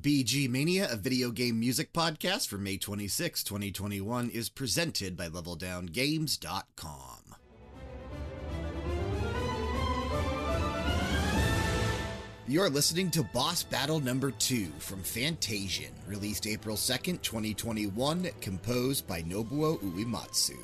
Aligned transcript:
BG 0.00 0.48
Mania, 0.48 0.88
a 0.90 0.96
video 0.96 1.30
game 1.30 1.60
music 1.60 1.92
podcast 1.92 2.48
for 2.48 2.56
May 2.56 2.78
26, 2.78 3.44
2021, 3.44 4.30
is 4.30 4.48
presented 4.48 5.14
by 5.14 5.28
LevelDownGames.com. 5.28 7.34
You're 12.48 12.70
listening 12.70 13.10
to 13.10 13.22
Boss 13.22 13.62
Battle 13.62 14.00
Number 14.00 14.30
2 14.30 14.68
from 14.78 15.02
Fantasian, 15.02 15.90
released 16.06 16.46
April 16.46 16.76
2nd, 16.76 17.20
2021, 17.20 18.30
composed 18.40 19.06
by 19.06 19.22
Nobuo 19.22 19.78
Uematsu. 19.82 20.56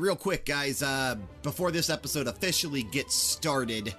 Real 0.00 0.16
quick, 0.16 0.46
guys, 0.46 0.82
uh, 0.82 1.14
before 1.42 1.70
this 1.70 1.90
episode 1.90 2.26
officially 2.26 2.82
gets 2.82 3.14
started, 3.14 3.94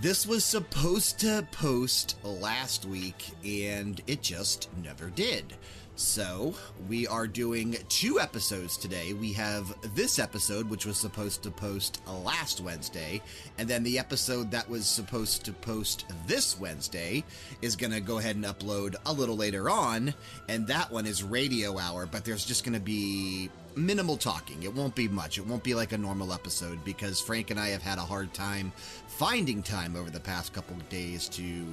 this 0.00 0.26
was 0.26 0.44
supposed 0.44 1.20
to 1.20 1.46
post 1.52 2.16
last 2.24 2.84
week, 2.84 3.30
and 3.44 4.00
it 4.08 4.20
just 4.20 4.68
never 4.82 5.10
did. 5.10 5.54
So, 5.94 6.54
we 6.88 7.06
are 7.06 7.26
doing 7.28 7.76
two 7.88 8.18
episodes 8.18 8.76
today. 8.76 9.12
We 9.12 9.32
have 9.34 9.72
this 9.94 10.18
episode, 10.18 10.68
which 10.68 10.86
was 10.86 10.96
supposed 10.96 11.42
to 11.44 11.50
post 11.50 12.00
last 12.08 12.60
Wednesday, 12.60 13.20
and 13.58 13.68
then 13.68 13.84
the 13.84 13.98
episode 13.98 14.50
that 14.50 14.68
was 14.68 14.86
supposed 14.86 15.44
to 15.44 15.52
post 15.52 16.06
this 16.26 16.58
Wednesday 16.58 17.22
is 17.60 17.76
going 17.76 17.92
to 17.92 18.00
go 18.00 18.18
ahead 18.18 18.36
and 18.36 18.44
upload 18.46 18.96
a 19.06 19.12
little 19.12 19.36
later 19.36 19.70
on, 19.70 20.14
and 20.48 20.66
that 20.66 20.90
one 20.90 21.06
is 21.06 21.22
Radio 21.22 21.78
Hour, 21.78 22.06
but 22.06 22.24
there's 22.24 22.44
just 22.44 22.64
going 22.64 22.74
to 22.74 22.80
be 22.80 23.50
minimal 23.76 24.16
talking. 24.16 24.62
It 24.62 24.74
won't 24.74 24.94
be 24.94 25.08
much. 25.08 25.38
It 25.38 25.46
won't 25.46 25.62
be 25.62 25.74
like 25.74 25.92
a 25.92 25.98
normal 25.98 26.32
episode 26.32 26.84
because 26.84 27.20
Frank 27.20 27.50
and 27.50 27.58
I 27.58 27.68
have 27.68 27.82
had 27.82 27.98
a 27.98 28.02
hard 28.02 28.32
time 28.34 28.72
finding 29.06 29.62
time 29.62 29.96
over 29.96 30.10
the 30.10 30.20
past 30.20 30.52
couple 30.52 30.76
days 30.88 31.28
to 31.30 31.64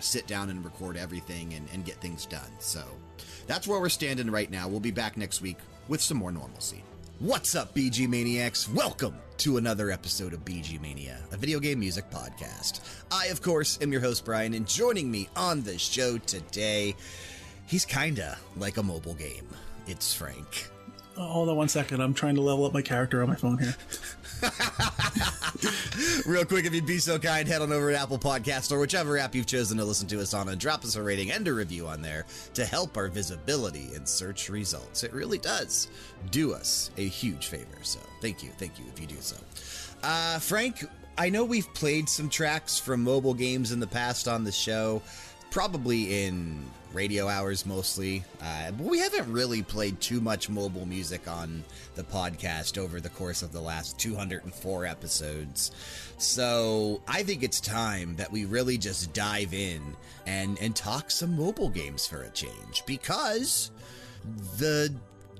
sit 0.00 0.26
down 0.26 0.50
and 0.50 0.64
record 0.64 0.96
everything 0.96 1.54
and, 1.54 1.68
and 1.72 1.84
get 1.84 1.96
things 1.96 2.26
done. 2.26 2.50
So 2.58 2.82
that's 3.46 3.66
where 3.66 3.80
we're 3.80 3.88
standing 3.88 4.30
right 4.30 4.50
now. 4.50 4.68
We'll 4.68 4.80
be 4.80 4.90
back 4.90 5.16
next 5.16 5.40
week 5.40 5.58
with 5.88 6.00
some 6.00 6.18
more 6.18 6.32
normalcy. 6.32 6.82
What's 7.20 7.56
up, 7.56 7.74
BG 7.74 8.08
Maniacs? 8.08 8.68
Welcome 8.68 9.16
to 9.38 9.56
another 9.56 9.90
episode 9.90 10.32
of 10.32 10.44
BG 10.44 10.80
Mania, 10.80 11.18
a 11.32 11.36
video 11.36 11.58
game 11.58 11.80
music 11.80 12.08
podcast. 12.10 12.80
I, 13.10 13.26
of 13.26 13.42
course, 13.42 13.76
am 13.82 13.90
your 13.90 14.00
host, 14.00 14.24
Brian, 14.24 14.54
and 14.54 14.68
joining 14.68 15.10
me 15.10 15.28
on 15.34 15.62
the 15.62 15.78
show 15.78 16.18
today, 16.18 16.94
he's 17.66 17.84
kinda 17.84 18.38
like 18.56 18.76
a 18.76 18.82
mobile 18.84 19.14
game. 19.14 19.48
It's 19.88 20.14
Frank. 20.14 20.68
Hold 21.18 21.48
on 21.48 21.56
one 21.56 21.68
second. 21.68 22.00
I'm 22.00 22.14
trying 22.14 22.36
to 22.36 22.40
level 22.40 22.64
up 22.64 22.72
my 22.72 22.82
character 22.82 23.22
on 23.22 23.28
my 23.28 23.34
phone 23.34 23.58
here. 23.58 23.74
Real 26.26 26.44
quick, 26.44 26.64
if 26.64 26.72
you'd 26.72 26.86
be 26.86 26.98
so 26.98 27.18
kind, 27.18 27.48
head 27.48 27.60
on 27.60 27.72
over 27.72 27.90
to 27.90 27.98
Apple 27.98 28.20
Podcast 28.20 28.70
or 28.70 28.78
whichever 28.78 29.18
app 29.18 29.34
you've 29.34 29.46
chosen 29.46 29.76
to 29.78 29.84
listen 29.84 30.06
to 30.08 30.20
us 30.20 30.32
on 30.32 30.48
and 30.48 30.60
drop 30.60 30.84
us 30.84 30.94
a 30.94 31.02
rating 31.02 31.32
and 31.32 31.48
a 31.48 31.52
review 31.52 31.88
on 31.88 32.02
there 32.02 32.24
to 32.54 32.64
help 32.64 32.96
our 32.96 33.08
visibility 33.08 33.90
in 33.96 34.06
search 34.06 34.48
results. 34.48 35.02
It 35.02 35.12
really 35.12 35.38
does 35.38 35.88
do 36.30 36.54
us 36.54 36.92
a 36.98 37.08
huge 37.08 37.48
favor. 37.48 37.78
So 37.82 37.98
thank 38.22 38.44
you. 38.44 38.50
Thank 38.56 38.78
you 38.78 38.84
if 38.92 39.00
you 39.00 39.08
do 39.08 39.16
so. 39.20 39.36
Uh, 40.04 40.38
Frank, 40.38 40.84
I 41.16 41.30
know 41.30 41.44
we've 41.44 41.72
played 41.74 42.08
some 42.08 42.28
tracks 42.28 42.78
from 42.78 43.02
mobile 43.02 43.34
games 43.34 43.72
in 43.72 43.80
the 43.80 43.88
past 43.88 44.28
on 44.28 44.44
the 44.44 44.52
show, 44.52 45.02
probably 45.50 46.26
in 46.26 46.62
radio 46.92 47.28
hours 47.28 47.66
mostly. 47.66 48.24
Uh, 48.42 48.70
but 48.72 48.86
we 48.86 48.98
haven't 48.98 49.30
really 49.32 49.62
played 49.62 50.00
too 50.00 50.20
much 50.20 50.48
mobile 50.48 50.86
music 50.86 51.28
on 51.28 51.64
the 51.94 52.02
podcast 52.02 52.78
over 52.78 53.00
the 53.00 53.08
course 53.10 53.42
of 53.42 53.52
the 53.52 53.60
last 53.60 53.98
204 53.98 54.86
episodes. 54.86 55.70
So 56.18 57.02
I 57.06 57.22
think 57.22 57.42
it's 57.42 57.60
time 57.60 58.16
that 58.16 58.32
we 58.32 58.44
really 58.44 58.78
just 58.78 59.12
dive 59.12 59.54
in 59.54 59.96
and, 60.26 60.58
and 60.60 60.74
talk 60.74 61.10
some 61.10 61.36
mobile 61.36 61.70
games 61.70 62.06
for 62.06 62.22
a 62.22 62.30
change 62.30 62.84
because 62.86 63.70
the 64.58 64.92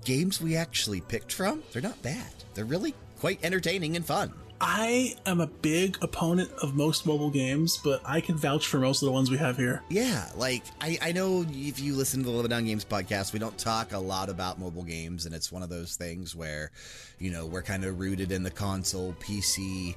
games 0.04 0.41
we 0.41 0.56
actually 0.56 1.00
picked 1.00 1.32
from, 1.32 1.62
they're 1.72 1.82
not 1.82 2.00
bad. 2.03 2.32
They're 2.54 2.64
really 2.64 2.94
quite 3.19 3.41
entertaining 3.42 3.97
and 3.97 4.04
fun. 4.04 4.32
I 4.60 5.14
am 5.24 5.41
a 5.41 5.46
big 5.46 5.98
opponent 6.02 6.50
of 6.62 6.74
most 6.74 7.06
mobile 7.06 7.30
games, 7.30 7.78
but 7.82 8.02
I 8.04 8.20
can 8.20 8.36
vouch 8.36 8.66
for 8.66 8.78
most 8.78 9.02
of 9.02 9.06
the 9.06 9.12
ones 9.12 9.30
we 9.30 9.36
have 9.36 9.56
here. 9.56 9.82
Yeah, 9.88 10.28
like 10.36 10.64
I, 10.80 10.98
I 11.00 11.12
know 11.12 11.46
if 11.48 11.78
you 11.80 11.94
listen 11.94 12.20
to 12.20 12.26
the 12.26 12.32
Level 12.32 12.48
Down 12.48 12.64
Games 12.64 12.84
podcast, 12.84 13.32
we 13.32 13.38
don't 13.38 13.56
talk 13.56 13.92
a 13.92 13.98
lot 13.98 14.28
about 14.28 14.58
mobile 14.58 14.82
games, 14.82 15.26
and 15.26 15.34
it's 15.34 15.52
one 15.52 15.62
of 15.62 15.69
those 15.69 15.96
things 15.96 16.34
where, 16.34 16.72
you 17.19 17.30
know, 17.30 17.46
we're 17.46 17.62
kind 17.62 17.84
of 17.84 18.00
rooted 18.00 18.32
in 18.32 18.42
the 18.42 18.50
console, 18.50 19.14
PC, 19.20 19.94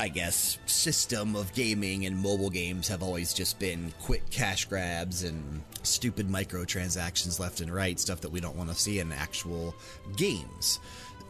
I 0.00 0.08
guess, 0.08 0.58
system 0.66 1.36
of 1.36 1.52
gaming, 1.52 2.04
and 2.04 2.16
mobile 2.18 2.50
games 2.50 2.88
have 2.88 3.02
always 3.02 3.32
just 3.32 3.60
been 3.60 3.92
quick 4.02 4.28
cash 4.28 4.64
grabs 4.64 5.22
and 5.22 5.62
stupid 5.84 6.28
microtransactions 6.28 7.38
left 7.38 7.60
and 7.60 7.72
right, 7.72 8.00
stuff 8.00 8.20
that 8.22 8.30
we 8.30 8.40
don't 8.40 8.56
want 8.56 8.70
to 8.70 8.76
see 8.76 8.98
in 8.98 9.12
actual 9.12 9.72
games. 10.16 10.80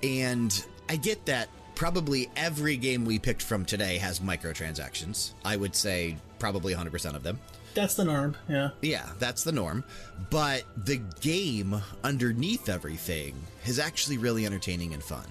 And 0.03 0.65
I 0.89 0.97
get 0.97 1.27
that 1.27 1.49
probably 1.75 2.31
every 2.37 2.77
game 2.77 3.05
we 3.05 3.19
picked 3.19 3.43
from 3.43 3.65
today 3.65 3.99
has 3.99 4.21
microtransactions. 4.21 5.33
I 5.45 5.57
would 5.57 5.75
say 5.75 6.17
probably 6.39 6.75
100% 6.75 7.15
of 7.15 7.23
them. 7.23 7.39
That's 7.75 7.95
the 7.95 8.05
norm, 8.05 8.37
yeah. 8.49 8.71
Yeah, 8.83 9.09
that's 9.19 9.43
the 9.43 9.53
norm. 9.53 9.83
But 10.31 10.63
the 10.77 10.99
game 11.21 11.81
underneath 12.05 12.69
everything 12.69 13.35
is 13.67 13.79
actually 13.79 14.19
really 14.19 14.47
entertaining 14.47 14.95
and 14.95 15.03
fun. 15.03 15.27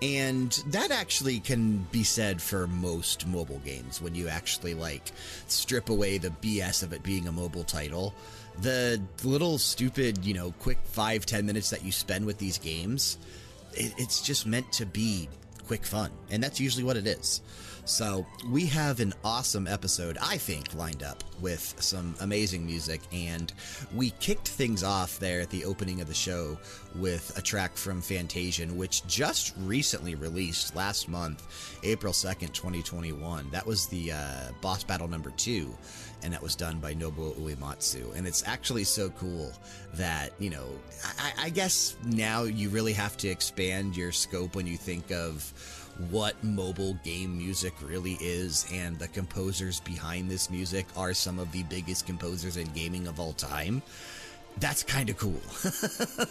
And 0.00 0.50
that 0.68 0.90
actually 0.90 1.38
can 1.38 1.86
be 1.92 2.02
said 2.02 2.42
for 2.42 2.66
most 2.66 3.26
mobile 3.26 3.60
games 3.64 4.02
when 4.02 4.16
you 4.16 4.26
actually 4.26 4.74
like 4.74 5.12
strip 5.46 5.90
away 5.90 6.18
the 6.18 6.30
BS 6.30 6.82
of 6.82 6.92
it 6.92 7.04
being 7.04 7.28
a 7.28 7.32
mobile 7.32 7.62
title. 7.62 8.12
The 8.60 9.00
little 9.22 9.58
stupid, 9.58 10.24
you 10.24 10.34
know, 10.34 10.52
quick 10.58 10.78
five, 10.84 11.24
ten 11.24 11.46
minutes 11.46 11.70
that 11.70 11.84
you 11.84 11.92
spend 11.92 12.26
with 12.26 12.38
these 12.38 12.58
games, 12.58 13.16
it, 13.74 13.94
it's 13.96 14.20
just 14.22 14.44
meant 14.44 14.72
to 14.72 14.86
be 14.86 15.28
quick 15.66 15.84
fun. 15.84 16.10
And 16.30 16.42
that's 16.42 16.60
usually 16.60 16.84
what 16.84 16.96
it 16.96 17.06
is. 17.06 17.40
So, 17.84 18.24
we 18.48 18.66
have 18.66 19.00
an 19.00 19.12
awesome 19.24 19.66
episode, 19.66 20.16
I 20.22 20.36
think, 20.36 20.72
lined 20.74 21.02
up 21.02 21.24
with 21.40 21.74
some 21.80 22.14
amazing 22.20 22.64
music. 22.64 23.00
And 23.12 23.52
we 23.92 24.10
kicked 24.20 24.46
things 24.46 24.84
off 24.84 25.18
there 25.18 25.40
at 25.40 25.50
the 25.50 25.64
opening 25.64 26.00
of 26.00 26.06
the 26.06 26.14
show 26.14 26.56
with 26.94 27.36
a 27.36 27.42
track 27.42 27.76
from 27.76 28.00
Fantasian, 28.00 28.76
which 28.76 29.04
just 29.08 29.54
recently 29.58 30.14
released 30.14 30.76
last 30.76 31.08
month, 31.08 31.80
April 31.82 32.12
2nd, 32.12 32.52
2021. 32.52 33.50
That 33.50 33.66
was 33.66 33.88
the 33.88 34.12
uh, 34.12 34.52
boss 34.60 34.84
battle 34.84 35.08
number 35.08 35.30
two, 35.30 35.76
and 36.22 36.32
that 36.32 36.42
was 36.42 36.54
done 36.54 36.78
by 36.78 36.94
Nobuo 36.94 37.34
Uematsu. 37.36 38.14
And 38.16 38.26
it's 38.26 38.46
actually 38.46 38.84
so 38.84 39.10
cool 39.10 39.52
that, 39.94 40.32
you 40.38 40.50
know, 40.50 40.66
I, 41.18 41.32
I 41.46 41.48
guess 41.50 41.96
now 42.04 42.44
you 42.44 42.68
really 42.68 42.92
have 42.92 43.16
to 43.18 43.28
expand 43.28 43.96
your 43.96 44.12
scope 44.12 44.54
when 44.54 44.66
you 44.66 44.76
think 44.76 45.10
of 45.10 45.52
what 46.10 46.42
mobile 46.42 46.94
game 47.04 47.36
music 47.36 47.74
really 47.82 48.16
is, 48.20 48.66
and 48.72 48.98
the 48.98 49.08
composers 49.08 49.80
behind 49.80 50.30
this 50.30 50.50
music 50.50 50.86
are 50.96 51.12
some 51.12 51.38
of 51.38 51.52
the 51.52 51.62
biggest 51.64 52.06
composers 52.06 52.56
in 52.56 52.66
gaming 52.68 53.06
of 53.06 53.20
all 53.20 53.34
time. 53.34 53.82
That's 54.58 54.82
kind 54.82 55.10
of 55.10 55.16
cool. 55.16 55.40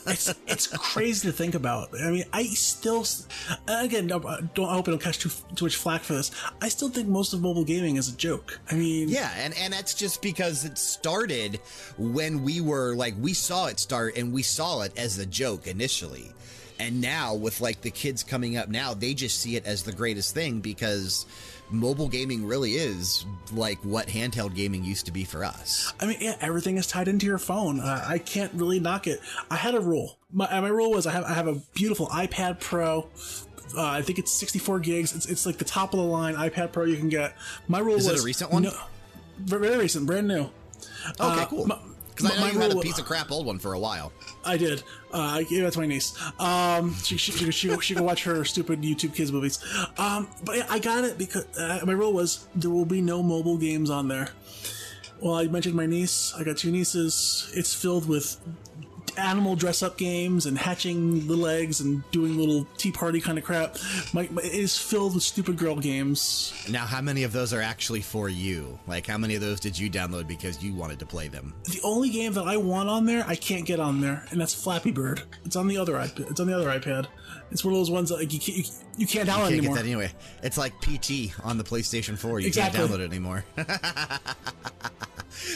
it's 0.07 0.33
it's 0.47 0.67
crazy 0.67 1.27
to 1.27 1.33
think 1.33 1.55
about. 1.55 1.89
I 1.99 2.11
mean, 2.11 2.23
I 2.31 2.43
still, 2.43 3.05
again, 3.67 4.11
uh, 4.11 4.41
don't 4.53 4.69
I 4.69 4.73
hope 4.73 4.87
I 4.87 4.91
don't 4.91 5.01
catch 5.01 5.19
too 5.19 5.29
too 5.55 5.65
much 5.65 5.75
flack 5.75 6.01
for 6.01 6.13
this. 6.13 6.31
I 6.61 6.69
still 6.69 6.89
think 6.89 7.07
most 7.07 7.33
of 7.33 7.41
mobile 7.41 7.65
gaming 7.65 7.97
is 7.97 8.13
a 8.13 8.15
joke. 8.15 8.59
I 8.69 8.75
mean, 8.75 9.09
yeah, 9.09 9.31
and 9.37 9.53
and 9.57 9.73
that's 9.73 9.93
just 9.93 10.21
because 10.21 10.65
it 10.65 10.77
started 10.77 11.59
when 11.97 12.43
we 12.43 12.61
were 12.61 12.95
like 12.95 13.15
we 13.19 13.33
saw 13.33 13.67
it 13.67 13.79
start 13.79 14.15
and 14.17 14.31
we 14.31 14.43
saw 14.43 14.81
it 14.81 14.97
as 14.97 15.17
a 15.17 15.25
joke 15.25 15.67
initially. 15.67 16.31
And 16.79 16.99
now, 16.99 17.35
with 17.35 17.61
like 17.61 17.81
the 17.81 17.91
kids 17.91 18.23
coming 18.23 18.57
up 18.57 18.67
now, 18.67 18.95
they 18.95 19.13
just 19.13 19.39
see 19.39 19.55
it 19.55 19.65
as 19.65 19.83
the 19.83 19.91
greatest 19.91 20.33
thing 20.33 20.61
because 20.61 21.27
mobile 21.71 22.07
gaming 22.07 22.45
really 22.45 22.73
is 22.73 23.25
like 23.53 23.79
what 23.83 24.07
handheld 24.07 24.55
gaming 24.55 24.83
used 24.83 25.05
to 25.05 25.11
be 25.11 25.23
for 25.23 25.43
us. 25.43 25.93
I 25.99 26.05
mean, 26.05 26.17
yeah, 26.19 26.35
everything 26.41 26.77
is 26.77 26.87
tied 26.87 27.07
into 27.07 27.25
your 27.25 27.37
phone. 27.37 27.79
Uh, 27.79 28.03
I 28.07 28.17
can't 28.17 28.53
really 28.53 28.79
knock 28.79 29.07
it. 29.07 29.19
I 29.49 29.55
had 29.55 29.75
a 29.75 29.79
rule. 29.79 30.17
My, 30.31 30.59
my 30.59 30.67
rule 30.67 30.91
was 30.91 31.07
I 31.07 31.11
have 31.11 31.23
I 31.23 31.33
have 31.33 31.47
a 31.47 31.55
beautiful 31.73 32.07
iPad 32.07 32.59
Pro. 32.59 33.07
Uh, 33.75 33.85
I 33.85 34.01
think 34.01 34.19
it's 34.19 34.33
64 34.33 34.79
gigs. 34.79 35.15
It's, 35.15 35.25
it's 35.27 35.45
like 35.45 35.57
the 35.57 35.65
top 35.65 35.93
of 35.93 35.99
the 35.99 36.05
line 36.05 36.35
iPad 36.35 36.71
Pro 36.71 36.83
you 36.83 36.97
can 36.97 37.09
get. 37.09 37.35
My 37.67 37.79
rule 37.79 37.95
is 37.95 38.07
was 38.07 38.19
it 38.19 38.23
a 38.23 38.25
recent 38.25 38.51
one? 38.51 38.63
No, 38.63 38.73
very 39.39 39.77
recent, 39.77 40.05
brand 40.05 40.27
new. 40.27 40.41
Okay, 40.41 40.51
uh, 41.19 41.45
cool. 41.45 41.65
Because 42.09 42.37
I 42.37 42.39
know 42.39 42.47
you 42.51 42.59
had 42.59 42.71
a 42.71 42.79
piece 42.79 42.99
of 42.99 43.05
crap 43.05 43.31
old 43.31 43.45
one 43.45 43.59
for 43.59 43.73
a 43.73 43.79
while. 43.79 44.11
I 44.43 44.57
did. 44.57 44.83
Uh, 45.13 45.19
I 45.19 45.43
gave 45.43 45.63
that 45.63 45.73
to 45.73 45.79
my 45.79 45.85
niece. 45.85 46.17
Um, 46.39 46.95
she, 46.95 47.17
she, 47.17 47.31
she, 47.31 47.51
she, 47.51 47.79
she 47.79 47.95
can 47.95 48.03
watch 48.03 48.23
her 48.23 48.43
stupid 48.45 48.81
YouTube 48.81 49.13
kids 49.13 49.31
movies. 49.31 49.63
Um, 49.97 50.27
but 50.43 50.69
I 50.69 50.79
got 50.79 51.03
it 51.03 51.17
because 51.17 51.45
uh, 51.57 51.79
my 51.85 51.93
rule 51.93 52.13
was 52.13 52.47
there 52.55 52.71
will 52.71 52.85
be 52.85 53.01
no 53.01 53.21
mobile 53.21 53.57
games 53.57 53.89
on 53.89 54.07
there. 54.07 54.29
Well, 55.19 55.35
I 55.35 55.45
mentioned 55.45 55.75
my 55.75 55.85
niece. 55.85 56.33
I 56.35 56.43
got 56.43 56.57
two 56.57 56.71
nieces. 56.71 57.51
It's 57.55 57.73
filled 57.73 58.07
with 58.07 58.37
animal 59.17 59.55
dress 59.55 59.83
up 59.83 59.97
games 59.97 60.45
and 60.45 60.57
hatching 60.57 61.27
little 61.27 61.47
eggs 61.47 61.81
and 61.81 62.09
doing 62.11 62.37
little 62.37 62.65
tea 62.77 62.91
party 62.91 63.19
kind 63.19 63.37
of 63.37 63.43
crap. 63.43 63.77
My, 64.13 64.27
my, 64.31 64.41
it 64.41 64.53
is 64.53 64.77
filled 64.77 65.15
with 65.15 65.23
stupid 65.23 65.57
girl 65.57 65.75
games. 65.75 66.53
Now, 66.69 66.85
how 66.85 67.01
many 67.01 67.23
of 67.23 67.31
those 67.31 67.53
are 67.53 67.61
actually 67.61 68.01
for 68.01 68.29
you? 68.29 68.79
Like, 68.87 69.07
how 69.07 69.17
many 69.17 69.35
of 69.35 69.41
those 69.41 69.59
did 69.59 69.77
you 69.77 69.89
download 69.89 70.27
because 70.27 70.63
you 70.63 70.73
wanted 70.73 70.99
to 70.99 71.05
play 71.05 71.27
them? 71.27 71.53
The 71.65 71.81
only 71.83 72.09
game 72.09 72.33
that 72.33 72.47
I 72.47 72.57
want 72.57 72.89
on 72.89 73.05
there, 73.05 73.23
I 73.27 73.35
can't 73.35 73.65
get 73.65 73.79
on 73.79 74.01
there, 74.01 74.25
and 74.31 74.39
that's 74.39 74.53
Flappy 74.53 74.91
Bird. 74.91 75.23
It's 75.45 75.55
on 75.55 75.67
the 75.67 75.77
other 75.77 75.93
iPad. 75.93 76.31
It's 76.31 76.39
on 76.39 76.47
the 76.47 76.55
other 76.55 76.67
iPad. 76.67 77.07
It's 77.51 77.65
one 77.65 77.73
of 77.73 77.79
those 77.79 77.91
ones 77.91 78.09
that 78.09 78.15
like 78.15 78.31
you 78.33 78.39
can't, 78.39 78.57
you, 78.57 78.63
you 78.97 79.07
can't 79.07 79.27
download 79.27 79.51
you 79.51 79.61
can't 79.61 79.65
anymore. 79.65 79.75
Get 79.75 79.83
that 79.83 79.89
anyway, 79.89 80.11
it's 80.41 80.57
like 80.57 80.73
PT 80.79 81.37
on 81.43 81.57
the 81.57 81.63
PlayStation 81.63 82.17
4. 82.17 82.39
You 82.39 82.47
exactly. 82.47 82.79
can't 82.79 82.91
download 82.91 83.01
it 83.01 83.09
anymore. 83.09 83.43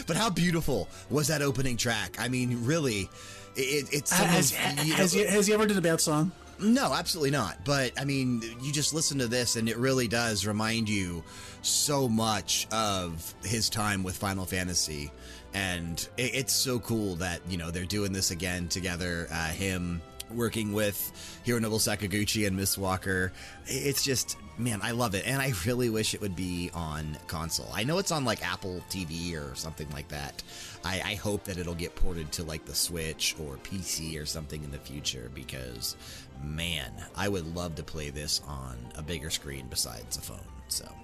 but 0.07 0.17
how 0.17 0.29
beautiful 0.29 0.89
was 1.09 1.27
that 1.27 1.41
opening 1.41 1.77
track? 1.77 2.17
I 2.19 2.27
mean, 2.27 2.65
really 2.65 3.09
it, 3.55 3.89
it's 3.91 4.11
has, 4.11 4.51
you 4.51 4.91
know, 4.91 4.95
has, 4.95 5.13
he, 5.13 5.25
has 5.25 5.47
he 5.47 5.53
ever 5.53 5.65
did 5.65 5.77
a 5.77 5.81
bad 5.81 6.01
song? 6.01 6.31
No, 6.59 6.93
absolutely 6.93 7.31
not. 7.31 7.65
But 7.65 7.99
I 7.99 8.05
mean, 8.05 8.41
you 8.61 8.71
just 8.71 8.93
listen 8.93 9.19
to 9.19 9.27
this, 9.27 9.55
and 9.55 9.67
it 9.67 9.77
really 9.77 10.07
does 10.07 10.45
remind 10.45 10.87
you 10.87 11.23
so 11.61 12.07
much 12.07 12.67
of 12.71 13.33
his 13.43 13.69
time 13.69 14.03
with 14.03 14.15
Final 14.15 14.45
Fantasy. 14.45 15.11
And 15.53 16.07
it's 16.17 16.53
so 16.53 16.79
cool 16.79 17.15
that, 17.15 17.39
you 17.49 17.57
know, 17.57 17.71
they're 17.71 17.85
doing 17.85 18.11
this 18.11 18.31
again 18.31 18.67
together. 18.67 19.27
Uh, 19.31 19.47
him 19.47 20.01
working 20.31 20.73
with 20.73 21.41
Hironobu 21.45 21.75
Sakaguchi 21.75 22.47
and 22.47 22.57
Mistwalker. 22.57 23.31
It's 23.65 24.03
just, 24.03 24.37
man, 24.57 24.79
I 24.83 24.91
love 24.91 25.15
it. 25.15 25.25
And 25.25 25.41
I 25.41 25.53
really 25.65 25.89
wish 25.89 26.13
it 26.13 26.21
would 26.21 26.35
be 26.35 26.71
on 26.73 27.17
console. 27.27 27.69
I 27.73 27.83
know 27.83 27.99
it's 27.99 28.11
on 28.11 28.25
like 28.25 28.45
Apple 28.45 28.83
TV 28.89 29.35
or 29.35 29.55
something 29.55 29.89
like 29.91 30.07
that. 30.09 30.43
I, 30.85 31.01
I 31.03 31.15
hope 31.15 31.43
that 31.45 31.57
it'll 31.57 31.73
get 31.73 31.95
ported 31.95 32.31
to 32.33 32.43
like 32.43 32.65
the 32.65 32.75
Switch 32.75 33.35
or 33.39 33.55
PC 33.57 34.21
or 34.21 34.25
something 34.25 34.63
in 34.63 34.71
the 34.71 34.77
future 34.77 35.31
because, 35.33 35.95
man, 36.43 36.91
I 37.15 37.27
would 37.27 37.55
love 37.55 37.75
to 37.75 37.83
play 37.83 38.11
this 38.11 38.41
on 38.47 38.77
a 38.95 39.01
bigger 39.01 39.31
screen 39.31 39.65
besides 39.69 40.17
a 40.17 40.21
phone. 40.21 40.37
So. 40.67 40.87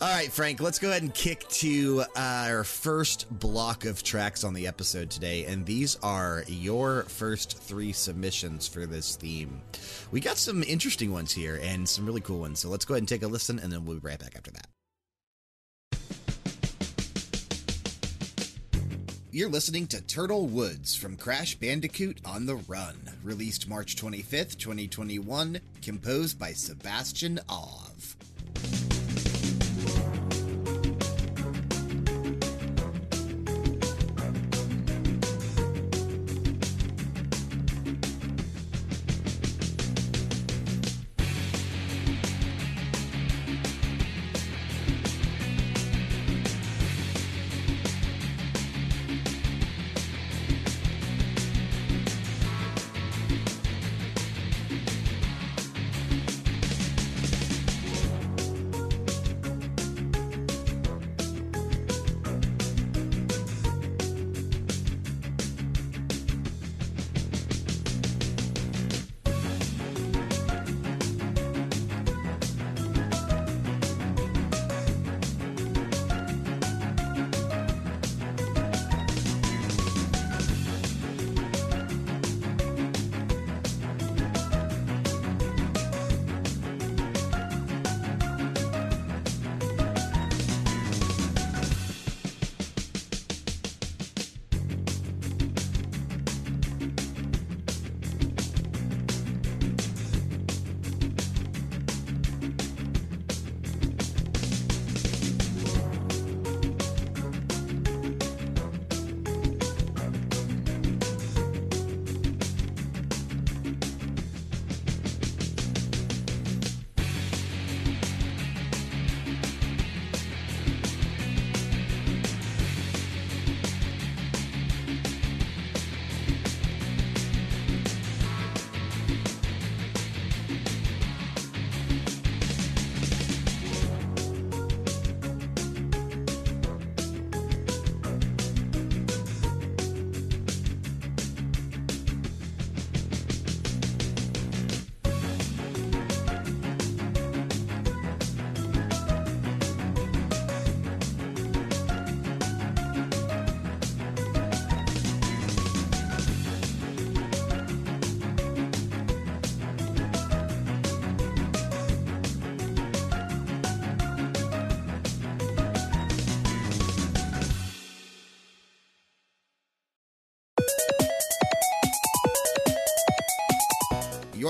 All 0.00 0.14
right, 0.14 0.32
Frank, 0.32 0.60
let's 0.60 0.78
go 0.78 0.90
ahead 0.90 1.02
and 1.02 1.12
kick 1.12 1.46
to 1.48 2.04
our 2.16 2.64
first 2.64 3.26
block 3.30 3.84
of 3.84 4.02
tracks 4.02 4.44
on 4.44 4.54
the 4.54 4.66
episode 4.66 5.10
today. 5.10 5.44
And 5.44 5.66
these 5.66 5.98
are 6.02 6.44
your 6.46 7.02
first 7.02 7.58
three 7.58 7.92
submissions 7.92 8.66
for 8.66 8.86
this 8.86 9.16
theme. 9.16 9.60
We 10.10 10.20
got 10.20 10.38
some 10.38 10.62
interesting 10.62 11.12
ones 11.12 11.32
here 11.32 11.60
and 11.62 11.88
some 11.88 12.06
really 12.06 12.20
cool 12.20 12.40
ones. 12.40 12.60
So 12.60 12.68
let's 12.68 12.84
go 12.84 12.94
ahead 12.94 13.02
and 13.02 13.08
take 13.08 13.24
a 13.24 13.28
listen, 13.28 13.58
and 13.58 13.72
then 13.72 13.84
we'll 13.84 13.98
be 13.98 14.06
right 14.06 14.18
back 14.18 14.36
after 14.36 14.52
that. 14.52 14.68
You're 19.34 19.50
listening 19.50 19.88
to 19.88 20.00
Turtle 20.00 20.46
Woods 20.46 20.94
from 20.94 21.16
Crash 21.16 21.56
Bandicoot 21.56 22.18
on 22.24 22.46
the 22.46 22.54
Run, 22.54 22.94
released 23.24 23.68
March 23.68 23.96
25th, 23.96 24.56
2021, 24.58 25.58
composed 25.82 26.38
by 26.38 26.52
Sebastian 26.52 27.40
Ov. 27.48 27.93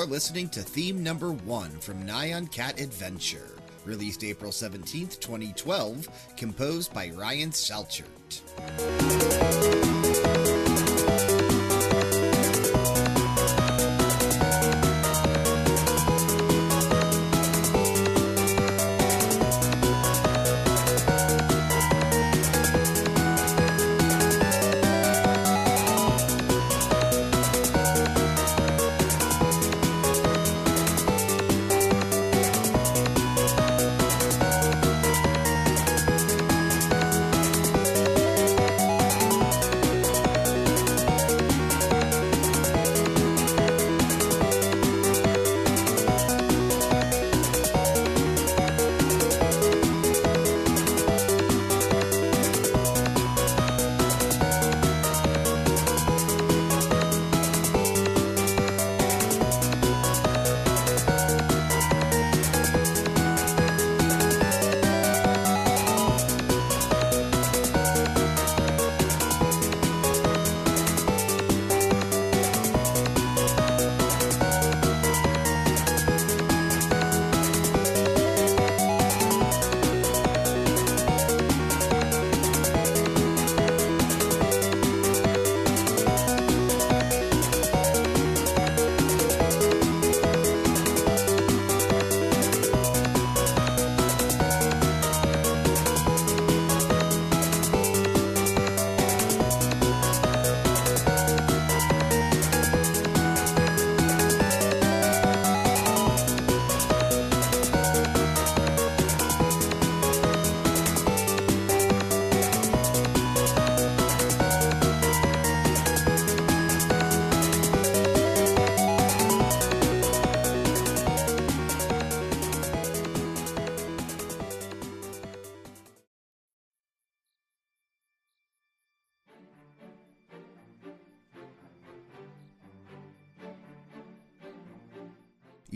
You're 0.05 0.13
listening 0.13 0.51
to 0.51 0.61
theme 0.61 1.03
number 1.03 1.33
one 1.33 1.71
from 1.81 2.07
Nyan 2.07 2.53
Cat 2.53 2.79
Adventure, 2.79 3.57
released 3.87 4.23
April 4.23 4.53
17th, 4.53 5.19
2012, 5.19 6.07
composed 6.37 6.93
by 6.93 7.09
Ryan 7.17 7.49
Salchert. 7.49 8.05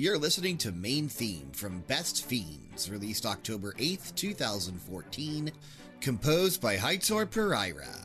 You're 0.09 0.17
listening 0.17 0.57
to 0.59 0.73
Main 0.73 1.07
Theme 1.07 1.51
from 1.53 1.81
Best 1.81 2.25
Fiends, 2.25 2.91
released 2.91 3.27
October 3.27 3.75
8th, 3.75 4.15
2014, 4.15 5.53
composed 6.01 6.63
by 6.63 6.79
Heitor 6.79 7.31
Pereira. 7.31 7.98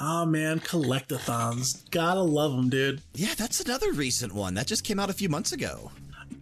Oh 0.00 0.24
man, 0.24 0.60
collectathons. 0.60 1.90
Gotta 1.90 2.20
love 2.20 2.52
them, 2.52 2.68
dude. 2.70 3.02
Yeah, 3.14 3.34
that's 3.36 3.60
another 3.60 3.92
recent 3.92 4.32
one. 4.32 4.54
That 4.54 4.66
just 4.66 4.84
came 4.84 5.00
out 5.00 5.10
a 5.10 5.14
few 5.14 5.28
months 5.28 5.52
ago. 5.52 5.90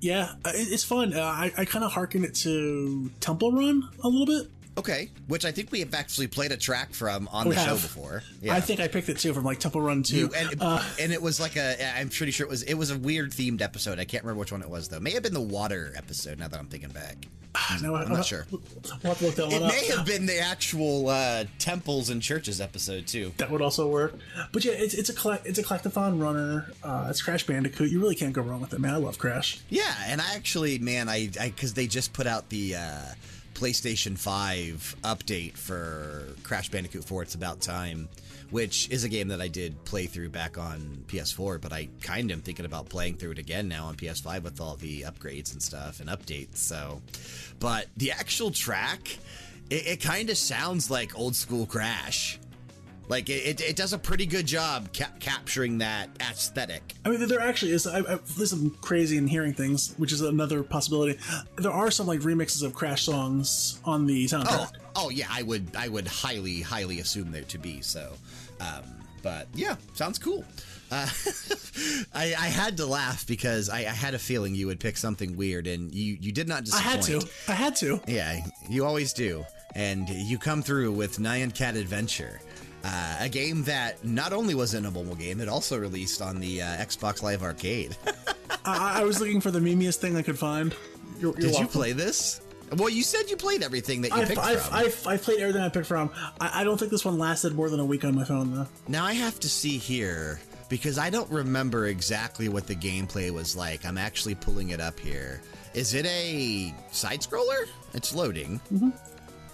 Yeah, 0.01 0.35
uh, 0.45 0.53
it's 0.55 0.85
fun. 0.85 1.15
Uh, 1.15 1.23
I, 1.23 1.53
I 1.57 1.65
kind 1.65 1.85
of 1.85 1.93
harken 1.93 2.23
it 2.23 2.35
to 2.37 3.11
Temple 3.21 3.53
Run 3.53 3.89
a 4.05 4.09
little 4.09 4.27
bit. 4.27 4.51
Okay, 4.79 5.11
which 5.27 5.45
I 5.47 5.53
think 5.53 5.73
we 5.73 5.81
have 5.81 5.95
actually 5.95 6.27
played 6.27 6.53
a 6.53 6.57
track 6.57 6.93
from 6.93 7.29
on 7.29 7.49
We 7.49 7.55
the 7.55 7.61
show 7.63 7.71
have. 7.71 7.83
before. 7.83 8.23
I 8.51 8.61
think 8.61 8.79
I 8.81 8.89
picked 8.89 9.09
it 9.09 9.19
too 9.19 9.33
from 9.33 9.43
like 9.45 9.59
Temple 9.59 9.81
Run 9.81 10.03
2. 10.03 10.17
You- 10.17 10.31
and, 10.37 10.55
uh, 10.61 10.83
and 11.01 11.13
it 11.13 11.23
was 11.23 11.41
like 11.41 11.57
a 11.57 11.99
I'm 11.99 12.11
pretty 12.11 12.33
sure 12.33 12.47
it 12.47 12.51
was 12.51 12.63
it 12.63 12.75
was 12.75 12.91
a 12.91 12.99
weird 12.99 13.31
themed 13.33 13.63
episode. 13.63 13.99
I 13.99 14.05
can't 14.05 14.23
remember 14.23 14.41
which 14.41 14.53
one 14.53 14.61
it 14.63 14.69
was 14.69 14.89
though. 14.89 15.01
May 15.01 15.13
have 15.13 15.23
been 15.23 15.33
the 15.35 15.41
water 15.41 15.93
episode 15.97 16.39
now 16.39 16.49
that 16.49 16.61
I'm 16.61 16.67
thinking 16.67 16.91
back. 16.91 17.17
no, 17.83 17.95
I'm 17.95 18.11
not 18.11 18.27
sure. 18.27 18.47
We'll 18.51 18.61
have 19.03 19.19
to 19.19 19.31
that 19.31 19.39
one 19.47 19.53
It 19.55 19.63
up. 19.63 19.69
may 19.73 19.87
have 19.87 20.05
been 20.05 20.27
the 20.27 20.39
actual 20.41 21.09
uh, 21.09 21.45
temples 21.59 22.11
and 22.11 22.21
churches 22.21 22.61
episode 22.61 23.07
too. 23.07 23.33
That 23.39 23.51
would 23.51 23.63
also 23.63 23.89
work. 23.89 24.15
But 24.53 24.63
yeah, 24.67 24.73
it's, 24.73 24.93
it's 24.93 25.09
a 25.09 25.41
it's 25.47 25.59
a 25.59 25.63
collectathon 25.63 26.21
runner. 26.21 26.71
Uh, 26.83 27.07
it's 27.09 27.23
Crash 27.23 27.47
Bandicoot. 27.47 27.91
You 27.91 27.99
really 27.99 28.15
can't 28.15 28.35
go 28.35 28.43
wrong 28.43 28.61
with 28.61 28.75
it, 28.75 28.79
man. 28.79 28.93
I 28.93 28.99
love 28.99 29.19
Crash. 29.19 29.61
Yeah, 29.71 29.91
and 30.05 30.21
I 30.21 30.35
actually, 30.35 30.79
man, 30.79 31.09
I 31.09 31.29
because 31.29 31.73
they 31.73 31.87
just 31.87 32.13
put 32.13 32.27
out 32.27 32.51
the 32.51 32.75
uh, 32.77 33.01
PlayStation 33.57 34.19
Five 34.19 34.95
update 35.03 35.57
for 35.57 36.27
Crash 36.43 36.69
Bandicoot 36.69 37.05
4. 37.05 37.23
It's 37.23 37.35
about 37.35 37.63
time, 37.63 38.07
which 38.51 38.91
is 38.91 39.03
a 39.03 39.09
game 39.09 39.29
that 39.29 39.41
I 39.41 39.49
did 39.49 39.83
play 39.87 40.05
through 40.05 40.29
back 40.29 40.59
on 40.59 41.05
PS4, 41.09 41.59
but 41.63 41.73
I 41.73 41.89
kind 42.03 42.31
of 42.31 42.37
am 42.37 42.43
thinking 42.43 42.67
about 42.67 42.91
playing 42.91 43.17
through 43.17 43.31
it 43.31 43.39
again 43.39 43.67
now 43.67 43.87
on 43.87 43.97
PS5 43.97 44.43
with 44.43 44.61
all 44.61 44.77
the 44.77 45.03
upgrades 45.03 45.55
and 45.55 45.63
stuff 45.63 46.01
and 46.01 46.11
updates. 46.11 46.59
So, 46.59 47.01
but 47.59 47.87
the 47.97 48.13
actual 48.13 48.51
track, 48.51 49.17
it, 49.71 49.87
it 49.87 50.01
kind 50.03 50.29
of 50.29 50.37
sounds 50.37 50.91
like 50.91 51.19
old 51.19 51.35
school 51.35 51.65
Crash. 51.65 52.39
Like 53.09 53.31
it, 53.31 53.61
it, 53.61 53.77
does 53.77 53.93
a 53.93 53.99
pretty 53.99 54.27
good 54.27 54.47
job 54.47 54.93
ca- 54.93 55.13
capturing 55.21 55.79
that 55.79 56.11
aesthetic. 56.21 56.95
I 57.05 57.11
mean, 57.11 57.27
there 57.29 57.41
actually 57.41 57.71
is. 57.73 57.87
I, 57.87 58.01
I 58.01 58.19
listen 58.37 58.71
crazy 58.81 59.17
and 59.17 59.31
hearing 59.31 59.53
things, 59.55 59.95
which 59.97 60.11
is 60.13 60.21
another 60.23 60.63
possibility. 60.65 61.19
There 61.57 61.71
are 61.71 61.91
some 61.93 62.07
like 62.09 62.21
remixes 62.21 62.65
of 62.65 62.75
Crash 62.75 63.05
songs 63.05 63.81
on 63.85 64.07
the 64.07 64.25
Oh, 64.33 64.37
soundtrack. 64.37 64.73
oh 64.97 65.11
yeah, 65.11 65.27
I 65.31 65.43
would 65.43 65.69
I 65.77 65.87
would 65.89 66.09
highly 66.09 66.63
highly 66.63 66.99
assume 66.99 67.31
there 67.31 67.43
to 67.45 67.59
be 67.59 67.81
so. 67.81 68.13
Um, 68.61 68.83
but 69.23 69.47
yeah, 69.55 69.77
sounds 69.95 70.19
cool. 70.19 70.45
Uh, 70.91 71.09
I, 72.15 72.25
I 72.39 72.47
had 72.49 72.77
to 72.79 72.87
laugh 72.87 73.27
because 73.27 73.69
I, 73.69 73.79
I 73.79 73.83
had 73.83 74.15
a 74.15 74.19
feeling 74.19 74.55
you 74.55 74.67
would 74.69 74.81
pick 74.81 74.97
something 74.97 75.37
weird, 75.37 75.67
and 75.67 75.95
you 75.95 76.17
you 76.21 76.33
did 76.33 76.49
not 76.49 76.65
disappoint. 76.65 76.87
I 76.87 76.91
had 76.91 77.03
to. 77.03 77.29
I 77.49 77.53
had 77.53 77.77
to. 77.77 78.01
Yeah, 78.09 78.41
you 78.69 78.85
always 78.85 79.13
do, 79.13 79.45
and 79.75 80.09
you 80.09 80.39
come 80.39 80.63
through 80.63 80.93
with 80.93 81.19
Nyan 81.19 81.55
Cat 81.55 81.77
Adventure. 81.77 82.41
Uh, 82.89 83.17
a 83.19 83.29
game 83.29 83.65
that 83.65 84.05
not 84.05 84.33
only 84.33 84.55
was 84.55 84.73
in 84.73 84.87
a 84.87 84.91
mobile 84.93 85.17
game, 85.17 85.41
it 85.41 85.49
also 85.49 85.77
released 85.77 86.23
on 86.23 86.39
the 86.39 86.63
uh, 86.63 86.67
Xbox 86.77 87.21
Live 87.21 87.43
Arcade. 87.43 87.97
I, 88.65 89.01
I 89.01 89.05
was 89.05 89.19
looking 89.19 89.41
for 89.41 89.51
the 89.51 89.59
memeiest 89.59 89.97
thing 89.97 90.17
I 90.17 90.23
could 90.23 90.39
find. 90.39 90.73
You're, 91.19 91.33
you're 91.37 91.51
Did 91.51 91.59
you 91.59 91.67
play 91.67 91.93
this? 91.93 92.41
Well, 92.77 92.89
you 92.89 93.03
said 93.03 93.29
you 93.29 93.37
played 93.37 93.65
everything 93.65 94.03
that 94.03 94.13
you 94.13 94.19
I've, 94.19 94.29
picked 94.29 94.41
I've, 94.41 94.63
from. 94.63 94.75
I've, 94.75 95.07
I've 95.07 95.23
played 95.23 95.41
everything 95.41 95.63
I 95.63 95.69
picked 95.69 95.87
from. 95.87 96.11
I, 96.41 96.61
I 96.61 96.65
don't 96.65 96.79
think 96.79 96.93
this 96.93 97.05
one 97.05 97.19
lasted 97.19 97.57
more 97.57 97.69
than 97.69 97.81
a 97.81 97.85
week 97.85 98.05
on 98.05 98.15
my 98.15 98.23
phone, 98.23 98.55
though. 98.55 98.69
Now 98.87 99.05
I 99.05 99.15
have 99.15 99.41
to 99.41 99.49
see 99.49 99.79
here 99.79 100.39
because 100.69 100.97
I 100.97 101.11
don't 101.11 101.31
remember 101.31 101.87
exactly 101.87 102.49
what 102.49 102.69
the 102.69 102.77
gameplay 102.77 103.33
was 103.33 103.57
like. 103.57 103.85
I'm 103.85 103.99
actually 103.99 104.37
pulling 104.37 104.71
it 104.71 104.81
up 104.81 105.01
here. 105.01 105.43
Is 105.75 105.93
it 105.95 106.07
a 106.07 106.73
side 106.93 107.21
scroller? 107.21 107.67
It's 107.95 108.15
loading. 108.15 108.61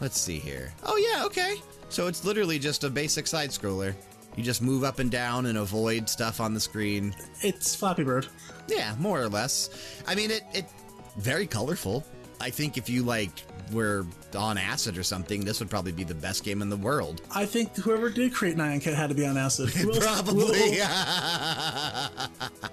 Let's 0.02 0.20
see 0.20 0.38
here. 0.38 0.74
Oh, 0.82 0.96
yeah, 0.96 1.24
okay. 1.24 1.56
So 1.92 2.06
it's 2.06 2.24
literally 2.24 2.58
just 2.58 2.84
a 2.84 2.90
basic 2.90 3.26
side 3.26 3.50
scroller. 3.50 3.94
You 4.34 4.42
just 4.42 4.62
move 4.62 4.82
up 4.82 4.98
and 4.98 5.10
down 5.10 5.44
and 5.44 5.58
avoid 5.58 6.08
stuff 6.08 6.40
on 6.40 6.54
the 6.54 6.60
screen. 6.60 7.14
It's 7.42 7.76
Flappy 7.76 8.02
Bird. 8.02 8.28
Yeah, 8.66 8.94
more 8.98 9.20
or 9.20 9.28
less. 9.28 9.68
I 10.06 10.14
mean, 10.14 10.30
it, 10.30 10.42
it 10.54 10.64
very 11.18 11.46
colorful. 11.46 12.02
I 12.40 12.48
think 12.48 12.78
if 12.78 12.88
you 12.88 13.02
like 13.02 13.44
were 13.72 14.06
on 14.36 14.58
acid 14.58 14.96
or 14.98 15.02
something, 15.02 15.44
this 15.44 15.60
would 15.60 15.70
probably 15.70 15.92
be 15.92 16.04
the 16.04 16.14
best 16.14 16.44
game 16.44 16.62
in 16.62 16.68
the 16.70 16.76
world. 16.76 17.22
I 17.34 17.44
think 17.46 17.74
whoever 17.76 18.10
did 18.10 18.32
create 18.34 18.56
Nyan 18.56 18.80
Cat 18.82 18.94
had 18.94 19.08
to 19.10 19.14
be 19.14 19.26
on 19.26 19.36
acid. 19.36 19.68
Who 19.74 19.92
else- 19.92 19.98
Probably. 20.04 20.78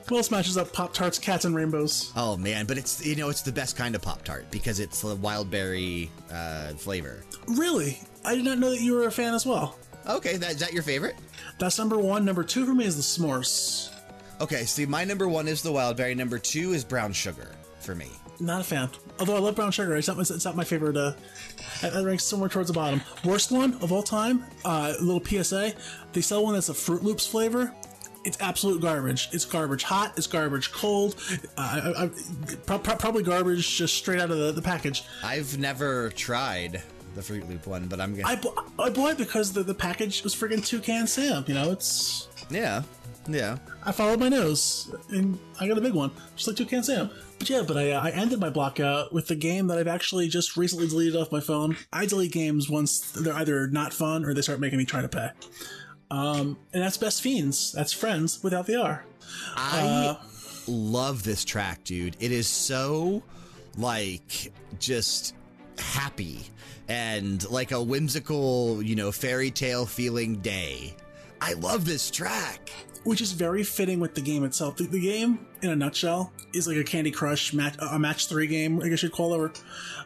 Who 0.08 0.18
else 0.18 0.32
matches 0.32 0.58
up 0.58 0.74
Pop 0.74 0.94
Tarts, 0.94 1.20
Cats, 1.20 1.46
and 1.46 1.56
Rainbows? 1.56 2.12
Oh 2.16 2.36
man, 2.38 2.66
but 2.66 2.78
it's 2.78 3.06
you 3.06 3.16
know 3.16 3.30
it's 3.30 3.42
the 3.42 3.52
best 3.52 3.76
kind 3.78 3.96
of 3.96 4.02
pop 4.02 4.24
tart 4.24 4.50
because 4.52 4.80
it's 4.80 5.02
the 5.02 5.16
wild 5.16 5.52
berry 5.52 6.10
uh, 6.32 6.70
flavor. 6.74 7.24
Really? 7.48 8.00
I 8.26 8.36
did 8.36 8.46
not 8.46 8.58
know 8.60 8.72
that 8.72 8.82
you 8.82 8.94
were 8.94 9.06
a 9.08 9.12
fan 9.12 9.34
as 9.34 9.46
well. 9.46 9.78
Okay, 10.08 10.38
that, 10.38 10.52
is 10.52 10.60
that 10.60 10.74
your 10.74 10.84
favorite? 10.84 11.16
That's 11.60 11.78
number 11.78 11.98
one. 11.98 12.26
Number 12.26 12.44
two 12.44 12.66
for 12.66 12.74
me 12.74 12.86
is 12.86 12.96
the 12.96 13.02
s'mores. 13.04 13.94
Okay, 14.42 14.64
see, 14.66 14.86
my 14.86 15.04
number 15.04 15.28
one 15.28 15.48
is 15.48 15.62
the 15.62 15.72
wild 15.72 15.98
berry. 15.98 16.16
Number 16.16 16.40
two 16.40 16.72
is 16.74 16.84
brown 16.84 17.12
sugar 17.14 17.52
for 17.82 17.94
me. 17.94 18.08
Not 18.40 18.62
a 18.62 18.64
fan. 18.64 18.90
Although 19.20 19.36
I 19.36 19.40
love 19.40 19.56
brown 19.56 19.72
sugar, 19.72 19.96
it's 19.96 20.08
not, 20.08 20.18
it's 20.18 20.46
not 20.46 20.56
my 20.56 20.64
favorite. 20.64 20.96
Uh, 20.96 21.14
that 21.82 22.04
ranks 22.06 22.24
somewhere 22.24 22.50
towards 22.50 22.68
the 22.70 22.74
bottom. 22.74 23.02
Worst 23.26 23.52
one 23.52 23.74
of 23.82 23.92
all 23.92 24.04
time. 24.04 24.46
Uh, 24.64 24.94
a 24.98 25.04
little 25.04 25.24
PSA: 25.24 25.74
they 26.14 26.22
sell 26.22 26.44
one 26.44 26.54
that's 26.54 26.70
a 26.70 26.74
Froot 26.74 27.04
Loops 27.04 27.28
flavor. 27.28 27.74
It's 28.26 28.40
absolute 28.42 28.82
garbage. 28.82 29.30
It's 29.32 29.46
garbage 29.46 29.84
hot. 29.84 30.14
It's 30.18 30.28
garbage 30.28 30.72
cold. 30.72 31.16
Uh, 31.58 31.94
I, 31.98 32.04
I, 32.04 32.10
pro- 32.66 32.80
pro- 32.80 32.96
probably 32.96 33.24
garbage 33.24 33.78
just 33.78 33.96
straight 33.96 34.20
out 34.20 34.30
of 34.30 34.38
the, 34.38 34.52
the 34.52 34.62
package. 34.62 35.04
I've 35.24 35.58
never 35.58 36.10
tried 36.12 36.82
the 37.16 37.22
Froot 37.22 37.48
Loop 37.50 37.66
one, 37.66 37.88
but 37.88 38.00
I'm 38.02 38.16
gonna. 38.16 38.28
I, 38.28 38.36
bu- 38.36 38.56
I 38.78 38.90
bought 38.90 39.12
it 39.12 39.18
because 39.18 39.54
the, 39.54 39.64
the 39.64 39.74
package 39.74 40.24
was 40.24 40.36
friggin' 40.36 40.66
two 40.66 40.80
toucan 40.80 41.08
Sam. 41.08 41.44
You 41.48 41.54
know, 41.54 41.72
it's 41.72 42.28
yeah, 42.50 42.84
yeah. 43.34 43.58
I 43.86 43.92
followed 43.92 44.20
my 44.20 44.30
nose 44.30 44.94
and 45.10 45.38
I 45.60 45.68
got 45.68 45.78
a 45.78 45.82
big 45.82 45.94
one, 45.94 46.12
just 46.36 46.48
like 46.48 46.58
Toucan 46.58 46.84
Sam. 46.84 47.10
But 47.38 47.50
yeah, 47.50 47.64
but 47.66 47.78
I, 47.78 47.92
uh, 47.92 48.02
I 48.02 48.12
ended 48.12 48.40
my 48.40 48.50
block 48.50 48.80
out 48.80 49.14
with 49.14 49.28
the 49.28 49.36
game 49.36 49.68
that 49.68 49.78
I've 49.78 49.88
actually 49.88 50.28
just 50.28 50.58
recently 50.58 50.88
deleted 50.88 51.16
off 51.16 51.32
my 51.32 51.40
phone. 51.40 51.78
I 51.92 52.06
delete 52.06 52.32
games 52.32 52.70
once 52.70 53.12
they're 53.12 53.34
either 53.34 53.68
not 53.68 53.94
fun 53.94 54.26
or 54.26 54.34
they 54.34 54.42
start 54.42 54.60
making 54.60 54.78
me 54.78 54.86
try 54.86 55.02
to 55.02 55.10
pay. 55.10 55.30
Um, 56.12 56.58
and 56.74 56.84
that's 56.84 56.98
Best 56.98 57.22
Fiends. 57.22 57.72
That's 57.72 57.94
Friends 57.94 58.44
without 58.44 58.66
the 58.66 58.82
R. 58.82 59.06
I 59.56 60.18
love 60.68 61.24
this 61.24 61.46
track, 61.46 61.84
dude. 61.84 62.18
It 62.20 62.32
is 62.32 62.48
so 62.48 63.24
like 63.78 64.52
just 64.80 65.36
happy 65.78 66.42
and 66.88 67.48
like 67.50 67.72
a 67.72 67.82
whimsical, 67.82 68.82
you 68.82 68.96
know, 68.96 69.12
fairy 69.12 69.52
tale 69.52 69.86
feeling 69.86 70.38
day. 70.38 70.96
I 71.42 71.54
love 71.54 71.86
this 71.86 72.12
track. 72.12 72.72
which 73.04 73.22
is 73.22 73.32
very 73.32 73.64
fitting 73.64 74.00
with 74.00 74.14
the 74.14 74.22
game 74.22 74.44
itself. 74.44 74.76
The, 74.76 74.84
the 74.84 75.00
game, 75.00 75.46
in 75.62 75.70
a 75.70 75.76
nutshell, 75.76 76.32
is 76.54 76.68
like 76.68 76.78
a 76.78 76.84
Candy 76.84 77.12
Crush 77.12 77.54
match, 77.54 77.76
a 77.80 77.98
match 77.98 78.28
three 78.28 78.48
game, 78.48 78.82
I 78.82 78.90
guess 78.90 79.04
you'd 79.04 79.12
call 79.12 79.46
it. 79.46 79.64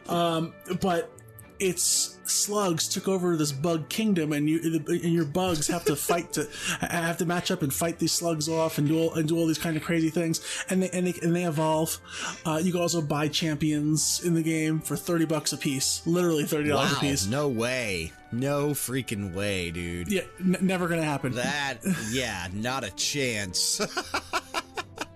Um, 0.08 0.54
but 0.80 1.10
its 1.58 2.13
slugs 2.28 2.88
took 2.88 3.08
over 3.08 3.36
this 3.36 3.52
bug 3.52 3.88
kingdom, 3.88 4.32
and 4.32 4.48
you 4.48 4.60
and 4.88 5.12
your 5.12 5.24
bugs 5.24 5.68
have 5.68 5.84
to 5.86 5.96
fight 5.96 6.32
to 6.34 6.48
have 6.80 7.18
to 7.18 7.26
match 7.26 7.50
up 7.50 7.62
and 7.62 7.72
fight 7.72 7.98
these 7.98 8.12
slugs 8.12 8.48
off 8.48 8.78
and 8.78 8.88
do 8.88 8.98
all 8.98 9.14
and 9.14 9.28
do 9.28 9.36
all 9.36 9.46
these 9.46 9.58
kind 9.58 9.76
of 9.76 9.82
crazy 9.82 10.10
things. 10.10 10.40
And 10.70 10.82
they 10.82 10.90
and 10.90 11.06
they, 11.06 11.14
and 11.22 11.34
they 11.34 11.44
evolve. 11.44 11.98
Uh, 12.44 12.60
you 12.62 12.72
can 12.72 12.80
also 12.80 13.00
buy 13.02 13.28
champions 13.28 14.20
in 14.24 14.34
the 14.34 14.42
game 14.42 14.80
for 14.80 14.96
thirty 14.96 15.24
bucks 15.24 15.52
a 15.52 15.56
piece, 15.58 16.02
literally 16.06 16.44
thirty 16.44 16.68
dollars 16.68 16.92
Wow, 16.92 16.98
a 16.98 17.00
piece. 17.00 17.26
no 17.26 17.48
way. 17.48 18.12
No 18.32 18.70
freaking 18.70 19.32
way, 19.32 19.70
dude. 19.70 20.10
Yeah, 20.10 20.22
n- 20.40 20.56
never 20.60 20.88
gonna 20.88 21.04
happen. 21.04 21.32
That, 21.32 21.78
yeah, 22.10 22.48
not 22.52 22.82
a 22.84 22.90
chance. 22.90 23.80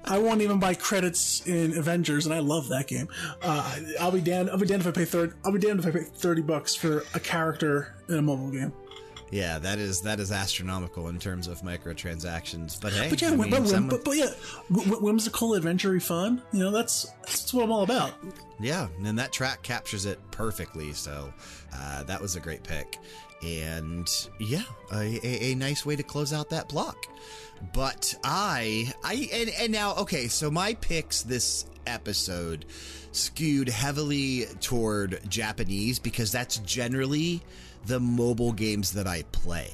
I 0.09 0.19
won't 0.19 0.41
even 0.41 0.59
buy 0.59 0.75
credits 0.75 1.47
in 1.47 1.77
Avengers, 1.77 2.27
and 2.27 2.35
I 2.35 2.39
love 2.39 2.69
that 2.69 2.87
game. 2.87 3.09
Uh, 3.43 3.79
I'll 4.01 4.11
be 4.11 4.21
damned. 4.21 4.51
I'll 4.51 4.59
be 4.59 4.67
damned 4.67 4.83
if 4.83 4.87
I 4.89 4.93
pay 4.93 5.05
third. 5.05 5.35
I'll 5.45 5.53
be 5.53 5.59
damned 5.59 5.81
if 5.81 5.87
I 5.87 5.91
pay 5.91 6.05
thirty 6.05 6.43
bucks 6.43 6.75
for 6.75 7.05
a 7.15 7.21
character 7.21 7.95
in 8.09 8.17
a 8.17 8.23
mobile 8.23 8.51
game. 8.51 8.73
Yeah, 9.31 9.59
that 9.59 9.79
is 9.79 10.03
that 10.03 10.21
is 10.21 10.33
astronomical 10.33 11.09
in 11.09 11.19
terms 11.19 11.49
of 11.49 11.61
microtransactions. 11.63 12.81
But 12.81 12.93
hey, 12.93 13.11
But 13.11 13.21
yeah, 13.21 13.29
I 13.29 13.37
but, 13.37 13.51
mean, 13.51 13.89
but, 13.89 13.89
but, 13.89 14.05
but 14.05 14.17
yeah, 14.17 14.31
whimsical, 14.71 15.55
adventure 15.55 15.99
fun. 16.01 16.43
You 16.53 16.61
know, 16.61 16.71
that's 16.71 17.05
that's 17.27 17.53
what 17.53 17.65
I'm 17.65 17.73
all 17.73 17.83
about. 17.83 18.15
Yeah, 18.61 18.89
and 19.05 19.19
that 19.19 19.33
track 19.33 19.63
captures 19.63 20.07
it 20.07 20.19
perfectly. 20.31 20.93
So 20.93 21.33
uh, 21.75 22.03
that 22.05 22.21
was 22.21 22.37
a 22.37 22.41
great 22.41 22.63
pick. 22.63 22.99
And 23.43 24.09
yeah, 24.41 24.65
a, 24.93 25.21
a, 25.25 25.53
a 25.53 25.55
nice 25.55 25.87
way 25.87 25.95
to 25.95 26.03
close 26.03 26.33
out 26.33 26.51
that 26.51 26.69
block. 26.69 27.07
But 27.73 28.15
I, 28.25 28.93
I, 29.05 29.29
and, 29.33 29.51
and 29.61 29.73
now, 29.73 29.95
okay, 29.97 30.29
so 30.29 30.51
my 30.51 30.75
picks 30.75 31.23
this 31.23 31.67
episode 31.87 32.65
skewed 33.13 33.69
heavily 33.69 34.47
toward 34.61 35.21
Japanese 35.29 35.99
because 35.99 36.31
that's 36.31 36.59
generally 36.59 37.43
the 37.87 38.01
mobile 38.01 38.53
games 38.53 38.93
that 38.93 39.07
I 39.07 39.23
play. 39.33 39.71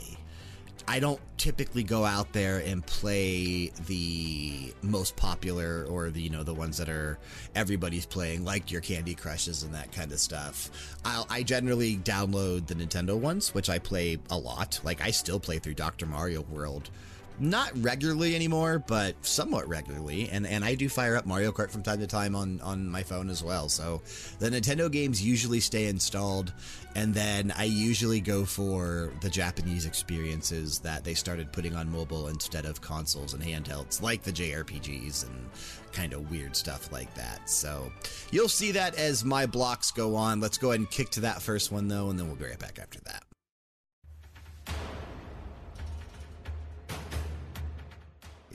I 0.87 1.01
don't 1.01 1.21
typically 1.39 1.83
go 1.83 2.05
out 2.05 2.33
there 2.35 2.59
and 2.59 2.85
play 2.85 3.73
the 3.87 4.75
most 4.83 5.17
popular 5.17 5.87
or 5.89 6.11
the 6.11 6.21
you 6.21 6.29
know 6.29 6.43
the 6.43 6.53
ones 6.53 6.77
that 6.77 6.91
are 6.91 7.19
everybody's 7.55 8.05
playing, 8.05 8.45
like 8.45 8.71
your 8.71 8.83
Candy 8.83 9.15
Crushes 9.15 9.63
and 9.63 9.75
that 9.75 9.93
kind 9.93 10.13
of 10.13 10.21
stuff. 10.21 10.71
I'll, 11.05 11.27
I 11.31 11.43
generally 11.43 11.97
download 11.97 12.67
the 12.67 12.75
Nintendo 12.75 13.19
ones, 13.19 13.55
which 13.55 13.71
I 13.71 13.79
play 13.79 14.19
a 14.31 14.37
lot. 14.37 14.81
Like 14.85 15.01
I 15.01 15.11
still 15.11 15.41
play 15.41 15.59
through 15.59 15.75
Dr. 15.75 16.05
Mario 16.07 16.43
World 16.43 16.91
not 17.39 17.71
regularly 17.83 18.35
anymore, 18.35 18.79
but 18.79 19.15
somewhat 19.25 19.69
regularly. 19.69 20.29
And 20.31 20.47
and 20.47 20.65
I 20.65 20.75
do 20.75 20.89
fire 20.89 21.17
up 21.17 21.27
Mario 21.27 21.53
Kart 21.53 21.71
from 21.71 21.83
time 21.83 21.99
to 22.01 22.07
time 22.07 22.35
on 22.35 22.61
on 22.61 22.89
my 22.89 23.03
phone 23.03 23.29
as 23.29 23.43
well. 23.43 23.69
So 23.69 24.03
the 24.39 24.51
Nintendo 24.51 24.91
games 24.91 25.23
usually 25.23 25.61
stay 25.61 25.87
installed, 25.87 26.53
and 26.95 27.15
then 27.15 27.53
I 27.57 27.65
usually 27.65 28.21
go 28.21 28.45
for 28.45 29.13
the 29.21 29.31
Japanese 29.31 29.87
experiences 29.87 30.79
that 30.81 31.05
they 31.05 31.15
started 31.15 31.53
putting 31.53 31.75
on 31.75 31.91
mobile 31.91 32.29
instead 32.29 32.65
of 32.67 32.81
consoles 32.81 33.35
and 33.35 33.43
handhelds, 33.43 34.01
like 34.01 34.23
the 34.23 34.33
JRPGs 34.33 35.27
and 35.27 35.51
kind 35.93 36.13
of 36.13 36.31
weird 36.31 36.55
stuff 36.57 36.93
like 36.93 37.13
that. 37.15 37.49
So 37.49 37.91
you'll 38.31 38.49
see 38.49 38.73
that 38.73 38.97
as 38.97 39.25
my 39.25 39.47
blocks 39.47 39.91
go 39.91 40.17
on. 40.17 40.41
Let's 40.41 40.59
go 40.59 40.71
ahead 40.71 40.81
and 40.81 40.91
kick 40.91 41.11
to 41.11 41.21
that 41.21 41.43
first 41.43 41.73
one 41.73 41.89
though, 41.89 42.11
and 42.11 42.19
then 42.19 42.27
we'll 42.27 42.37
be 42.37 42.47
right 42.47 42.59
back 42.59 42.79
after 42.81 43.01
that. 43.01 43.23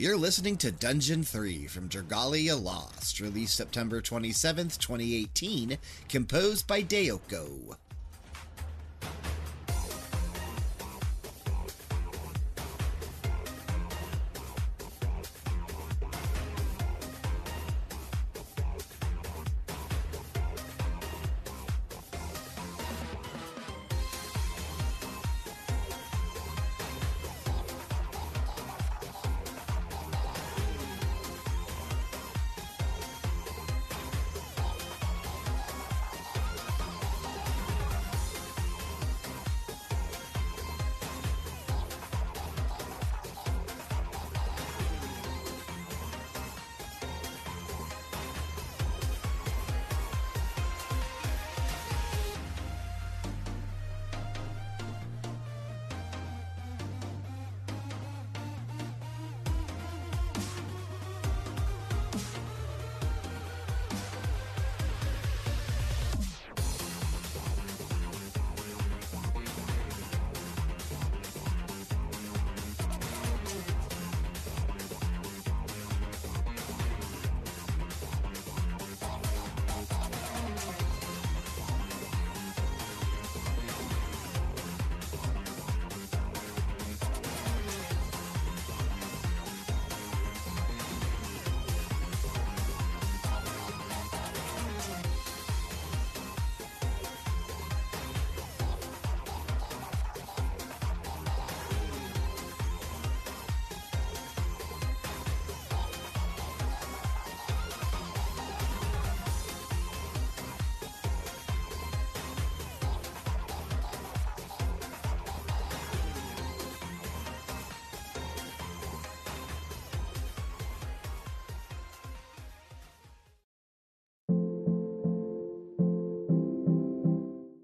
You're 0.00 0.16
listening 0.16 0.56
to 0.56 0.72
Dungeon 0.72 1.24
3 1.24 1.66
from 1.66 1.90
Dragalia 1.90 2.58
Lost, 2.58 3.20
released 3.20 3.54
September 3.54 4.00
27th, 4.00 4.78
2018, 4.78 5.76
composed 6.08 6.66
by 6.66 6.82
Deoko. 6.82 7.76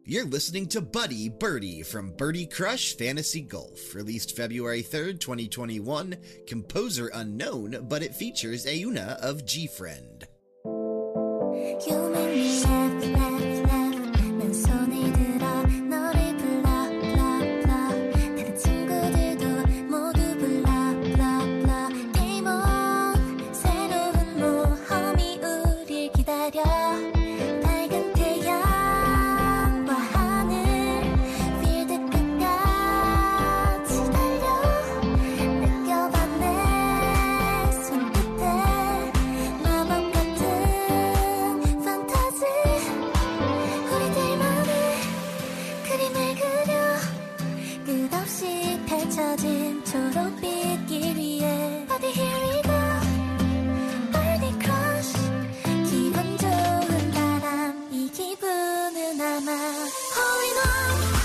You're 0.08 0.24
listening 0.24 0.68
to 0.68 0.80
Buddy 0.80 1.28
Birdie 1.28 1.82
from 1.82 2.12
Birdie 2.12 2.46
Crush 2.46 2.96
Fantasy 2.96 3.40
Golf, 3.40 3.92
released 3.92 4.36
February 4.36 4.80
3rd, 4.80 5.18
2021. 5.18 6.16
Composer 6.46 7.10
unknown, 7.12 7.84
but 7.88 8.04
it 8.04 8.14
features 8.14 8.66
Ayuna 8.66 9.16
of 9.16 9.44
G 9.44 9.66
Friend. 59.96 60.12
Holy 60.14 61.15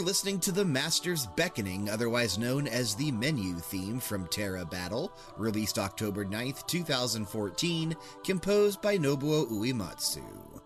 You're 0.00 0.06
listening 0.06 0.40
to 0.40 0.52
the 0.52 0.64
Master's 0.64 1.26
Beckoning, 1.26 1.90
otherwise 1.90 2.38
known 2.38 2.66
as 2.66 2.94
the 2.94 3.12
menu 3.12 3.56
theme 3.56 4.00
from 4.00 4.26
Terra 4.28 4.64
Battle, 4.64 5.12
released 5.36 5.78
October 5.78 6.24
9th, 6.24 6.66
2014, 6.66 7.94
composed 8.24 8.80
by 8.80 8.96
Nobuo 8.96 9.46
Uematsu. 9.50 10.59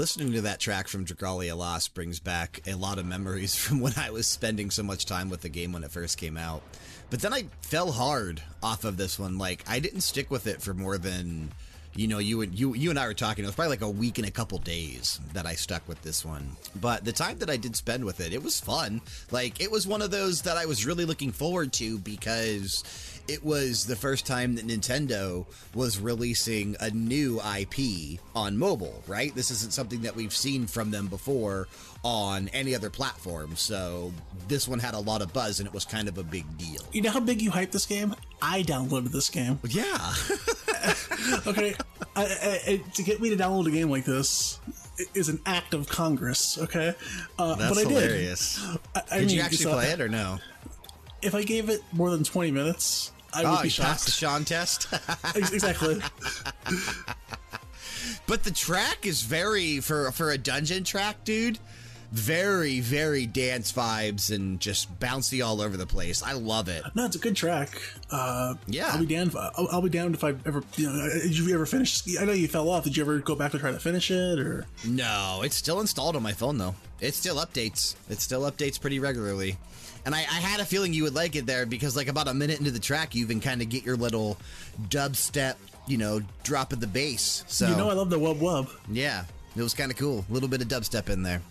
Listening 0.00 0.32
to 0.32 0.40
that 0.40 0.58
track 0.58 0.88
from 0.88 1.04
Dragalia 1.04 1.54
Lost 1.54 1.92
brings 1.92 2.20
back 2.20 2.62
a 2.66 2.72
lot 2.72 2.98
of 2.98 3.04
memories 3.04 3.54
from 3.62 3.80
when 3.80 3.92
I 3.98 4.08
was 4.08 4.26
spending 4.26 4.70
so 4.70 4.82
much 4.82 5.04
time 5.04 5.28
with 5.28 5.42
the 5.42 5.50
game 5.50 5.72
when 5.72 5.84
it 5.84 5.90
first 5.90 6.16
came 6.16 6.38
out. 6.38 6.62
But 7.10 7.20
then 7.20 7.34
I 7.34 7.44
fell 7.60 7.92
hard 7.92 8.42
off 8.62 8.84
of 8.84 8.96
this 8.96 9.18
one. 9.18 9.36
Like, 9.36 9.62
I 9.68 9.78
didn't 9.78 10.00
stick 10.00 10.30
with 10.30 10.46
it 10.46 10.62
for 10.62 10.72
more 10.72 10.96
than 10.96 11.52
you 11.94 12.06
know, 12.06 12.18
you 12.18 12.38
would 12.38 12.58
you 12.58 12.74
you 12.74 12.90
and 12.90 12.98
I 12.98 13.08
were 13.08 13.14
talking. 13.14 13.44
It 13.44 13.48
was 13.48 13.56
probably 13.56 13.70
like 13.70 13.80
a 13.82 13.90
week 13.90 14.18
and 14.18 14.26
a 14.26 14.30
couple 14.30 14.58
days 14.58 15.18
that 15.32 15.44
I 15.44 15.54
stuck 15.54 15.86
with 15.88 16.00
this 16.02 16.24
one. 16.24 16.56
But 16.80 17.04
the 17.04 17.12
time 17.12 17.38
that 17.38 17.50
I 17.50 17.56
did 17.56 17.74
spend 17.74 18.04
with 18.04 18.20
it, 18.20 18.32
it 18.32 18.42
was 18.42 18.60
fun. 18.60 19.00
Like 19.32 19.60
it 19.60 19.72
was 19.72 19.88
one 19.88 20.00
of 20.00 20.12
those 20.12 20.42
that 20.42 20.56
I 20.56 20.66
was 20.66 20.86
really 20.86 21.04
looking 21.04 21.32
forward 21.32 21.72
to 21.74 21.98
because 21.98 22.84
it 23.30 23.44
was 23.44 23.86
the 23.86 23.96
first 23.96 24.26
time 24.26 24.56
that 24.56 24.66
Nintendo 24.66 25.46
was 25.74 25.98
releasing 25.98 26.76
a 26.80 26.90
new 26.90 27.40
IP 27.40 28.20
on 28.34 28.58
mobile. 28.58 29.02
Right? 29.06 29.34
This 29.34 29.50
isn't 29.50 29.72
something 29.72 30.02
that 30.02 30.16
we've 30.16 30.34
seen 30.34 30.66
from 30.66 30.90
them 30.90 31.06
before 31.06 31.68
on 32.02 32.48
any 32.48 32.74
other 32.74 32.90
platform. 32.90 33.56
So 33.56 34.12
this 34.48 34.66
one 34.66 34.78
had 34.78 34.94
a 34.94 34.98
lot 34.98 35.22
of 35.22 35.32
buzz 35.32 35.60
and 35.60 35.66
it 35.66 35.72
was 35.74 35.84
kind 35.84 36.08
of 36.08 36.18
a 36.18 36.22
big 36.22 36.44
deal. 36.58 36.82
You 36.92 37.02
know 37.02 37.10
how 37.10 37.20
big 37.20 37.42
you 37.42 37.50
hype 37.50 37.70
this 37.70 37.86
game? 37.86 38.14
I 38.40 38.62
downloaded 38.62 39.12
this 39.12 39.30
game. 39.30 39.58
Yeah. 39.70 40.14
okay, 41.46 41.74
I, 42.16 42.24
I, 42.66 42.82
to 42.94 43.02
get 43.02 43.20
me 43.20 43.30
to 43.30 43.36
download 43.36 43.66
a 43.68 43.70
game 43.70 43.88
like 43.90 44.04
this 44.04 44.58
is 45.14 45.28
an 45.28 45.40
act 45.46 45.74
of 45.74 45.88
Congress. 45.88 46.58
Okay, 46.58 46.94
uh, 47.38 47.54
That's 47.54 47.74
but 47.74 47.86
I 47.86 47.88
hilarious. 47.88 48.60
did. 48.60 48.80
I, 48.94 49.02
I 49.10 49.18
Did 49.18 49.26
mean, 49.28 49.36
you 49.36 49.42
actually 49.42 49.72
play 49.72 49.90
it 49.90 50.00
or 50.00 50.08
no? 50.08 50.38
If 51.22 51.34
I 51.34 51.42
gave 51.44 51.68
it 51.68 51.82
more 51.92 52.10
than 52.10 52.24
twenty 52.24 52.50
minutes, 52.50 53.12
I 53.32 53.42
would 53.42 53.58
Oh, 53.58 53.62
be 53.62 53.68
you 53.68 53.74
passed 53.74 54.06
the. 54.06 54.12
Sean 54.12 54.44
test? 54.44 54.88
Exactly. 55.34 56.00
but 58.26 58.44
the 58.44 58.50
track 58.50 59.06
is 59.06 59.22
very, 59.22 59.80
for, 59.80 60.10
for 60.12 60.30
a 60.30 60.38
dungeon 60.38 60.84
track, 60.84 61.24
dude, 61.24 61.58
very, 62.12 62.80
very 62.80 63.24
dance 63.26 63.72
vibes 63.72 64.34
and 64.34 64.58
just 64.60 64.98
bouncy 64.98 65.44
all 65.44 65.60
over 65.60 65.76
the 65.76 65.86
place. 65.86 66.22
I 66.22 66.32
love 66.32 66.68
it. 66.68 66.82
No, 66.94 67.04
it's 67.06 67.14
a 67.16 67.20
good 67.20 67.36
track. 67.36 67.80
Uh, 68.10 68.54
Yeah. 68.66 68.88
I'll 68.92 68.98
be 68.98 69.06
down. 69.06 69.28
If, 69.28 69.36
I'll, 69.36 69.68
I'll 69.70 69.82
be 69.82 69.90
down 69.90 70.12
if 70.14 70.24
I 70.24 70.34
ever. 70.44 70.62
You 70.76 70.88
know, 70.92 71.08
did 71.22 71.36
you 71.38 71.54
ever 71.54 71.66
finish? 71.66 72.02
I 72.20 72.24
know 72.24 72.32
you 72.32 72.48
fell 72.48 72.68
off. 72.68 72.82
Did 72.84 72.96
you 72.96 73.04
ever 73.04 73.18
go 73.20 73.36
back 73.36 73.52
to 73.52 73.58
try 73.60 73.70
to 73.70 73.78
finish 73.78 74.10
it, 74.10 74.40
or? 74.40 74.66
No, 74.84 75.42
it's 75.44 75.54
still 75.56 75.80
installed 75.80 76.16
on 76.16 76.22
my 76.24 76.32
phone, 76.32 76.58
though. 76.58 76.74
It 77.00 77.14
still 77.14 77.36
updates. 77.36 77.94
It 78.08 78.20
still 78.20 78.42
updates 78.42 78.80
pretty 78.80 78.98
regularly. 78.98 79.56
And 80.04 80.14
I, 80.14 80.20
I 80.20 80.40
had 80.40 80.60
a 80.60 80.64
feeling 80.64 80.94
you 80.94 81.02
would 81.04 81.14
like 81.14 81.36
it 81.36 81.46
there 81.46 81.66
because, 81.66 81.96
like, 81.96 82.08
about 82.08 82.28
a 82.28 82.34
minute 82.34 82.58
into 82.58 82.70
the 82.70 82.78
track, 82.78 83.14
you 83.14 83.22
even 83.22 83.40
kind 83.40 83.60
of 83.60 83.68
get 83.68 83.84
your 83.84 83.96
little 83.96 84.38
dubstep, 84.88 85.56
you 85.86 85.98
know, 85.98 86.20
drop 86.42 86.72
of 86.72 86.80
the 86.80 86.86
bass. 86.86 87.44
So, 87.48 87.68
You 87.68 87.76
know, 87.76 87.90
I 87.90 87.94
love 87.94 88.10
the 88.10 88.18
wub 88.18 88.38
wub. 88.38 88.70
Yeah, 88.90 89.24
it 89.56 89.62
was 89.62 89.74
kind 89.74 89.90
of 89.90 89.98
cool. 89.98 90.24
A 90.28 90.32
little 90.32 90.48
bit 90.48 90.62
of 90.62 90.68
dubstep 90.68 91.08
in 91.10 91.22
there. 91.22 91.42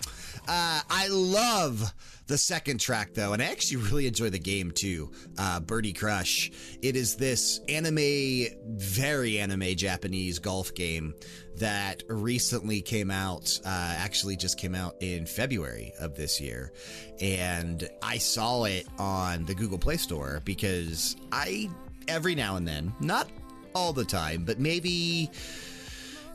Uh, 0.47 0.81
I 0.89 1.07
love 1.09 1.93
the 2.29 2.37
second 2.37 2.79
track 2.79 3.15
though, 3.15 3.33
and 3.33 3.41
I 3.41 3.45
actually 3.45 3.83
really 3.83 4.07
enjoy 4.07 4.29
the 4.29 4.39
game 4.39 4.71
too. 4.71 5.11
Uh, 5.37 5.59
Birdie 5.59 5.93
Crush. 5.93 6.51
It 6.81 6.95
is 6.95 7.15
this 7.15 7.59
anime, 7.67 8.45
very 8.77 9.39
anime 9.39 9.75
Japanese 9.75 10.37
golf 10.37 10.73
game 10.75 11.15
that 11.57 12.03
recently 12.07 12.81
came 12.81 13.09
out. 13.09 13.59
Uh, 13.65 13.95
actually, 13.97 14.37
just 14.37 14.59
came 14.59 14.75
out 14.75 14.95
in 15.01 15.25
February 15.25 15.91
of 15.99 16.15
this 16.15 16.39
year, 16.39 16.71
and 17.19 17.89
I 18.03 18.19
saw 18.19 18.65
it 18.65 18.87
on 18.99 19.45
the 19.45 19.55
Google 19.55 19.79
Play 19.79 19.97
Store 19.97 20.41
because 20.45 21.17
I 21.31 21.67
every 22.07 22.35
now 22.35 22.57
and 22.57 22.67
then, 22.67 22.93
not 22.99 23.27
all 23.73 23.91
the 23.91 24.05
time, 24.05 24.43
but 24.45 24.59
maybe 24.59 25.31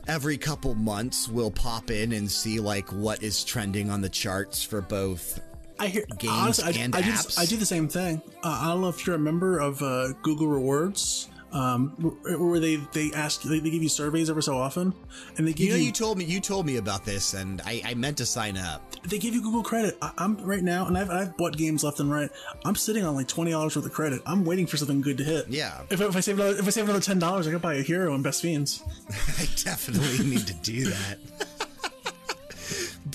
every 0.07 0.37
couple 0.37 0.75
months 0.75 1.29
we'll 1.29 1.51
pop 1.51 1.89
in 1.89 2.11
and 2.11 2.29
see 2.29 2.59
like 2.59 2.91
what 2.91 3.23
is 3.23 3.45
trending 3.45 3.89
on 3.89 4.01
the 4.01 4.09
charts 4.09 4.61
for 4.61 4.81
both 4.81 5.39
I 5.79 5.87
hear 5.87 6.05
Games 6.17 6.33
honestly, 6.33 6.81
I, 6.81 6.83
and 6.83 6.95
I, 6.95 7.01
do, 7.01 7.11
apps. 7.11 7.39
I 7.39 7.45
do 7.45 7.57
the 7.57 7.65
same 7.65 7.87
thing. 7.87 8.21
Uh, 8.43 8.59
I 8.61 8.67
don't 8.69 8.81
know 8.81 8.89
if 8.89 9.05
you're 9.05 9.15
a 9.15 9.19
member 9.19 9.59
of 9.59 9.81
uh, 9.81 10.13
Google 10.21 10.47
Rewards, 10.47 11.29
um, 11.51 11.89
where 12.37 12.59
they 12.59 12.77
they 12.93 13.11
ask 13.13 13.41
they, 13.43 13.59
they 13.59 13.69
give 13.69 13.83
you 13.83 13.89
surveys 13.89 14.29
every 14.29 14.43
so 14.43 14.57
often, 14.57 14.93
and 15.37 15.47
they 15.47 15.53
give 15.53 15.67
you 15.67 15.71
know 15.71 15.77
you, 15.77 15.85
you 15.85 15.91
told 15.91 16.17
me 16.17 16.25
you 16.25 16.39
told 16.39 16.65
me 16.65 16.77
about 16.77 17.05
this 17.05 17.33
and 17.33 17.61
I, 17.65 17.81
I 17.85 17.93
meant 17.93 18.17
to 18.17 18.25
sign 18.25 18.57
up 18.57 18.95
they 19.07 19.19
give 19.19 19.33
you 19.33 19.41
Google 19.41 19.63
credit. 19.63 19.97
I, 20.01 20.11
I'm 20.17 20.37
right 20.37 20.63
now, 20.63 20.87
and 20.87 20.97
I've, 20.97 21.09
I've 21.09 21.37
bought 21.37 21.55
games 21.55 21.83
left 21.83 21.99
and 21.99 22.11
right. 22.11 22.29
I'm 22.63 22.75
sitting 22.75 23.05
on 23.05 23.15
like 23.15 23.27
twenty 23.27 23.51
dollars 23.51 23.75
worth 23.75 23.85
of 23.85 23.93
credit. 23.93 24.21
I'm 24.25 24.45
waiting 24.45 24.65
for 24.67 24.77
something 24.77 25.01
good 25.01 25.17
to 25.19 25.23
hit. 25.23 25.47
Yeah. 25.49 25.81
If, 25.89 26.01
if 26.01 26.15
I 26.15 26.19
save 26.19 26.39
another, 26.39 26.57
if 26.57 26.67
I 26.67 26.69
save 26.69 26.85
another 26.85 27.01
ten 27.01 27.19
dollars, 27.19 27.47
I 27.47 27.51
could 27.51 27.61
buy 27.61 27.75
a 27.75 27.81
hero 27.81 28.13
and 28.13 28.23
Best 28.23 28.41
Fiends. 28.41 28.83
I 29.09 29.47
definitely 29.63 30.25
need 30.25 30.47
to 30.47 30.53
do 30.55 30.85
that 30.85 31.19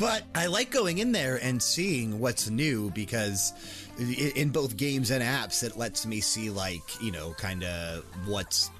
but 0.01 0.25
I 0.35 0.47
like 0.47 0.71
going 0.71 0.99
in 0.99 1.13
there 1.13 1.37
and 1.37 1.63
seeing 1.63 2.19
what's 2.19 2.49
new 2.49 2.91
because 2.91 3.53
in 4.35 4.49
both 4.49 4.79
games 4.79 5.11
and 5.11 5.23
apps 5.23 5.63
it 5.63 5.77
lets 5.77 6.07
me 6.07 6.21
see 6.21 6.49
like 6.49 7.03
you 7.03 7.13
know 7.13 7.35
kind 7.37 7.63
of 7.63 8.03
what's 8.27 8.71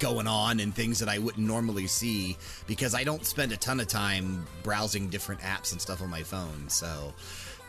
going 0.00 0.26
on 0.26 0.60
and 0.60 0.74
things 0.74 0.98
that 0.98 1.08
I 1.08 1.18
wouldn't 1.18 1.46
normally 1.46 1.86
see 1.86 2.36
because 2.66 2.94
I 2.94 3.04
don't 3.04 3.24
spend 3.24 3.52
a 3.52 3.56
ton 3.56 3.80
of 3.80 3.86
time 3.86 4.44
browsing 4.62 5.08
different 5.08 5.40
apps 5.42 5.72
and 5.72 5.80
stuff 5.80 6.02
on 6.02 6.10
my 6.10 6.22
phone. 6.22 6.68
So 6.68 7.12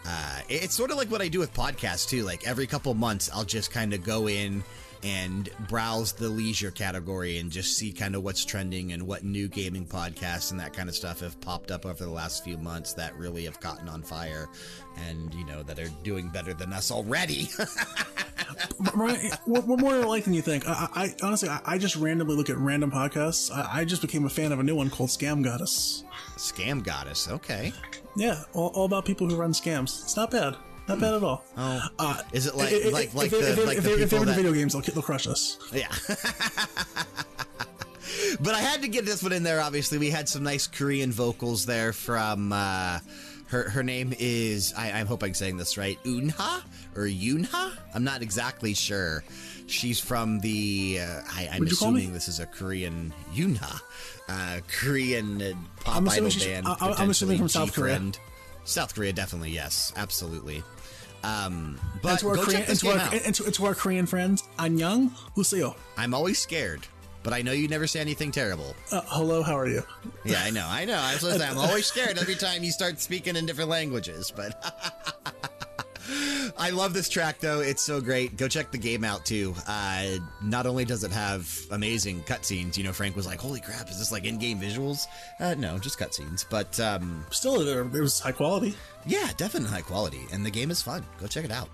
uh, 0.05 0.39
it's 0.47 0.75
sort 0.75 0.91
of 0.91 0.97
like 0.97 1.09
what 1.11 1.21
I 1.21 1.27
do 1.27 1.39
with 1.39 1.53
podcasts 1.53 2.07
too. 2.07 2.23
Like 2.23 2.47
every 2.47 2.67
couple 2.67 2.93
months, 2.93 3.29
I'll 3.33 3.45
just 3.45 3.71
kind 3.71 3.93
of 3.93 4.03
go 4.03 4.27
in 4.27 4.63
and 5.03 5.49
browse 5.69 6.11
the 6.11 6.27
leisure 6.27 6.71
category 6.71 7.37
and 7.39 7.51
just 7.51 7.77
see 7.77 7.91
kind 7.91 8.15
of 8.15 8.23
what's 8.23 8.43
trending 8.43 8.91
and 8.91 9.01
what 9.05 9.23
new 9.23 9.47
gaming 9.47 9.85
podcasts 9.85 10.51
and 10.51 10.59
that 10.59 10.73
kind 10.73 10.89
of 10.89 10.95
stuff 10.95 11.21
have 11.21 11.39
popped 11.41 11.71
up 11.71 11.85
over 11.85 12.03
the 12.03 12.09
last 12.09 12.43
few 12.43 12.57
months 12.57 12.93
that 12.93 13.15
really 13.17 13.45
have 13.45 13.59
gotten 13.61 13.87
on 13.87 14.01
fire 14.01 14.47
and 15.07 15.33
you 15.33 15.45
know 15.45 15.63
that 15.63 15.79
are 15.79 15.87
doing 16.03 16.27
better 16.29 16.53
than 16.53 16.73
us 16.73 16.91
already. 16.91 17.47
Right, 18.95 19.31
we're, 19.45 19.61
more 19.77 19.95
alike 19.97 20.23
than 20.23 20.33
you 20.33 20.41
think. 20.41 20.67
I, 20.67 20.87
I 20.95 21.03
I- 21.03 21.15
honestly, 21.21 21.49
I, 21.49 21.61
I 21.65 21.77
just 21.77 21.95
randomly 21.95 22.35
look 22.35 22.49
at 22.49 22.57
random 22.57 22.89
podcasts. 22.91 23.51
I, 23.51 23.81
I 23.81 23.85
just 23.85 24.01
became 24.01 24.25
a 24.25 24.29
fan 24.29 24.51
of 24.51 24.59
a 24.59 24.63
new 24.63 24.75
one 24.75 24.89
called 24.89 25.09
Scam 25.09 25.43
Goddess. 25.43 26.03
Scam 26.37 26.83
goddess, 26.83 27.29
okay. 27.29 27.71
Yeah, 28.15 28.41
all, 28.53 28.69
all 28.73 28.85
about 28.85 29.05
people 29.05 29.27
who 29.29 29.35
run 29.35 29.51
scams. 29.51 30.01
It's 30.03 30.15
not 30.15 30.31
bad. 30.31 30.55
Not 30.89 30.99
bad 30.99 31.13
at 31.13 31.23
all. 31.23 31.45
Oh, 31.57 31.81
Uh, 31.99 32.21
is 32.33 32.45
it 32.47 32.55
like 32.55 32.71
if- 32.73 32.91
like 32.91 33.13
like 33.13 33.25
if, 33.27 33.39
the 33.39 33.51
if, 33.51 33.65
like 33.65 33.77
if, 33.77 33.83
the 33.83 33.93
if, 33.93 33.99
if 34.01 34.09
people 34.09 34.25
they're 34.25 34.25
that 34.25 34.31
into 34.39 34.49
video 34.49 34.53
games, 34.53 34.73
they'll, 34.73 34.81
they'll 34.81 35.01
crush 35.03 35.27
us. 35.27 35.57
Yeah. 35.71 35.87
but 38.41 38.55
I 38.55 38.59
had 38.59 38.81
to 38.81 38.87
get 38.87 39.05
this 39.05 39.21
one 39.23 39.33
in 39.33 39.43
there, 39.43 39.61
obviously. 39.61 39.97
We 39.97 40.09
had 40.09 40.27
some 40.27 40.43
nice 40.43 40.67
Korean 40.67 41.11
vocals 41.11 41.65
there 41.65 41.93
from. 41.93 42.51
Uh, 42.53 42.99
her, 43.47 43.67
her 43.67 43.81
name 43.81 44.13
is, 44.19 44.75
I, 44.77 44.99
I 44.99 45.03
hope 45.05 45.23
I'm 45.23 45.33
saying 45.33 45.57
this 45.57 45.75
right, 45.75 45.97
Unha 46.03 46.61
or 46.95 47.07
Yunha? 47.07 47.73
I'm 47.95 48.03
not 48.03 48.21
exactly 48.21 48.75
sure. 48.75 49.23
She's 49.65 49.99
from 49.99 50.39
the, 50.41 50.99
uh, 51.01 51.21
I, 51.33 51.47
I'm 51.51 51.59
What'd 51.61 51.71
you 51.71 51.77
call 51.77 51.89
me? 51.91 51.99
assuming 52.01 52.13
this 52.13 52.27
is 52.27 52.39
a 52.39 52.45
Korean 52.45 53.11
Yunha, 53.33 53.81
uh, 54.29 54.59
Korean 54.71 55.41
uh, 55.41 55.53
pop 55.83 55.95
I'm 55.97 56.09
idol 56.09 56.29
band. 56.39 56.67
I- 56.67 56.93
I'm 56.99 57.09
assuming 57.09 57.39
from 57.39 57.49
South 57.49 57.73
Korea. 57.73 57.95
G-Friend. 57.95 58.19
South 58.65 58.93
Korea, 58.93 59.13
definitely, 59.13 59.49
yes, 59.49 59.93
absolutely. 59.95 60.61
Um, 61.22 61.78
but 62.02 62.10
And 62.10 62.18
to 62.20 62.28
our 62.28 62.36
go 62.36 62.44
Korean, 62.44 62.60
check 62.60 62.68
and 62.68 62.72
this 62.72 62.80
to 62.80 62.86
game 62.86 62.98
our, 62.98 63.06
out. 63.06 63.14
and 63.14 63.34
to, 63.34 63.44
and 63.44 63.54
to 63.54 63.64
our 63.66 63.74
Korean 63.74 64.06
friends, 64.06 64.42
안녕, 64.58 65.10
우세요. 65.36 65.74
I'm 65.96 66.12
always 66.12 66.38
scared, 66.38 66.86
but 67.22 67.32
I 67.32 67.40
know 67.40 67.52
you 67.52 67.66
never 67.66 67.86
say 67.86 68.00
anything 68.00 68.30
terrible. 68.30 68.76
Uh, 68.92 69.00
hello, 69.06 69.42
how 69.42 69.56
are 69.58 69.66
you? 69.68 69.82
Yeah, 70.24 70.42
I 70.44 70.50
know, 70.50 70.66
I 70.68 70.84
know. 70.84 70.98
I'm 71.00 71.16
supposed 71.16 71.36
to 71.36 71.40
say 71.40 71.48
I'm 71.48 71.56
always 71.58 71.86
scared 71.86 72.18
every 72.18 72.34
time 72.34 72.62
you 72.62 72.70
start 72.72 73.00
speaking 73.00 73.36
in 73.36 73.46
different 73.46 73.70
languages, 73.70 74.30
but 74.36 74.52
I 76.58 76.68
love 76.68 76.92
this 76.92 77.08
track 77.08 77.40
though. 77.40 77.60
It's 77.60 77.80
so 77.82 77.98
great. 78.02 78.36
Go 78.36 78.46
check 78.46 78.70
the 78.70 78.76
game 78.78 79.02
out 79.04 79.24
too. 79.24 79.54
Uh, 79.66 80.18
not 80.42 80.66
only 80.66 80.84
does 80.84 81.02
it 81.02 81.10
have 81.10 81.48
amazing 81.70 82.22
cutscenes, 82.24 82.76
you 82.76 82.84
know, 82.84 82.92
Frank 82.92 83.16
was 83.16 83.24
like, 83.26 83.40
"Holy 83.40 83.60
crap, 83.60 83.88
is 83.88 83.98
this 83.98 84.12
like 84.12 84.24
in-game 84.26 84.60
visuals?" 84.60 85.06
Uh, 85.40 85.54
no, 85.56 85.78
just 85.78 85.98
cutscenes. 85.98 86.44
But 86.48 86.78
um, 86.78 87.24
Still, 87.30 87.64
there, 87.64 87.84
there 87.84 88.02
was 88.02 88.20
high 88.20 88.32
quality. 88.32 88.74
yeah, 89.05 89.31
definitely 89.37 89.69
high 89.69 89.81
quality, 89.81 90.25
and 90.31 90.45
the 90.45 90.49
game 90.51 90.71
is 90.71 90.81
fun. 90.81 91.05
Go 91.19 91.27
check 91.27 91.45
it 91.45 91.51
out. 91.51 91.69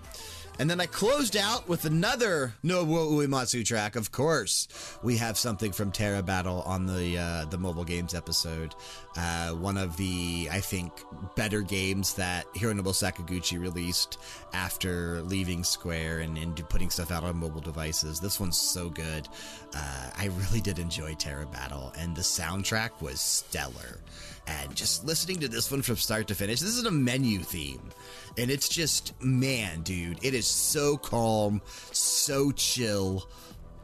And 0.58 0.70
then 0.70 0.80
I 0.80 0.86
closed 0.86 1.36
out 1.36 1.68
with 1.68 1.84
another 1.84 2.54
Nobuo 2.64 3.10
Uematsu 3.10 3.62
track. 3.62 3.94
Of 3.94 4.10
course, 4.10 4.68
we 5.02 5.18
have 5.18 5.36
something 5.36 5.70
from 5.70 5.92
Terra 5.92 6.22
Battle 6.22 6.62
on 6.62 6.86
the 6.86 7.18
uh, 7.18 7.44
the 7.46 7.58
mobile 7.58 7.84
games 7.84 8.14
episode. 8.14 8.74
Uh, 9.18 9.50
one 9.50 9.76
of 9.76 9.96
the 9.96 10.48
I 10.50 10.60
think 10.60 10.92
better 11.34 11.62
games 11.62 12.14
that 12.14 12.46
Hironobu 12.54 12.92
Sakaguchi 12.92 13.58
released 13.58 14.18
after 14.52 15.22
leaving 15.22 15.64
Square 15.64 16.20
and, 16.20 16.36
and 16.36 16.68
putting 16.68 16.90
stuff 16.90 17.10
out 17.10 17.24
on 17.24 17.36
mobile 17.36 17.60
devices. 17.60 18.20
This 18.20 18.38
one's 18.38 18.58
so 18.58 18.88
good. 18.88 19.28
Uh, 19.74 20.10
I 20.16 20.26
really 20.26 20.60
did 20.60 20.78
enjoy 20.78 21.14
Terra 21.14 21.46
Battle, 21.46 21.92
and 21.98 22.14
the 22.14 22.22
soundtrack 22.22 23.00
was 23.00 23.20
stellar. 23.20 24.00
And 24.46 24.74
just 24.76 25.04
listening 25.04 25.40
to 25.40 25.48
this 25.48 25.70
one 25.70 25.82
from 25.82 25.96
start 25.96 26.28
to 26.28 26.34
finish, 26.34 26.60
this 26.60 26.76
is 26.76 26.84
a 26.84 26.90
menu 26.90 27.40
theme. 27.40 27.90
And 28.38 28.50
it's 28.50 28.68
just, 28.68 29.20
man, 29.20 29.82
dude, 29.82 30.22
it 30.22 30.34
is 30.34 30.46
so 30.46 30.96
calm, 30.96 31.62
so 31.90 32.52
chill. 32.52 33.28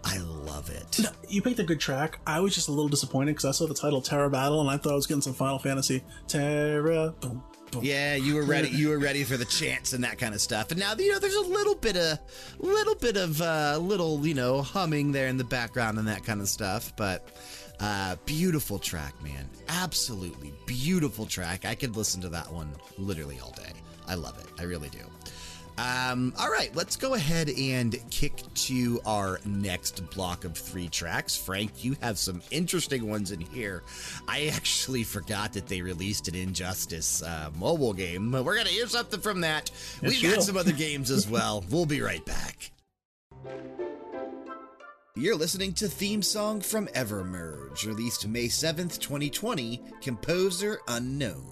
I 0.05 0.19
love 0.19 0.71
it. 0.71 1.01
You 1.29 1.43
picked 1.43 1.59
a 1.59 1.65
good 1.65 1.81
track. 1.81 2.19
I 2.27 2.41
was 2.41 2.55
just 2.55 2.69
a 2.69 2.73
little 2.73 2.89
disappointed 2.89 3.33
because 3.33 3.45
I 3.45 3.53
saw 3.53 3.67
the 3.67 3.75
title 3.75 4.03
Terra 4.03 4.29
Battle 4.29 4.61
and 4.61 4.69
I 4.69 4.77
thought 4.77 4.93
I 4.93 4.97
was 4.97 5.07
getting 5.07 5.23
some 5.23 5.35
Final 5.35 5.59
Fantasy. 5.59 6.03
Terra, 6.27 7.15
boom, 7.21 7.43
boom. 7.71 7.85
Yeah, 7.85 8.17
you 8.17 8.35
were 8.35 8.45
ready. 8.45 8.69
You 8.69 8.89
were 8.89 8.99
ready 8.99 9.25
for 9.25 9.37
the 9.37 9.45
chants 9.45 9.93
and 9.93 10.03
that 10.05 10.19
kind 10.19 10.35
of 10.35 10.41
stuff. 10.41 10.71
And 10.71 10.81
now 10.81 10.95
you 10.99 11.13
know 11.13 11.19
there's 11.19 11.35
a 11.35 11.41
little 11.41 11.75
bit 11.75 11.97
of, 11.97 12.19
little 12.59 12.97
bit 12.97 13.17
of, 13.17 13.41
uh, 13.41 13.79
little 13.81 14.27
you 14.27 14.35
know 14.35 14.61
humming 14.63 15.13
there 15.13 15.29
in 15.29 15.37
the 15.37 15.45
background 15.45 15.99
and 15.99 16.09
that 16.09 16.25
kind 16.25 16.41
of 16.41 16.49
stuff. 16.49 16.93
But 16.97 17.29
uh, 17.81 18.17
beautiful 18.27 18.79
track, 18.79 19.21
man. 19.23 19.49
Absolutely 19.69 20.53
beautiful 20.67 21.27
track. 21.27 21.65
I 21.65 21.75
could 21.75 21.97
listen 21.97 22.21
to 22.23 22.29
that 22.31 22.53
one 22.53 22.73
literally 22.99 23.39
all 23.41 23.53
day. 23.53 23.73
I 24.07 24.15
love 24.15 24.39
it. 24.39 24.47
I 24.61 24.65
really 24.65 24.89
do. 24.89 24.99
Um, 25.79 26.35
all 26.39 26.51
right, 26.51 26.75
let's 26.75 26.97
go 26.97 27.15
ahead 27.15 27.49
and 27.49 27.97
kick 28.11 28.43
to 28.55 29.01
our 29.07 29.41
next 29.45 30.09
block 30.11 30.45
of 30.45 30.57
three 30.57 30.89
tracks. 30.89 31.37
Frank, 31.37 31.83
you 31.83 31.97
have 32.03 32.19
some 32.19 32.43
interesting 32.51 33.09
ones 33.09 33.31
in 33.31 33.41
here. 33.41 33.83
I 34.29 34.47
actually 34.47 35.03
forgot 35.03 35.55
that 35.55 35.69
they 35.69 35.81
released 35.81 36.29
an 36.29 36.35
Injustice 36.35 37.23
uh, 37.23 37.51
mobile 37.59 37.95
game. 37.95 38.33
We're 38.33 38.55
going 38.55 38.67
to 38.67 38.73
hear 38.73 38.87
something 38.87 39.21
from 39.21 39.41
that. 39.41 39.71
We've 40.03 40.23
got 40.23 40.43
some 40.43 40.57
other 40.57 40.73
games 40.73 41.11
as 41.11 41.29
well. 41.29 41.65
We'll 41.73 41.87
be 41.87 42.03
right 42.03 42.25
back. 42.27 42.71
You're 45.17 45.37
listening 45.37 45.73
to 45.75 45.89
Theme 45.89 46.23
Song 46.23 46.61
from 46.61 46.87
Evermerge, 46.89 47.87
released 47.87 48.27
May 48.27 48.47
7th, 48.47 48.99
2020, 48.99 49.83
composer 50.01 50.81
unknown. 50.89 51.52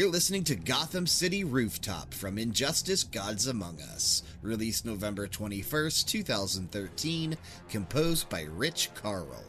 You're 0.00 0.08
listening 0.08 0.44
to 0.44 0.54
Gotham 0.54 1.06
City 1.06 1.44
Rooftop 1.44 2.14
from 2.14 2.38
Injustice 2.38 3.04
Gods 3.04 3.46
Among 3.46 3.82
Us, 3.82 4.22
released 4.40 4.86
November 4.86 5.28
21st, 5.28 6.06
2013, 6.06 7.36
composed 7.68 8.26
by 8.30 8.44
Rich 8.44 8.88
Carroll. 8.94 9.44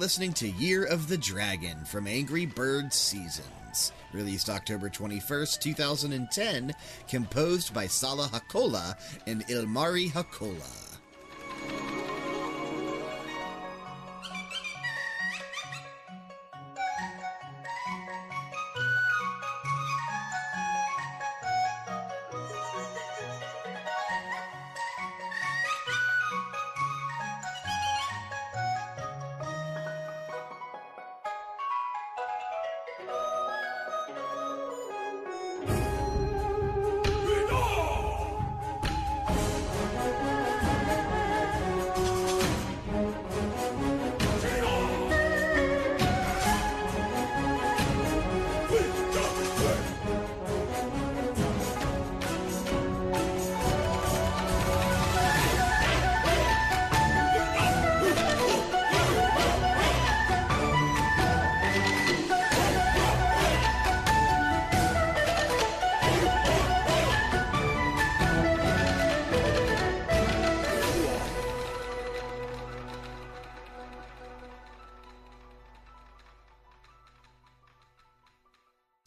Listening 0.00 0.32
to 0.32 0.48
Year 0.48 0.84
of 0.86 1.08
the 1.08 1.18
Dragon 1.18 1.84
from 1.84 2.06
Angry 2.06 2.46
Bird 2.46 2.90
Seasons. 2.90 3.92
Released 4.14 4.48
October 4.48 4.88
21st, 4.88 5.60
2010, 5.60 6.72
composed 7.06 7.74
by 7.74 7.86
Salla 7.86 8.30
Hakola 8.32 8.96
and 9.26 9.46
Ilmari 9.48 10.10
Hakola. 10.10 10.89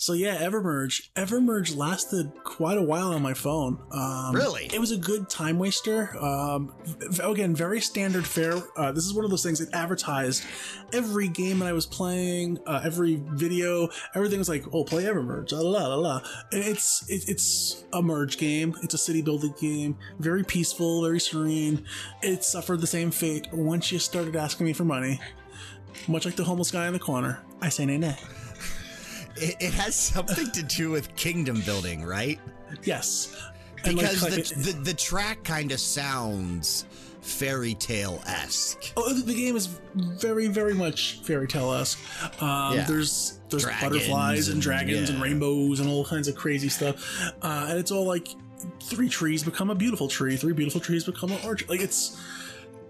So 0.04 0.12
yeah, 0.12 0.36
Evermerge. 0.36 1.08
Evermerge 1.16 1.78
lasted 1.78 2.30
quite 2.44 2.78
a 2.78 2.82
while 2.82 3.14
on 3.14 3.22
my 3.22 3.34
phone. 3.34 3.80
Um, 3.94 4.36
Really? 4.36 4.66
It 4.66 4.78
was 4.78 4.92
a 4.92 4.98
good 4.98 5.30
time 5.30 5.58
waster. 5.58 6.14
Um, 6.22 6.74
again, 7.24 7.56
very 7.56 7.80
standard 7.80 8.28
fare. 8.28 8.62
Uh, 8.76 8.92
this 8.92 9.06
is 9.06 9.14
one 9.14 9.24
of 9.24 9.32
those 9.32 9.44
things. 9.44 9.62
It 9.62 9.70
advertised 9.72 10.44
every 10.92 11.30
game 11.30 11.60
that 11.60 11.70
I 11.70 11.72
was 11.72 11.86
playing, 11.86 12.60
uh, 12.68 12.82
every 12.84 13.24
video, 13.30 13.88
everything 14.14 14.40
was 14.40 14.50
like, 14.50 14.66
"Oh, 14.74 14.84
play 14.84 15.04
Evermerge." 15.04 15.54
La 15.54 15.62
la 15.62 15.88
la 15.88 15.96
la. 15.96 16.22
And 16.52 16.66
It's 16.66 17.10
it, 17.10 17.30
it's 17.30 17.86
a 17.94 18.02
merge 18.02 18.38
game. 18.38 18.76
It's 18.84 18.94
a 18.94 18.98
city 18.98 19.22
building 19.22 19.54
game. 19.58 19.98
Very 20.20 20.44
peaceful, 20.44 21.02
very 21.04 21.22
serene. 21.22 21.86
It 22.22 22.44
suffered 22.44 22.82
the 22.82 22.88
same 22.88 23.10
fate 23.10 23.48
once 23.54 23.90
you 23.90 24.00
started 24.00 24.36
asking 24.36 24.66
me 24.66 24.74
for 24.74 24.84
money. 24.84 25.22
Much 26.10 26.26
like 26.26 26.36
the 26.36 26.44
homeless 26.44 26.72
guy 26.72 26.88
in 26.88 26.94
the 26.94 27.00
corner, 27.00 27.42
I 27.62 27.70
say 27.70 27.86
nay 27.86 27.98
nay. 27.98 28.18
It, 29.36 29.56
it 29.60 29.74
has 29.74 29.96
something 29.96 30.52
to 30.52 30.64
do 30.64 30.92
with 30.92 31.16
kingdom 31.16 31.62
building, 31.62 32.04
right? 32.06 32.40
Yes. 32.84 33.36
Because 33.84 34.22
like, 34.24 34.34
the, 34.34 34.72
the, 34.72 34.80
the 34.84 34.94
track 34.94 35.44
kind 35.44 35.72
of 35.72 35.80
sounds 35.80 36.86
fairy 37.22 37.74
tale 37.74 38.22
esque. 38.26 38.94
Oh, 38.98 39.14
the 39.14 39.34
game 39.34 39.56
is 39.56 39.68
very, 39.96 40.48
very 40.48 40.74
much 40.74 41.20
fairy 41.24 41.48
tale 41.48 41.72
esque. 41.74 42.00
Um, 42.42 42.76
Yeah. 42.76 42.84
There's 42.86 43.40
there's 43.50 43.64
Dragons 43.64 43.82
butterflies 43.84 44.48
and, 44.48 44.56
and- 44.56 44.62
dragons 44.62 45.10
and 45.10 45.20
yeah. 45.20 45.24
rainbows 45.26 45.80
and 45.80 45.90
all 45.90 46.06
kinds 46.06 46.28
of 46.28 46.36
crazy 46.36 46.70
stuff, 46.70 47.34
uh, 47.42 47.68
and 47.70 47.80
it's 47.80 47.92
all 47.92 48.06
like 48.06 48.28
three 48.82 49.10
trees 49.10 49.44
become 49.44 49.70
a 49.70 49.76
beautiful 49.76 50.08
tree, 50.08 50.36
three 50.38 50.54
beautiful 50.54 50.82
trees 50.82 51.04
become 51.04 51.32
an 51.32 51.40
orchard. 51.46 51.70
Like 51.70 51.82
it's 51.82 52.20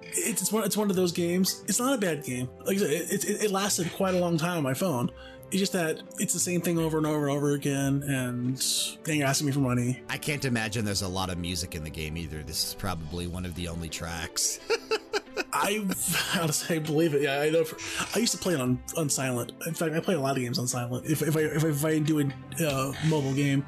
it's 0.01 0.41
it's 0.41 0.51
one 0.51 0.63
it's 0.63 0.77
one 0.77 0.89
of 0.89 0.95
those 0.95 1.11
games. 1.11 1.63
It's 1.67 1.79
not 1.79 1.93
a 1.93 1.97
bad 1.97 2.23
game. 2.23 2.49
Like 2.65 2.77
I 2.77 2.79
said, 2.79 2.89
it, 2.91 3.25
it, 3.25 3.43
it 3.45 3.51
lasted 3.51 3.91
quite 3.93 4.15
a 4.15 4.19
long 4.19 4.37
time 4.37 4.57
on 4.57 4.63
my 4.63 4.73
phone. 4.73 5.11
It's 5.53 5.59
just 5.59 5.73
that 5.73 6.01
it's 6.17 6.33
the 6.33 6.39
same 6.39 6.61
thing 6.61 6.79
over 6.79 6.97
and 6.97 7.05
over 7.05 7.27
and 7.29 7.37
over 7.37 7.51
again, 7.51 8.01
and 8.07 8.57
then 9.03 9.17
you're 9.17 9.27
asking 9.27 9.45
me 9.45 9.53
for 9.53 9.59
money. 9.59 10.01
I 10.09 10.17
can't 10.17 10.43
imagine 10.45 10.83
there's 10.83 11.03
a 11.03 11.07
lot 11.07 11.29
of 11.29 11.37
music 11.37 11.75
in 11.75 11.83
the 11.83 11.91
game 11.91 12.17
either. 12.17 12.41
This 12.41 12.69
is 12.69 12.73
probably 12.73 13.27
one 13.27 13.45
of 13.45 13.53
the 13.53 13.67
only 13.67 13.87
tracks. 13.87 14.59
I 15.53 15.85
to 16.47 16.51
say 16.51 16.79
believe 16.79 17.13
it. 17.13 17.21
Yeah, 17.21 17.39
I 17.39 17.51
know. 17.51 17.63
For, 17.65 17.77
I 18.15 18.19
used 18.19 18.31
to 18.31 18.39
play 18.39 18.55
it 18.55 18.61
on 18.61 18.81
on 18.97 19.11
silent. 19.11 19.51
In 19.67 19.75
fact, 19.75 19.93
I 19.93 19.99
play 19.99 20.15
a 20.15 20.19
lot 20.19 20.35
of 20.35 20.41
games 20.41 20.57
on 20.57 20.65
silent. 20.67 21.05
If, 21.05 21.21
if 21.21 21.37
I 21.37 21.41
if, 21.41 21.63
I- 21.63 21.67
if 21.67 21.85
I 21.85 21.99
do 21.99 22.19
a 22.19 22.67
uh, 22.67 22.93
mobile 23.05 23.33
game, 23.35 23.63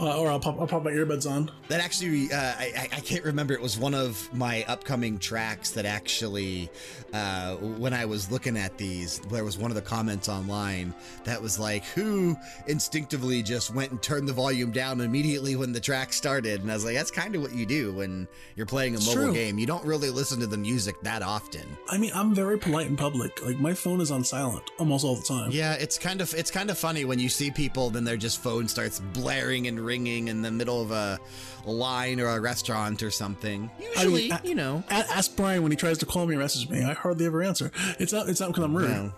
uh, 0.00 0.18
or 0.18 0.30
I'll 0.30 0.40
pop 0.40 0.58
I'll 0.60 0.66
pop 0.66 0.82
my 0.82 0.90
earbuds 0.92 1.30
on. 1.30 1.50
That 1.68 1.80
actually, 1.80 2.32
uh, 2.32 2.36
I, 2.58 2.88
I- 2.92 3.00
can't 3.00 3.24
remember. 3.24 3.54
It 3.54 3.60
was 3.60 3.76
one 3.78 3.92
of 3.94 4.32
my 4.32 4.64
upcoming 4.68 5.18
tracks 5.18 5.70
that 5.72 5.84
actually, 5.84 6.70
uh, 7.12 7.56
when 7.56 7.92
I 7.92 8.04
was 8.04 8.30
looking 8.30 8.56
at 8.56 8.78
these, 8.78 9.18
there 9.30 9.44
was 9.44 9.58
one 9.58 9.70
of 9.70 9.74
the 9.74 9.82
comments 9.82 10.28
online 10.28 10.94
that 11.24 11.40
was 11.42 11.58
like, 11.58 11.84
who 11.86 12.36
instinctively 12.68 13.42
just 13.42 13.74
went 13.74 13.90
and 13.90 14.00
turned 14.00 14.28
the 14.28 14.32
volume 14.32 14.70
down 14.70 15.00
immediately 15.00 15.56
when 15.56 15.72
the 15.72 15.80
track 15.80 16.12
started? 16.12 16.60
And 16.62 16.70
I 16.70 16.74
was 16.74 16.84
like, 16.84 16.94
that's 16.94 17.10
kind 17.10 17.34
of 17.34 17.42
what 17.42 17.52
you 17.52 17.66
do 17.66 17.92
when 17.92 18.28
you're 18.56 18.66
playing 18.66 18.94
a 18.94 18.96
It's 18.98 19.06
mobile 19.06 19.24
true. 19.24 19.34
game. 19.34 19.58
You 19.58 19.66
don't 19.66 19.84
really 19.84 20.10
listen 20.10 20.38
to 20.40 20.46
the 20.46 20.56
music 20.58 21.00
that 21.02 21.22
often. 21.22 21.66
I 21.88 21.98
mean, 21.98 22.12
I'm 22.14 22.34
very 22.34 22.58
polite 22.58 22.86
in 22.86 22.96
public. 22.96 23.44
Like 23.44 23.58
my 23.58 23.74
phone 23.74 24.00
is 24.00 24.10
on 24.10 24.22
silent 24.24 24.70
almost 24.78 25.04
all 25.04 25.16
the 25.16 25.22
time. 25.26 25.50
Yeah, 25.50 25.74
it's 25.74 25.98
kind 25.98 26.20
of 26.20 26.32
it's 26.34 26.50
kind 26.50 26.70
of 26.70 26.78
funny 26.78 27.04
when 27.04 27.18
you 27.18 27.28
see 27.28 27.50
people, 27.50 27.90
then 27.90 28.04
their 28.04 28.16
just 28.16 28.40
phone 28.42 28.68
starts 28.68 29.00
blaring 29.12 29.66
and 29.66 29.80
ringing 29.90 30.28
in 30.28 30.40
the 30.40 30.52
middle 30.52 30.80
of 30.80 30.92
a 30.92 31.18
line 31.66 32.20
or 32.20 32.28
a 32.28 32.40
restaurant 32.40 33.02
or 33.02 33.10
something. 33.10 33.68
I 33.98 34.04
mean, 34.06 34.14
Usually, 34.14 34.32
you 34.44 34.54
know. 34.54 34.84
a- 34.88 34.94
ask 35.18 35.34
Brian 35.36 35.62
when 35.64 35.72
he 35.72 35.76
tries 35.76 35.98
to 35.98 36.06
call 36.06 36.26
me 36.26 36.36
or 36.36 36.38
message 36.38 36.68
me. 36.70 36.84
I 36.84 36.92
hardly 36.94 37.26
ever 37.26 37.42
answer. 37.42 37.72
It's 37.98 38.12
not. 38.12 38.28
It's 38.28 38.38
not 38.38 38.50
because 38.50 38.62
I'm 38.62 38.76
rude. 38.76 38.88
No. 38.90 39.12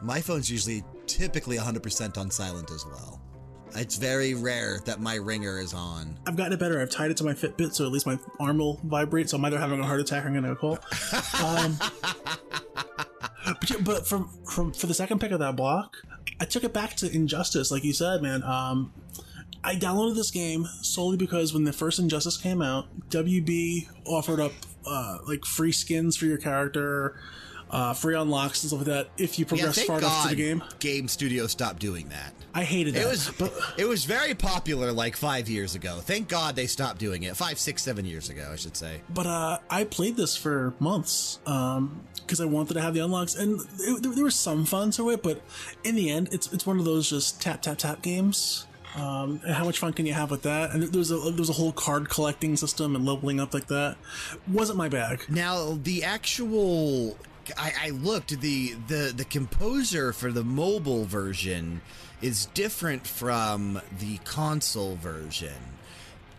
My 0.00 0.20
phone's 0.20 0.48
usually 0.48 0.84
typically 1.08 1.56
100% 1.56 2.18
on 2.18 2.30
silent 2.30 2.70
as 2.70 2.86
well. 2.86 3.20
It's 3.74 3.96
very 3.96 4.34
rare 4.34 4.78
that 4.84 5.00
my 5.00 5.14
ringer 5.16 5.58
is 5.58 5.74
on. 5.74 6.18
I've 6.26 6.36
gotten 6.36 6.52
it 6.52 6.60
better. 6.60 6.80
I've 6.80 6.90
tied 6.90 7.10
it 7.10 7.16
to 7.16 7.24
my 7.24 7.32
Fitbit, 7.32 7.74
so 7.74 7.84
at 7.86 7.90
least 7.92 8.06
my 8.06 8.18
arm 8.38 8.58
will 8.58 8.80
vibrate. 8.84 9.28
So 9.30 9.36
I'm 9.38 9.44
either 9.44 9.58
having 9.58 9.80
a 9.80 9.86
heart 9.86 10.00
attack 10.00 10.24
or 10.24 10.28
I'm 10.28 10.34
gonna 10.34 10.54
call. 10.54 10.78
Um, 11.42 11.78
but, 13.44 13.70
yeah, 13.70 13.76
but 13.82 14.06
from 14.06 14.28
from 14.44 14.72
for 14.72 14.86
the 14.86 14.94
second 14.94 15.20
pick 15.20 15.30
of 15.32 15.38
that 15.40 15.56
block, 15.56 15.96
I 16.40 16.44
took 16.44 16.64
it 16.64 16.72
back 16.72 16.96
to 16.96 17.10
Injustice, 17.14 17.70
like 17.70 17.82
you 17.84 17.92
said, 17.92 18.22
man. 18.22 18.42
Um, 18.42 18.92
I 19.64 19.76
downloaded 19.76 20.16
this 20.16 20.30
game 20.30 20.66
solely 20.82 21.16
because 21.16 21.54
when 21.54 21.64
the 21.64 21.72
first 21.72 21.98
Injustice 21.98 22.36
came 22.36 22.60
out, 22.62 22.86
WB 23.10 23.88
offered 24.06 24.40
up 24.40 24.52
uh, 24.86 25.18
like 25.26 25.44
free 25.44 25.72
skins 25.72 26.16
for 26.16 26.26
your 26.26 26.38
character, 26.38 27.16
uh, 27.70 27.94
free 27.94 28.14
unlocks 28.14 28.62
and 28.62 28.68
stuff 28.68 28.80
like 28.80 28.86
that 28.86 29.08
if 29.16 29.38
you 29.38 29.46
progress 29.46 29.76
thank 29.76 29.86
far 29.86 29.98
enough 29.98 30.10
God 30.10 30.22
to 30.30 30.36
the 30.36 30.42
game. 30.42 30.62
Game 30.78 31.08
Studio 31.08 31.46
stopped 31.46 31.80
doing 31.80 32.08
that. 32.10 32.34
I 32.54 32.64
hated 32.64 32.94
that. 32.94 33.02
It 33.02 33.08
was 33.08 33.30
but 33.38 33.52
it 33.78 33.86
was 33.86 34.04
very 34.04 34.34
popular 34.34 34.92
like 34.92 35.16
five 35.16 35.48
years 35.48 35.74
ago. 35.74 36.00
Thank 36.00 36.28
God 36.28 36.54
they 36.54 36.66
stopped 36.66 36.98
doing 36.98 37.22
it. 37.22 37.34
Five, 37.36 37.58
six, 37.58 37.82
seven 37.82 38.04
years 38.04 38.28
ago, 38.28 38.50
I 38.52 38.56
should 38.56 38.76
say. 38.76 39.00
But 39.08 39.26
uh, 39.26 39.58
I 39.70 39.84
played 39.84 40.16
this 40.16 40.36
for 40.36 40.74
months 40.80 41.38
because 41.44 42.40
I 42.40 42.44
wanted 42.44 42.74
to 42.74 42.82
have 42.82 42.92
the 42.92 43.00
unlocks, 43.00 43.36
and 43.36 43.60
it, 43.78 44.02
there, 44.02 44.12
there 44.12 44.24
was 44.24 44.34
some 44.34 44.66
fun 44.66 44.90
to 44.92 45.08
it. 45.10 45.22
But 45.22 45.40
in 45.82 45.94
the 45.94 46.10
end, 46.10 46.28
it's 46.32 46.52
it's 46.52 46.66
one 46.66 46.78
of 46.78 46.84
those 46.84 47.08
just 47.08 47.40
tap 47.40 47.62
tap 47.62 47.78
tap 47.78 48.02
games. 48.02 48.66
Um, 48.94 49.38
how 49.38 49.64
much 49.64 49.78
fun 49.78 49.92
can 49.92 50.04
you 50.04 50.12
have 50.12 50.30
with 50.30 50.42
that? 50.42 50.72
And 50.72 50.82
there's 50.82 51.10
a 51.10 51.16
there's 51.16 51.48
a 51.48 51.54
whole 51.54 51.72
card 51.72 52.08
collecting 52.10 52.56
system 52.56 52.94
and 52.94 53.06
leveling 53.06 53.40
up 53.40 53.54
like 53.54 53.68
that. 53.68 53.96
Wasn't 54.46 54.76
my 54.76 54.88
bag. 54.88 55.24
Now 55.28 55.78
the 55.82 56.04
actual 56.04 57.16
I, 57.56 57.72
I 57.84 57.90
looked 57.90 58.40
the 58.40 58.74
the 58.88 59.12
the 59.16 59.24
composer 59.24 60.12
for 60.12 60.30
the 60.30 60.44
mobile 60.44 61.04
version 61.04 61.80
is 62.20 62.46
different 62.46 63.06
from 63.06 63.80
the 63.98 64.18
console 64.18 64.96
version. 64.96 65.71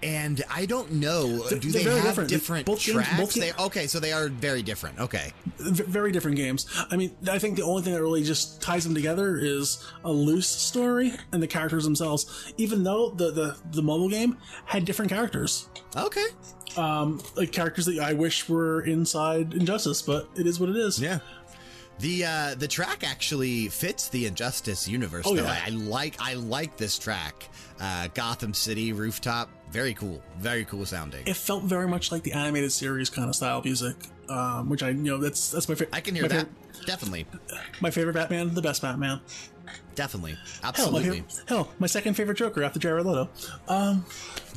And 0.04 0.44
I 0.50 0.66
don't 0.66 0.92
know. 0.94 1.48
They're- 1.48 1.60
do 1.60 1.72
they 1.72 1.84
have 1.84 2.04
different. 2.04 2.30
different 2.30 2.66
Both 2.66 2.84
games- 2.86 2.96
tracks? 3.06 3.18
both 3.20 3.34
they, 3.34 3.54
okay, 3.54 3.88
so 3.88 4.00
they 4.00 4.12
are 4.12 4.28
very 4.30 4.62
different. 4.62 5.00
Okay. 5.00 5.32
V- 5.60 5.84
very 5.84 6.12
different 6.12 6.38
games. 6.38 6.66
I 6.92 6.98
mean, 6.98 7.16
I 7.30 7.40
think 7.40 7.56
the 7.56 7.64
only 7.64 7.84
thing 7.84 7.94
that 7.94 8.02
really 8.02 8.24
just 8.24 8.62
ties 8.62 8.84
them 8.84 8.94
together 8.94 9.38
is 9.38 9.84
a 10.04 10.12
loose 10.12 10.48
story 10.50 11.14
and 11.32 11.42
the 11.42 11.48
characters 11.48 11.84
themselves. 11.84 12.54
Even 12.58 12.84
though 12.84 13.10
the 13.12 13.32
the, 13.32 13.58
the 13.72 13.82
mobile 13.82 14.10
game 14.10 14.38
had 14.66 14.86
different 14.86 15.10
characters. 15.12 15.70
Okay. 15.96 16.26
um, 16.78 17.22
like 17.36 17.52
characters 17.52 17.86
that 17.86 18.00
I 18.00 18.14
wish 18.14 18.50
were 18.50 18.82
inside 18.82 19.54
Injustice, 19.54 20.02
but 20.02 20.28
it 20.36 20.48
is 20.48 20.60
what 20.60 20.70
it 20.70 20.76
is. 20.76 21.00
Yeah. 21.00 21.20
The 22.00 22.26
uh, 22.26 22.56
the 22.56 22.68
track 22.68 23.04
actually 23.08 23.68
fits 23.70 24.10
the 24.10 24.26
Injustice 24.26 24.88
universe. 24.88 25.26
Oh, 25.28 25.36
though. 25.36 25.44
yeah. 25.44 25.62
I, 25.66 25.68
I 25.68 25.70
like 25.70 26.16
I 26.20 26.34
like 26.34 26.76
this 26.76 26.98
track. 26.98 27.48
Uh, 27.80 28.08
Gotham 28.16 28.54
City 28.54 28.94
rooftop, 28.94 29.50
very 29.74 29.94
cool, 29.96 30.22
very 30.38 30.64
cool 30.66 30.86
sounding. 30.86 31.26
It 31.26 31.36
felt 31.36 31.64
very 31.64 31.88
much 31.88 32.12
like 32.12 32.22
the 32.22 32.32
animated 32.34 32.72
series 32.72 33.10
kind 33.10 33.28
of 33.28 33.36
style 33.36 33.62
music, 33.64 33.96
um, 34.30 34.70
which 34.70 34.84
I 34.84 34.90
you 34.90 34.96
know 34.96 35.18
that's 35.18 35.50
that's 35.52 35.68
my 35.68 35.74
favorite. 35.76 35.90
I 35.96 36.00
can 36.00 36.14
hear 36.16 36.28
that. 36.28 36.48
Favorite, 36.48 36.86
Definitely, 36.86 37.26
my 37.82 37.90
favorite 37.90 38.14
Batman, 38.14 38.54
the 38.54 38.62
best 38.62 38.82
Batman. 38.82 39.20
definitely, 39.96 40.34
Hell, 40.34 40.42
my 40.62 40.68
absolutely. 40.70 41.24
hell, 41.48 41.70
my 41.80 41.88
second 41.88 42.14
favorite 42.14 42.38
Joker 42.38 42.62
after 42.64 42.78
Jared 42.80 43.06
Leto. 43.06 43.30
Um, 43.68 44.06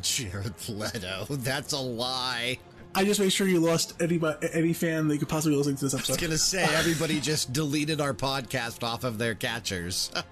Jared 0.03 0.55
Leto, 0.69 1.25
that's 1.31 1.73
a 1.73 1.79
lie. 1.79 2.59
I 2.95 3.05
just 3.05 3.21
made 3.21 3.31
sure 3.33 3.47
you 3.47 3.61
lost 3.61 3.95
any 4.03 4.21
any 4.53 4.73
fan 4.73 5.07
that 5.09 5.15
you 5.15 5.19
could 5.21 5.29
possibly 5.29 5.57
listen 5.57 5.77
to 5.77 5.85
this 5.85 5.95
episode. 5.95 6.13
I 6.13 6.15
was 6.15 6.21
gonna 6.23 6.39
say 6.39 6.65
everybody 6.77 7.21
just 7.21 7.53
deleted 7.53 8.01
our 8.01 8.13
podcast 8.15 8.83
off 8.83 9.05
of 9.05 9.19
their 9.19 9.35
catchers. 9.35 10.11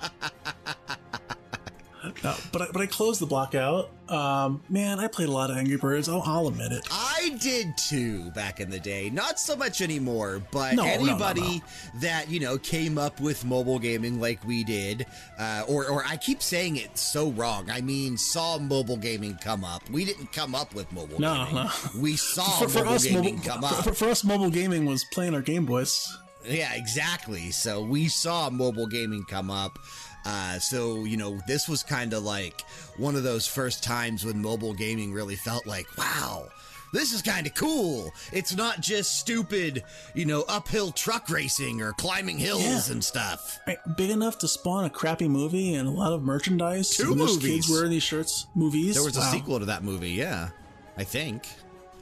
No, 2.23 2.35
but 2.53 2.63
I, 2.63 2.67
but 2.73 2.81
I 2.83 2.87
closed 2.87 3.21
the 3.21 3.27
block 3.27 3.55
out. 3.55 3.91
Um, 4.09 4.63
man, 4.69 5.01
I 5.01 5.09
played 5.09 5.29
a 5.29 5.33
lot 5.33 5.51
of 5.51 5.57
Angry 5.57 5.77
Birds. 5.77 6.09
I'll, 6.09 6.23
I'll 6.25 6.49
admit 6.49 6.73
it. 6.73 6.87
I 6.91 7.37
did 7.41 7.77
too 7.77 8.31
back 8.33 8.61
in 8.61 8.71
the 8.71 8.79
day. 8.79 9.11
Not 9.11 9.39
so 9.41 9.57
much 9.57 9.81
anymore, 9.81 10.43
but 10.53 10.75
No, 10.75 10.85
no, 10.85 10.89
no, 10.89 10.95
anybody 11.11 11.41
no. 11.59 12.01
that, 12.01 12.31
you 12.31 12.41
know, 12.41 12.57
came 12.59 12.99
up 12.99 13.21
with 13.21 13.45
mobile 13.45 13.79
gaming 13.79 14.21
like 14.21 14.45
we 14.47 14.63
did, 14.65 15.07
uh, 15.39 15.65
or, 15.69 15.87
or 15.89 16.05
I 16.07 16.17
keep 16.19 16.43
saying 16.43 16.77
it 16.77 16.97
so 16.99 17.31
wrong. 17.31 17.71
I 17.71 17.81
mean, 17.81 18.17
saw 18.17 18.59
mobile 18.59 18.99
gaming 18.99 19.37
come 19.43 19.65
up. 19.65 19.89
We 19.91 20.05
didn't 20.05 20.33
come 20.33 20.55
up 20.55 20.75
with 20.75 20.91
mobile 20.93 21.19
No, 21.21 21.35
gaming. 21.47 21.55
no. 21.65 21.71
We 22.01 22.17
saw 22.17 22.45
For, 22.45 22.69
for 22.69 22.79
mobile 22.81 22.93
us, 22.95 23.05
gaming 23.07 23.37
mobile, 23.37 23.51
come 23.51 23.65
up. 23.65 23.85
for, 23.85 23.93
for 23.95 24.09
us, 24.09 24.23
mobile 24.25 24.51
gaming 24.51 24.85
was 24.85 25.05
playing 25.13 25.35
our 25.35 25.43
Game 25.43 25.65
Boys. 25.67 26.15
Yeah, 26.47 26.75
exactly. 26.75 27.51
So 27.53 27.81
we 27.83 28.07
saw 28.09 28.51
mobile 28.51 28.87
gaming 28.87 29.25
come 29.25 29.51
up. 29.51 29.79
Uh, 30.25 30.59
so, 30.59 31.05
you 31.05 31.17
know, 31.17 31.39
this 31.47 31.69
was 31.69 31.83
kind 31.83 32.13
of 32.13 32.23
like 32.23 32.63
one 32.97 33.15
of 33.17 33.23
those 33.23 33.47
first 33.47 33.83
times 33.85 34.25
when 34.25 34.41
mobile 34.41 34.73
gaming 34.73 35.13
really 35.13 35.37
felt 35.37 35.67
like, 35.67 35.87
wow, 35.99 36.49
this 36.95 37.13
is 37.13 37.21
kind 37.23 37.47
of 37.47 37.55
cool. 37.55 38.11
It's 38.33 38.55
not 38.55 38.81
just 38.81 39.19
stupid, 39.19 39.83
you 40.15 40.25
know, 40.25 40.45
uphill 40.49 40.93
truck 40.93 41.29
racing 41.29 41.83
or 41.83 41.93
climbing 41.93 42.39
hills 42.39 42.63
Yeah. 42.63 42.93
and 42.93 43.05
stuff. 43.05 43.59
Big 43.97 44.11
enough 44.11 44.39
to 44.39 44.49
spawn 44.49 44.85
a 44.85 44.91
crappy 44.91 45.29
movie 45.29 45.75
and 45.75 45.89
a 45.89 45.91
lot 45.91 46.13
of 46.13 46.23
merchandise. 46.23 46.91
Two 46.91 47.15
movies. 47.15 47.39
kids 47.39 47.69
wearing 47.69 47.91
these 47.91 48.03
shirts. 48.03 48.47
Movies. 48.55 48.95
There 48.95 49.05
was 49.05 49.17
a 49.17 49.23
sequel 49.23 49.59
to 49.59 49.67
that 49.67 49.83
movie, 49.85 50.13
yeah. 50.13 50.51
I 50.97 51.05
think. 51.05 51.49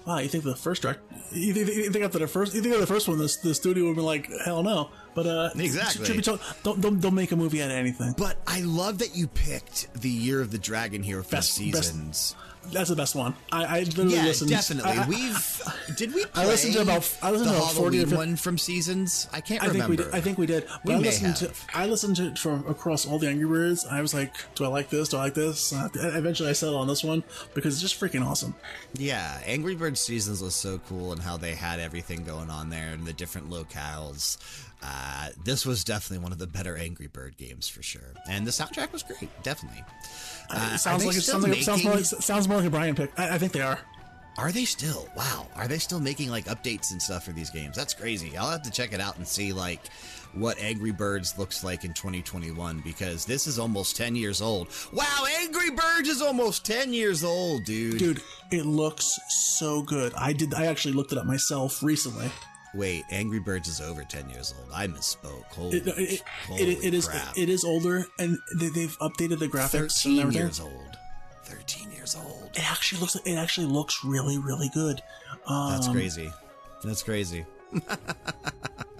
Wow, 0.07 0.19
you 0.19 0.29
think 0.29 0.45
the 0.45 0.55
first 0.57 0.83
direct? 0.83 1.01
You 1.31 1.55
think, 1.55 1.69
you 1.69 1.91
think 1.91 2.05
after 2.05 2.19
the 2.19 2.27
first? 2.27 2.55
You 2.55 2.61
think 2.61 2.75
of 2.75 2.81
the 2.81 2.87
first 2.87 3.09
one, 3.09 3.19
the 3.19 3.29
studio 3.29 3.87
would 3.87 3.97
be 3.97 4.03
like, 4.03 4.29
hell 4.45 4.63
no. 4.63 4.91
But 5.15 5.27
uh, 5.27 5.51
Exactly. 5.57 6.05
truth 6.07 6.17
be 6.17 6.23
told, 6.23 6.41
don't, 6.63 6.81
don't 6.81 7.01
don't 7.01 7.15
make 7.15 7.33
a 7.33 7.37
movie 7.37 7.63
out 7.63 7.71
of 7.71 7.77
anything. 7.77 8.15
But 8.17 8.39
I 8.47 8.61
love 8.63 8.99
that 8.99 9.15
you 9.17 9.27
picked 9.29 9.93
the 10.01 10.09
Year 10.11 10.41
of 10.41 10.51
the 10.51 10.59
Dragon 10.59 11.03
here 11.03 11.23
for 11.23 11.31
Best- 11.33 11.59
best- 11.59 11.89
seasons. 11.89 12.35
That's 12.71 12.91
the 12.91 12.95
best 12.95 13.17
one. 13.17 13.35
I, 13.51 13.65
I 13.65 13.81
literally 13.81 14.15
Yeah, 14.15 14.23
listened. 14.23 14.49
definitely. 14.51 14.93
I, 14.93 15.03
I, 15.03 15.09
We've 15.09 15.63
did 15.97 16.15
we? 16.15 16.25
I 16.33 16.47
listened 16.47 16.75
to 16.75 16.83
about- 16.83 17.19
I 17.21 17.33
listened 17.33 17.51
the 17.51 17.55
to 17.55 17.59
about 17.59 17.73
40 17.73 17.75
or 17.75 17.83
Halloween 17.83 18.01
50 18.07 18.17
one 18.17 18.37
from 18.37 18.57
seasons. 18.57 19.27
I 19.33 19.41
can't 19.41 19.61
I 19.61 19.65
think 19.67 19.83
remember. 19.83 19.91
we 19.91 19.97
did. 19.97 20.15
I 20.15 20.21
think 20.21 20.39
we 20.39 20.47
did. 20.47 20.69
We 20.85 20.95
I 20.95 20.99
listened 20.99 21.35
to. 21.39 21.51
I 21.75 21.87
listened 21.87 22.15
to 22.17 22.29
it 22.29 22.39
from 22.39 22.65
across 22.69 23.05
all 23.05 23.19
the 23.19 23.27
Angry 23.29 23.49
Birds. 23.49 23.85
I 23.85 24.01
was 24.01 24.15
like, 24.15 24.33
do 24.55 24.65
I 24.65 24.69
like 24.69 24.91
this? 24.91 25.09
Do 25.09 25.17
I 25.17 25.25
like 25.25 25.35
this? 25.35 25.73
Uh, 25.73 25.89
eventually, 25.97 26.51
I 26.51 26.53
settled 26.53 26.81
on 26.81 26.87
this 26.87 27.03
one 27.03 27.25
because 27.53 27.75
it's 27.75 27.83
just 27.83 28.01
freaking 28.01 28.25
awesome. 28.25 28.55
Yeah, 28.95 29.41
Angry 29.45 29.75
Birds 29.75 30.01
Seasons 30.01 30.41
was 30.41 30.55
so 30.55 30.79
cool 30.89 31.11
and 31.11 31.21
how 31.21 31.37
they 31.37 31.57
had 31.57 31.81
everything 31.81 32.23
going 32.23 32.49
on 32.49 32.71
there 32.71 32.93
and 32.93 33.05
the 33.05 33.13
different 33.13 33.51
locales. 33.51 34.37
Uh, 34.83 35.29
this 35.45 35.65
was 35.65 35.85
definitely 35.85 36.23
one 36.23 36.33
of 36.33 36.39
the 36.39 36.47
better 36.47 36.77
Angry 36.77 37.07
Bird 37.07 37.37
games 37.37 37.69
for 37.69 37.83
sure, 37.83 38.15
and 38.29 38.47
the 38.47 38.51
soundtrack 38.51 38.93
was 38.93 39.03
great. 39.03 39.31
Definitely. 39.43 39.85
Uh, 40.51 40.73
it 40.75 40.79
sounds 40.79 41.05
like 41.05 41.17
it 41.17 41.23
sounds 41.23 41.47
like, 41.47 41.63
sounds 41.63 41.85
more 41.85 41.95
like 41.95 42.05
sounds 42.05 42.49
more 42.49 42.57
like 42.59 42.67
a 42.67 42.71
Brian 42.71 42.95
pick. 42.95 43.13
I, 43.19 43.37
I 43.37 43.39
think 43.39 43.53
they 43.53 43.63
are. 43.63 43.79
Are 44.39 44.51
they 44.51 44.65
still? 44.65 45.09
Wow. 45.15 45.47
Are 45.57 45.69
they 45.69 45.79
still 45.79 46.01
making 46.01 46.31
like 46.31 46.47
updates 46.47 46.91
and 46.91 47.03
stuff 47.03 47.25
for 47.25 47.33
these 47.33 47.51
games? 47.51 47.77
That's 47.77 47.93
crazy. 47.93 48.37
I'll 48.37 48.51
have 48.51 48.63
to 48.63 48.71
check 48.71 48.93
it 48.93 49.01
out 49.01 49.19
and 49.19 49.29
see 49.29 49.53
like 49.53 49.81
what 50.33 50.59
Angry 50.59 50.91
Birds 50.91 51.39
looks 51.39 51.63
like 51.63 51.85
in 51.85 51.93
2021 51.93 52.81
because 52.81 53.27
this 53.27 53.47
is 53.47 53.59
almost 53.59 53.97
10 53.97 54.17
years 54.17 54.41
old. 54.41 54.69
Wow, 54.93 55.27
Angry 55.41 55.71
Birds 55.71 56.09
is 56.09 56.23
almost 56.23 56.65
10 56.65 56.95
years 56.95 57.23
old, 57.23 57.65
dude. 57.65 57.99
Dude, 57.99 58.23
it 58.51 58.65
looks 58.65 59.19
so 59.29 59.83
good. 59.83 60.15
I 60.15 60.33
did. 60.33 60.55
I 60.55 60.65
actually 60.65 60.95
looked 60.95 61.13
it 61.13 61.19
up 61.19 61.27
myself 61.27 61.83
recently. 61.83 62.31
Wait, 62.75 63.05
Angry 63.11 63.39
Birds 63.39 63.69
is 63.69 63.81
over 63.81 64.03
10 64.03 64.31
years 64.31 64.55
old. 64.59 64.69
I 64.75 64.87
misspoke. 64.87 65.45
Holy, 65.53 65.77
It, 65.79 65.87
it, 65.89 66.23
holy 66.49 66.63
it, 66.63 66.85
it 66.85 66.95
is. 66.95 67.07
crap. 67.09 67.37
It 67.37 67.49
is 67.51 67.65
older, 67.65 68.07
and 68.19 68.39
they, 68.57 68.69
they've 68.69 68.97
updated 68.99 69.39
the 69.41 69.49
graphics 69.49 70.05
and 70.07 70.17
13 70.17 70.19
everything. 70.21 70.43
years 70.43 70.61
old. 70.61 70.97
13 71.45 71.93
years 71.93 72.17
old. 72.17 72.51
It 72.55 72.71
actually 72.71 73.01
looks. 73.03 73.15
It 73.17 73.35
actually 73.35 73.67
looks 73.67 74.03
really, 74.05 74.39
really 74.39 74.71
good. 74.73 75.03
Um, 75.47 75.73
That's 75.73 75.89
crazy. 75.89 76.33
That's 76.83 77.03
crazy. 77.03 77.45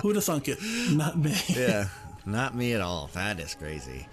Who'd 0.03 0.17
have 0.17 0.25
thunk 0.25 0.49
it? 0.49 0.59
Not 0.91 1.17
me. 1.19 1.35
Yeah, 1.49 1.89
not 2.27 2.55
me 2.55 2.75
at 2.75 2.81
all. 2.83 3.09
That 3.15 3.41
is 3.41 3.55
crazy. 3.55 4.07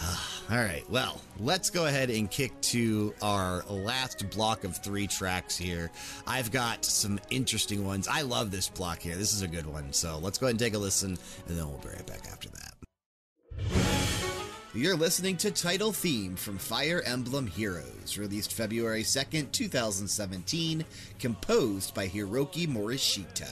All 0.50 0.58
right, 0.58 0.84
well, 0.90 1.20
let's 1.40 1.70
go 1.70 1.86
ahead 1.86 2.10
and 2.10 2.30
kick 2.30 2.58
to 2.62 3.14
our 3.22 3.64
last 3.68 4.28
block 4.30 4.64
of 4.64 4.76
three 4.76 5.06
tracks 5.06 5.56
here. 5.56 5.90
I've 6.26 6.50
got 6.50 6.84
some 6.84 7.18
interesting 7.30 7.86
ones. 7.86 8.08
I 8.08 8.22
love 8.22 8.50
this 8.50 8.68
block 8.68 9.00
here. 9.00 9.16
This 9.16 9.32
is 9.32 9.42
a 9.42 9.48
good 9.48 9.66
one. 9.66 9.92
So 9.92 10.18
let's 10.18 10.38
go 10.38 10.46
ahead 10.46 10.52
and 10.54 10.60
take 10.60 10.74
a 10.74 10.78
listen, 10.78 11.16
and 11.48 11.58
then 11.58 11.68
we'll 11.68 11.78
be 11.78 11.88
right 11.88 12.06
back 12.06 12.26
after 12.30 12.48
that. 12.50 12.74
You're 14.74 14.96
listening 14.96 15.36
to 15.36 15.52
Title 15.52 15.92
Theme 15.92 16.34
from 16.34 16.58
Fire 16.58 17.00
Emblem 17.06 17.46
Heroes, 17.46 18.18
released 18.18 18.52
February 18.52 19.04
2nd, 19.04 19.52
2017, 19.52 20.84
composed 21.20 21.94
by 21.94 22.08
Hiroki 22.08 22.66
Morishita. 22.66 23.48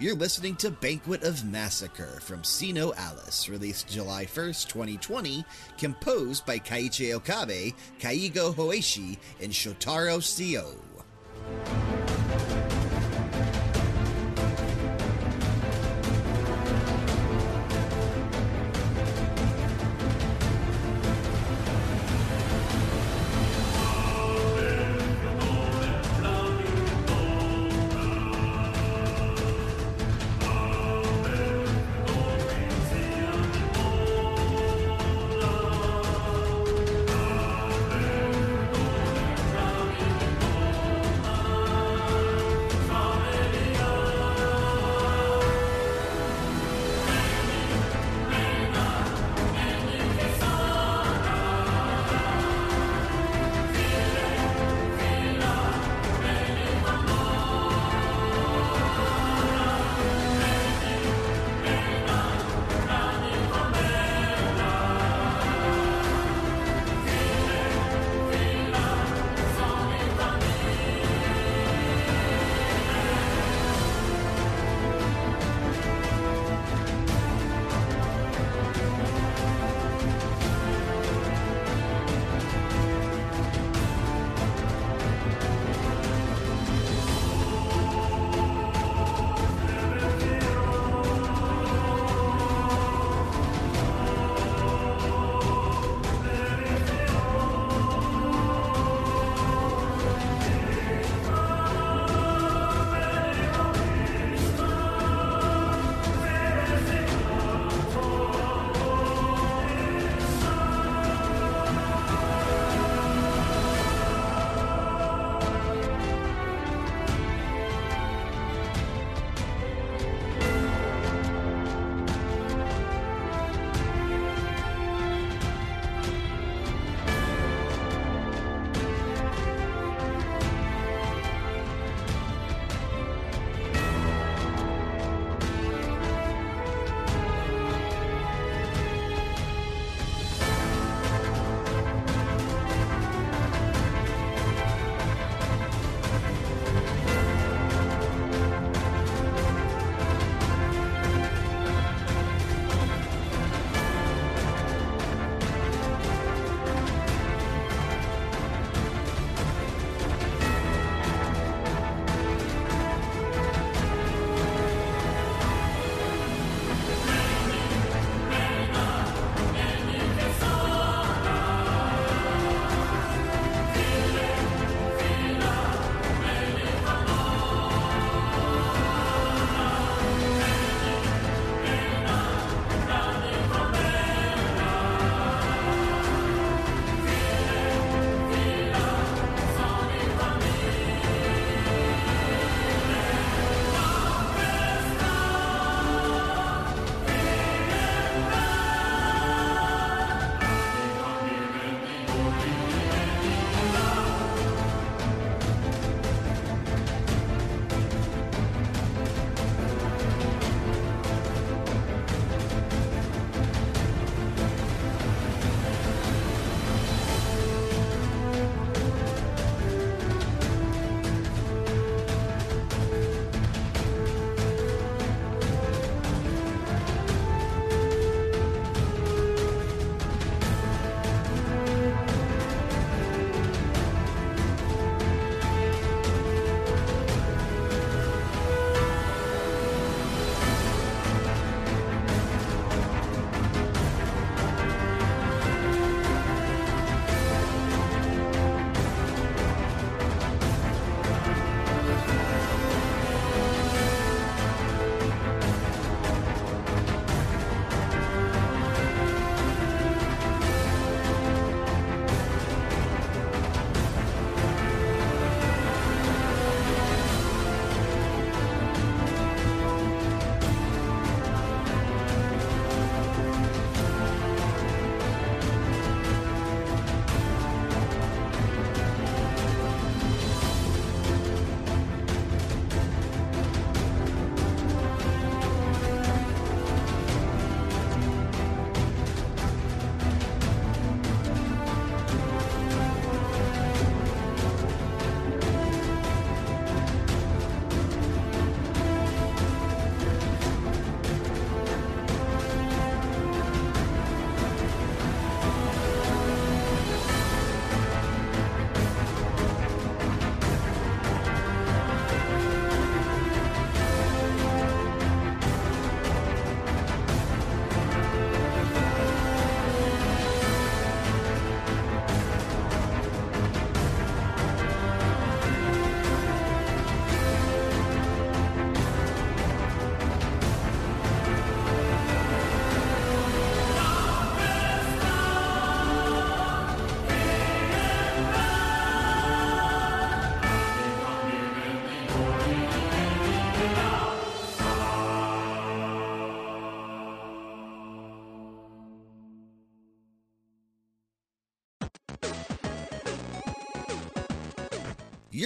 You're 0.00 0.14
listening 0.14 0.54
to 0.56 0.70
Banquet 0.70 1.24
of 1.24 1.44
Massacre 1.44 2.20
from 2.20 2.42
SINoALICE, 2.42 3.48
released 3.48 3.88
July 3.88 4.26
1st, 4.26 4.68
2020, 4.68 5.44
composed 5.76 6.46
by 6.46 6.60
Keiichi 6.60 7.12
Okabe, 7.14 7.74
Keigo 7.98 8.54
Hoashi, 8.54 9.18
and 9.42 9.50
Shotaro 9.50 10.20
Seo. 10.20 10.76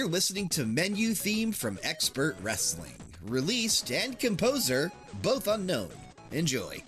You're 0.03 0.11
listening 0.11 0.49
to 0.49 0.65
Menu 0.65 1.13
Theme 1.13 1.53
from 1.53 1.79
Expert 1.81 2.35
Wrestling. 2.41 2.91
Released 3.25 3.89
and 3.89 4.19
composer, 4.19 4.91
both 5.21 5.47
unknown. 5.47 5.91
Enjoy. 6.33 6.82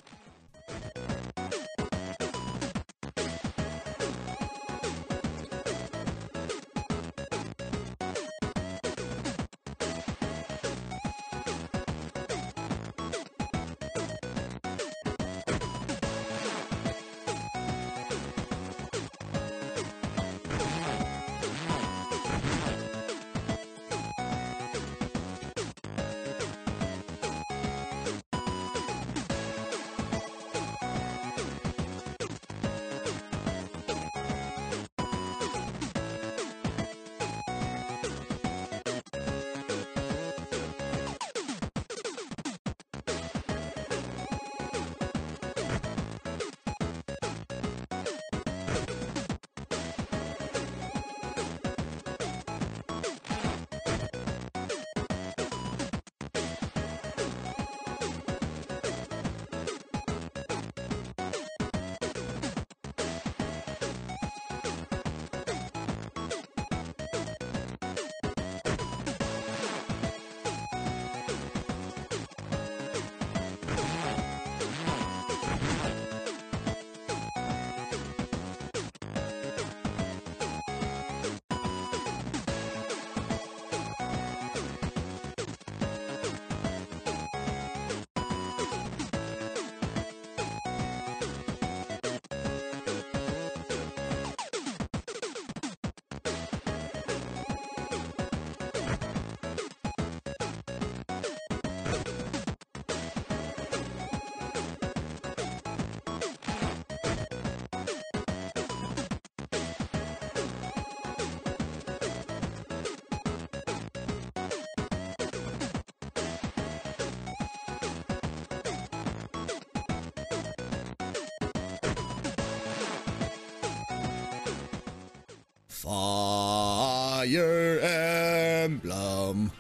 Fire 125.86 127.80
Emblem. 127.80 129.52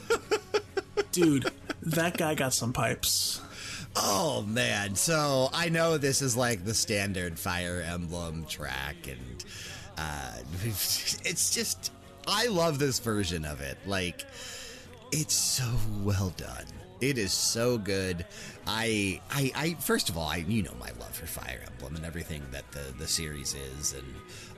Dude, 1.12 1.50
that 1.82 2.16
guy 2.16 2.34
got 2.34 2.54
some 2.54 2.72
pipes. 2.72 3.42
Oh 3.94 4.42
man, 4.48 4.94
so 4.94 5.50
I 5.52 5.68
know 5.68 5.98
this 5.98 6.22
is 6.22 6.34
like 6.34 6.64
the 6.64 6.72
standard 6.72 7.38
Fire 7.38 7.84
Emblem 7.86 8.46
track, 8.46 8.96
and 9.06 9.44
uh, 9.98 10.38
it's 10.64 11.54
just 11.54 11.92
I 12.26 12.46
love 12.46 12.78
this 12.78 12.98
version 12.98 13.44
of 13.44 13.60
it. 13.60 13.76
Like, 13.86 14.24
it's 15.12 15.34
so 15.34 15.70
well 16.02 16.32
done. 16.38 16.64
It 17.02 17.18
is 17.18 17.32
so 17.32 17.76
good. 17.76 18.24
I, 18.66 19.20
I, 19.30 19.52
I 19.54 19.74
first 19.74 20.08
of 20.08 20.16
all, 20.16 20.26
I 20.26 20.36
you 20.36 20.62
know 20.62 20.74
everything 22.14 22.42
that 22.52 22.70
the 22.70 22.80
the 23.00 23.08
series 23.08 23.54
is, 23.54 23.92
and 23.92 24.04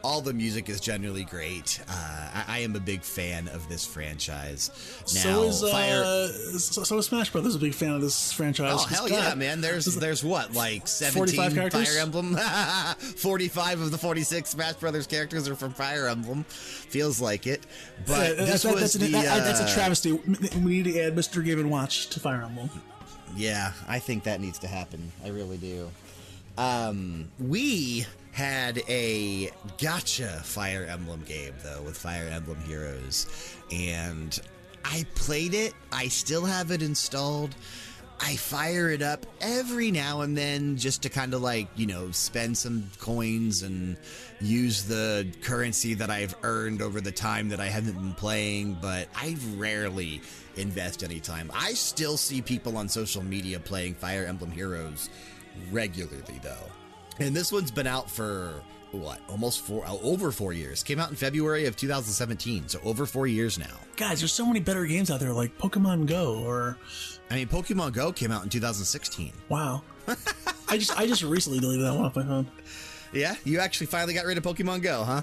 all 0.04 0.20
the 0.20 0.32
music 0.34 0.68
is 0.68 0.78
generally 0.78 1.24
great. 1.24 1.80
Uh, 1.88 1.92
I, 2.34 2.44
I 2.48 2.58
am 2.58 2.76
a 2.76 2.80
big 2.80 3.00
fan 3.00 3.48
of 3.48 3.66
this 3.70 3.86
franchise. 3.86 4.68
Now, 5.14 5.20
so 5.22 5.42
is 5.44 5.62
uh, 5.64 5.68
Fire. 5.70 6.04
so, 6.58 6.82
so 6.84 6.98
is 6.98 7.06
Smash 7.06 7.30
Brothers 7.32 7.54
a 7.54 7.58
big 7.58 7.72
fan 7.72 7.92
of 7.92 8.02
this 8.02 8.30
franchise? 8.30 8.74
Oh 8.78 8.84
hell 8.86 9.08
yeah, 9.08 9.34
man! 9.34 9.62
There's 9.62 9.86
there's 9.96 10.22
what 10.22 10.52
like 10.52 10.86
17 10.86 11.16
45 11.34 11.54
characters? 11.54 11.88
Fire 11.94 12.02
Emblem, 12.02 12.36
45 13.16 13.80
of 13.80 13.90
the 13.90 13.96
46 13.98 14.50
Smash 14.50 14.74
Brothers 14.74 15.06
characters 15.06 15.48
are 15.48 15.56
from 15.56 15.72
Fire 15.72 16.08
Emblem. 16.08 16.44
Feels 16.44 17.22
like 17.22 17.46
it, 17.46 17.64
but 18.06 18.32
Uh, 18.38 18.44
this 18.44 18.64
that- 18.64 18.72
was 18.74 18.80
that's, 18.82 18.92
the 18.94 19.06
an- 19.06 19.12
that- 19.12 19.44
that's 19.44 19.60
a 19.60 19.64
uh, 19.64 19.74
travesty. 19.74 20.12
We 20.12 20.82
need 20.82 20.84
to 20.84 21.00
add 21.00 21.16
Mr. 21.16 21.42
Game 21.42 21.58
and 21.58 21.70
Watch 21.70 22.08
to 22.10 22.20
Fire 22.20 22.42
Emblem. 22.42 22.68
Yeah, 23.34 23.72
I 23.88 23.98
think 23.98 24.24
that 24.24 24.40
needs 24.42 24.58
to 24.60 24.66
happen. 24.66 25.10
I 25.24 25.28
really 25.28 25.56
do. 25.56 25.88
Um, 26.58 27.30
we 27.38 28.06
had 28.32 28.82
a 28.88 29.50
gacha 29.78 30.42
Fire 30.44 30.84
Emblem 30.84 31.22
game 31.26 31.54
though 31.62 31.82
with 31.82 31.96
Fire 31.96 32.28
Emblem 32.28 32.58
Heroes, 32.60 33.26
and 33.72 34.38
I 34.84 35.04
played 35.14 35.54
it. 35.54 35.74
I 35.92 36.08
still 36.08 36.44
have 36.44 36.70
it 36.70 36.82
installed. 36.82 37.54
I 38.20 38.36
fire 38.36 38.90
it 38.90 39.02
up 39.02 39.26
every 39.42 39.90
now 39.90 40.22
and 40.22 40.36
then 40.36 40.76
just 40.78 41.02
to 41.02 41.10
kind 41.10 41.34
of 41.34 41.42
like, 41.42 41.68
you 41.76 41.86
know, 41.86 42.10
spend 42.12 42.56
some 42.56 42.90
coins 42.98 43.62
and 43.62 43.96
use 44.40 44.84
the 44.84 45.30
currency 45.42 45.92
that 45.94 46.08
I've 46.08 46.34
earned 46.42 46.80
over 46.80 47.00
the 47.00 47.12
time 47.12 47.50
that 47.50 47.60
I 47.60 47.66
haven't 47.66 47.92
been 47.92 48.14
playing, 48.14 48.78
but 48.80 49.08
I 49.14 49.36
rarely 49.56 50.22
invest 50.56 51.02
any 51.02 51.20
time. 51.20 51.50
I 51.54 51.74
still 51.74 52.16
see 52.16 52.40
people 52.40 52.78
on 52.78 52.88
social 52.88 53.22
media 53.22 53.60
playing 53.60 53.94
Fire 53.96 54.24
Emblem 54.24 54.50
Heroes 54.50 55.10
regularly, 55.70 56.40
though. 56.42 56.70
And 57.18 57.34
this 57.34 57.50
one's 57.52 57.70
been 57.70 57.86
out 57.86 58.10
for 58.10 58.54
what? 58.92 59.20
Almost 59.28 59.60
four, 59.62 59.84
oh, 59.86 60.00
over 60.02 60.30
four 60.32 60.52
years. 60.52 60.82
Came 60.82 60.98
out 60.98 61.10
in 61.10 61.16
February 61.16 61.66
of 61.66 61.76
2017, 61.76 62.68
so 62.68 62.80
over 62.84 63.06
four 63.06 63.26
years 63.26 63.58
now. 63.58 63.66
Guys, 63.96 64.20
there's 64.20 64.32
so 64.32 64.46
many 64.46 64.60
better 64.60 64.86
games 64.86 65.10
out 65.10 65.20
there 65.20 65.32
like 65.32 65.56
Pokemon 65.58 66.06
Go 66.06 66.38
or 66.44 66.78
I 67.30 67.34
mean, 67.34 67.48
Pokemon 67.48 67.92
Go 67.92 68.12
came 68.12 68.30
out 68.30 68.42
in 68.42 68.48
2016. 68.48 69.32
wow. 69.48 69.82
I 70.68 70.78
just 70.78 70.96
I 70.96 71.06
just 71.06 71.22
recently 71.22 71.58
deleted 71.58 71.84
that 71.84 71.94
one 71.94 72.04
off 72.04 72.14
my 72.16 72.22
phone. 72.22 72.46
Yeah, 73.12 73.34
you 73.44 73.58
actually 73.58 73.86
finally 73.88 74.14
got 74.14 74.24
rid 74.24 74.38
of 74.38 74.44
Pokemon 74.44 74.82
Go, 74.82 75.02
huh? 75.04 75.22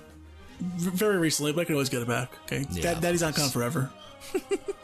V- 0.60 0.90
very 0.90 1.18
recently, 1.18 1.54
but 1.54 1.62
I 1.62 1.66
can 1.66 1.76
always 1.76 1.90
get 1.90 2.02
it 2.02 2.08
back. 2.08 2.34
Okay, 2.44 2.66
Yeah, 2.72 2.82
that, 2.84 2.96
of 2.98 3.02
Daddy's 3.02 3.22
not 3.22 3.36
gone 3.36 3.50
forever. 3.50 3.90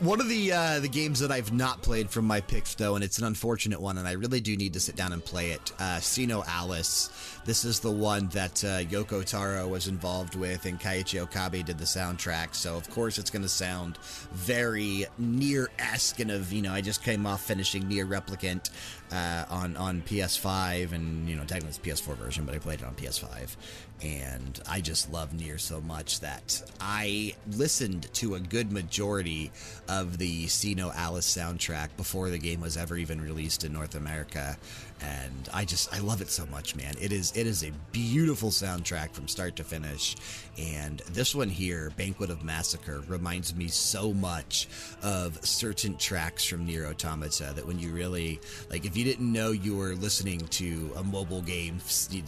One 0.00 0.20
of 0.20 0.28
the 0.28 0.52
uh, 0.52 0.80
the 0.80 0.88
games 0.88 1.20
that 1.20 1.30
I've 1.30 1.52
not 1.52 1.82
played 1.82 2.10
from 2.10 2.26
my 2.26 2.40
picks, 2.40 2.74
though, 2.74 2.96
and 2.96 3.04
it's 3.04 3.18
an 3.18 3.24
unfortunate 3.24 3.80
one, 3.80 3.98
and 3.98 4.06
I 4.06 4.12
really 4.12 4.40
do 4.40 4.56
need 4.56 4.74
to 4.74 4.80
sit 4.80 4.96
down 4.96 5.12
and 5.12 5.24
play 5.24 5.50
it. 5.52 5.72
Uh, 5.78 5.98
SINoALICE. 5.98 7.10
This 7.44 7.64
is 7.64 7.80
the 7.80 7.90
one 7.90 8.26
that 8.28 8.64
uh, 8.64 8.82
Yoko 8.82 9.24
Taro 9.24 9.68
was 9.68 9.86
involved 9.86 10.34
with, 10.34 10.66
and 10.66 10.80
Keiichi 10.80 11.20
Okabe 11.20 11.64
did 11.64 11.78
the 11.78 11.84
soundtrack. 11.84 12.54
So 12.54 12.76
of 12.76 12.90
course 12.90 13.18
it's 13.18 13.30
going 13.30 13.42
to 13.42 13.48
sound 13.48 13.98
very 14.32 15.06
Nier 15.18 15.70
esque, 15.78 16.20
and 16.20 16.30
of 16.30 16.52
you 16.52 16.62
know, 16.62 16.72
I 16.72 16.80
just 16.80 17.02
came 17.02 17.24
off 17.24 17.42
finishing 17.42 17.88
Nier 17.88 18.06
Replicant 18.06 18.70
uh, 19.12 19.44
on 19.48 19.76
on 19.76 20.02
PS5, 20.02 20.92
and 20.92 21.28
you 21.28 21.36
know, 21.36 21.44
technically 21.44 21.68
it's 21.68 21.78
PS4 21.78 22.16
version, 22.16 22.44
but 22.44 22.54
I 22.54 22.58
played 22.58 22.80
it 22.80 22.86
on 22.86 22.94
PS5, 22.94 23.56
and 24.02 24.60
I 24.68 24.80
just 24.80 25.12
love 25.12 25.32
Nier 25.32 25.58
so 25.58 25.80
much 25.80 26.20
that 26.20 26.62
I 26.80 27.34
listened 27.52 28.12
to 28.14 28.34
a 28.34 28.40
good 28.40 28.70
majority 28.70 29.50
of 29.88 30.18
the 30.18 30.46
SINoALICE 30.46 31.24
soundtrack 31.24 31.88
before 31.96 32.30
the 32.30 32.38
game 32.38 32.60
was 32.60 32.76
ever 32.76 32.96
even 32.96 33.20
released 33.20 33.64
in 33.64 33.72
North 33.72 33.94
America, 33.94 34.56
and 35.00 35.48
I 35.52 35.64
just 35.64 35.94
I 35.94 36.00
love 36.00 36.20
it 36.20 36.28
so 36.30 36.46
much, 36.46 36.74
man. 36.74 36.94
It 37.00 37.12
is 37.12 37.36
it 37.36 37.46
is 37.46 37.62
a 37.62 37.70
beautiful 37.92 38.50
soundtrack 38.50 39.12
from 39.12 39.28
start 39.28 39.56
to 39.56 39.64
finish, 39.64 40.16
and 40.58 41.00
this 41.12 41.34
one 41.34 41.48
here, 41.48 41.92
Banquet 41.96 42.30
of 42.30 42.42
Massacre, 42.42 43.02
reminds 43.08 43.54
me 43.54 43.68
so 43.68 44.12
much 44.12 44.68
of 45.02 45.44
certain 45.44 45.96
tracks 45.96 46.44
from 46.44 46.64
Nier 46.64 46.86
Automata 46.86 47.52
that 47.54 47.66
when 47.66 47.78
you 47.78 47.92
really 47.92 48.40
like, 48.70 48.84
if 48.84 48.96
you 48.96 49.04
didn't 49.04 49.30
know 49.30 49.52
you 49.52 49.76
were 49.76 49.94
listening 49.94 50.40
to 50.48 50.92
a 50.96 51.02
mobile 51.02 51.42
game, 51.42 51.78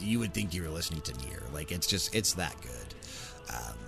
you 0.00 0.18
would 0.18 0.34
think 0.34 0.52
you 0.52 0.62
were 0.62 0.68
listening 0.68 1.00
to 1.02 1.14
Nier. 1.26 1.42
Like 1.52 1.72
it's 1.72 1.86
just 1.86 2.14
it's 2.14 2.34
that 2.34 2.54
good. 2.60 3.54
Um, 3.54 3.87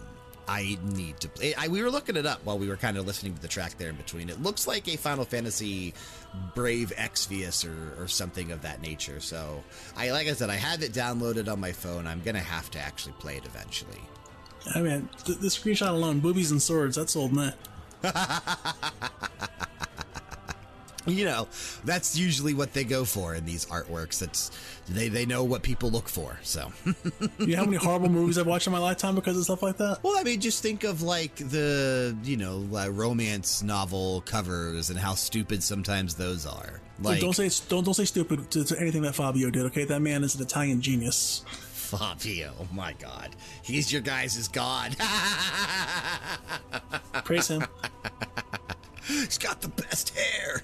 I 0.51 0.77
need 0.83 1.21
to 1.21 1.29
play. 1.29 1.55
I, 1.55 1.69
we 1.69 1.81
were 1.81 1.93
looking 1.93 2.17
it 2.17 2.27
up 2.27 2.41
while 2.43 2.59
we 2.59 2.69
were 2.69 2.77
kind 2.77 2.97
of 2.97 3.07
listening 3.07 3.35
to 3.35 3.41
the 3.41 3.47
track 3.47 3.79
there 3.79 3.89
in 3.89 3.95
between. 3.95 4.29
It 4.29 4.43
looks 4.43 4.67
like 4.67 4.89
a 4.89 4.97
Final 4.97 5.25
Fantasy 5.25 5.95
Brave 6.57 6.93
Exvius 6.97 7.65
or, 7.65 8.03
or 8.03 8.09
something 8.09 8.51
of 8.51 8.61
that 8.63 8.83
nature. 8.83 9.21
So, 9.21 9.63
I 9.97 10.11
like 10.11 10.27
I 10.27 10.33
said, 10.33 10.51
I 10.51 10.57
have 10.57 10.83
it 10.83 10.93
downloaded 10.93 11.51
on 11.51 11.61
my 11.61 11.71
phone. 11.71 12.09
I'm 12.09 12.21
gonna 12.23 12.41
have 12.41 12.69
to 12.73 12.81
actually 12.81 13.13
play 13.21 13.37
it 13.37 13.45
eventually. 13.47 14.01
I 14.75 14.81
mean, 14.81 15.09
the, 15.25 15.35
the 15.35 15.47
screenshot 15.47 15.91
alone, 15.91 16.19
boobies 16.19 16.51
and 16.51 16.61
swords, 16.61 16.97
that's 16.97 17.15
old 17.15 17.33
man. 17.33 17.55
You 21.07 21.25
know, 21.25 21.49
that's 21.85 22.19
usually 22.19 22.53
what 22.53 22.75
they 22.75 22.85
go 22.85 23.05
for 23.05 23.35
in 23.35 23.47
these 23.47 23.65
artworks. 23.67 24.23
It's 24.23 24.51
they 24.89 25.09
they 25.09 25.25
know 25.25 25.45
what 25.45 25.63
people 25.63 25.91
look 25.91 26.09
for. 26.09 26.39
So, 26.43 26.73
You 27.39 27.47
know 27.47 27.57
how 27.57 27.65
many 27.65 27.77
horrible 27.79 28.11
movies 28.11 28.37
I've 28.37 28.47
watched 28.47 28.67
in 28.67 28.73
my 28.73 28.79
lifetime 28.79 29.15
because 29.15 29.37
of 29.37 29.45
stuff 29.45 29.63
like 29.63 29.79
that? 29.79 30.01
well, 30.03 30.19
I 30.19 30.23
mean, 30.23 30.41
just 30.41 30.63
think 30.63 30.85
of 30.85 31.03
like 31.03 31.37
the 31.37 32.17
you 32.23 32.37
know 32.37 32.67
uh, 32.75 32.91
romance 32.91 33.63
novel 33.63 34.21
covers 34.23 34.91
and 34.91 34.99
how 34.99 35.15
stupid 35.15 35.63
sometimes 35.63 36.15
those 36.17 36.47
are. 36.47 36.81
Like 37.01 37.21
don't 37.21 37.35
say 37.35 37.49
don't 37.69 37.85
don't 37.85 37.95
say 37.95 38.05
stupid 38.05 38.51
to, 38.51 38.65
to 38.65 38.79
anything 38.79 39.03
that 39.03 39.15
Fabio 39.15 39.51
did. 39.51 39.65
Okay, 39.67 39.85
that 39.85 40.01
man 40.01 40.23
is 40.23 40.35
an 40.35 40.43
Italian 40.43 40.83
genius. 40.83 41.45
Fabio, 41.49 42.53
oh 42.61 42.69
my 42.73 42.93
God, 42.93 43.35
he's 43.63 43.93
your 43.93 44.03
guys' 44.03 44.49
god. 44.49 44.97
Praise 47.25 47.49
him. 47.49 47.65
He's 49.11 49.39
got 49.39 49.61
the 49.61 49.69
best 49.69 50.11
hair. 50.17 50.63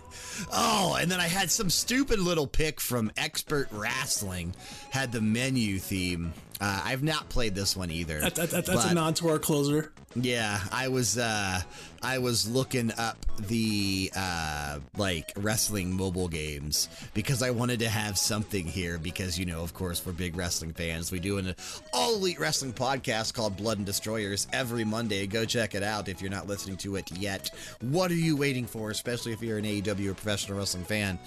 Oh, 0.52 0.96
and 1.00 1.10
then 1.10 1.20
I 1.20 1.26
had 1.28 1.50
some 1.50 1.70
stupid 1.70 2.18
little 2.18 2.46
pick 2.46 2.80
from 2.80 3.10
Expert 3.16 3.68
Wrestling. 3.70 4.54
Had 4.90 5.12
the 5.12 5.20
menu 5.20 5.78
theme. 5.78 6.32
Uh, 6.60 6.82
I've 6.84 7.02
not 7.02 7.28
played 7.28 7.54
this 7.54 7.76
one 7.76 7.90
either. 7.90 8.20
That, 8.20 8.34
that, 8.36 8.50
that, 8.50 8.66
that's 8.66 8.84
a 8.86 8.94
nod 8.94 9.16
to 9.16 9.28
our 9.28 9.38
closer. 9.38 9.92
Yeah, 10.14 10.58
I 10.72 10.88
was 10.88 11.18
uh 11.18 11.60
I 12.02 12.18
was 12.18 12.48
looking 12.48 12.90
up 12.96 13.18
the 13.48 14.10
uh 14.16 14.78
like 14.96 15.32
wrestling 15.36 15.94
mobile 15.94 16.28
games 16.28 16.88
because 17.12 17.42
I 17.42 17.50
wanted 17.50 17.80
to 17.80 17.88
have 17.90 18.16
something 18.16 18.64
here 18.64 18.96
because 18.96 19.38
you 19.38 19.44
know, 19.44 19.62
of 19.62 19.74
course, 19.74 20.04
we're 20.06 20.12
big 20.12 20.34
wrestling 20.34 20.72
fans. 20.72 21.12
We 21.12 21.20
do 21.20 21.36
an 21.36 21.54
all 21.92 22.14
elite 22.14 22.40
wrestling 22.40 22.72
podcast 22.72 23.34
called 23.34 23.58
Blood 23.58 23.76
and 23.76 23.86
Destroyers 23.86 24.46
every 24.54 24.84
Monday. 24.84 25.26
Go 25.26 25.44
check 25.44 25.74
it 25.74 25.82
out 25.82 26.08
if 26.08 26.22
you're 26.22 26.30
not 26.30 26.46
listening 26.46 26.78
to 26.78 26.96
it 26.96 27.12
yet. 27.12 27.50
What 27.82 28.10
are 28.10 28.14
you 28.14 28.36
waiting 28.36 28.64
for, 28.64 28.90
especially 28.90 29.32
if 29.32 29.42
you're 29.42 29.58
an 29.58 29.64
AEW 29.64 30.08
or 30.08 30.14
professional 30.14 30.56
wrestling 30.58 30.84
fan? 30.84 31.18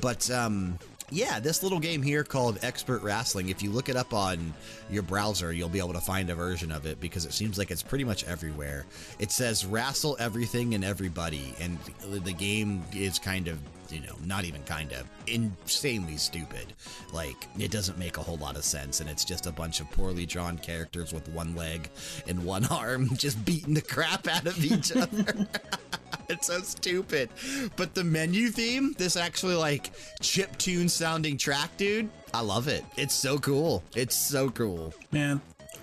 But 0.00 0.30
um 0.30 0.78
yeah, 1.10 1.38
this 1.38 1.62
little 1.62 1.78
game 1.78 2.02
here 2.02 2.24
called 2.24 2.58
Expert 2.62 3.02
Wrestling, 3.02 3.48
if 3.48 3.62
you 3.62 3.70
look 3.70 3.88
it 3.88 3.96
up 3.96 4.12
on 4.12 4.52
your 4.90 5.02
browser, 5.02 5.52
you'll 5.52 5.68
be 5.68 5.78
able 5.78 5.92
to 5.92 6.00
find 6.00 6.30
a 6.30 6.34
version 6.34 6.72
of 6.72 6.86
it 6.86 7.00
because 7.00 7.24
it 7.24 7.32
seems 7.32 7.58
like 7.58 7.70
it's 7.70 7.82
pretty 7.82 8.04
much 8.04 8.24
everywhere. 8.24 8.86
It 9.18 9.30
says 9.30 9.64
wrestle 9.64 10.16
everything 10.18 10.74
and 10.74 10.84
everybody, 10.84 11.54
and 11.60 11.78
the 12.02 12.32
game 12.32 12.82
is 12.92 13.18
kind 13.18 13.48
of, 13.48 13.58
you 13.92 14.00
know, 14.00 14.16
not 14.24 14.44
even 14.44 14.62
kind 14.62 14.92
of, 14.92 15.08
insanely 15.26 16.16
stupid. 16.16 16.72
Like, 17.12 17.48
it 17.58 17.70
doesn't 17.70 17.98
make 17.98 18.16
a 18.16 18.22
whole 18.22 18.36
lot 18.36 18.56
of 18.56 18.64
sense, 18.64 19.00
and 19.00 19.08
it's 19.08 19.24
just 19.24 19.46
a 19.46 19.52
bunch 19.52 19.80
of 19.80 19.90
poorly 19.90 20.26
drawn 20.26 20.58
characters 20.58 21.12
with 21.12 21.28
one 21.28 21.54
leg 21.54 21.90
and 22.26 22.44
one 22.44 22.64
arm 22.70 23.14
just 23.16 23.44
beating 23.44 23.74
the 23.74 23.80
crap 23.80 24.26
out 24.28 24.46
of 24.46 24.64
each 24.64 24.94
other. 24.96 25.46
it's 26.28 26.46
so 26.46 26.60
stupid. 26.60 27.30
But 27.76 27.94
the 27.94 28.04
menu 28.04 28.48
theme, 28.50 28.94
this 28.98 29.16
actually 29.16 29.54
like 29.54 29.90
chip 30.20 30.56
tune 30.58 30.88
sounding 30.88 31.36
track, 31.36 31.76
dude, 31.76 32.08
I 32.34 32.40
love 32.40 32.68
it. 32.68 32.84
It's 32.96 33.14
so 33.14 33.38
cool. 33.38 33.82
It's 33.94 34.16
so 34.16 34.50
cool. 34.50 34.92
Man, 35.12 35.40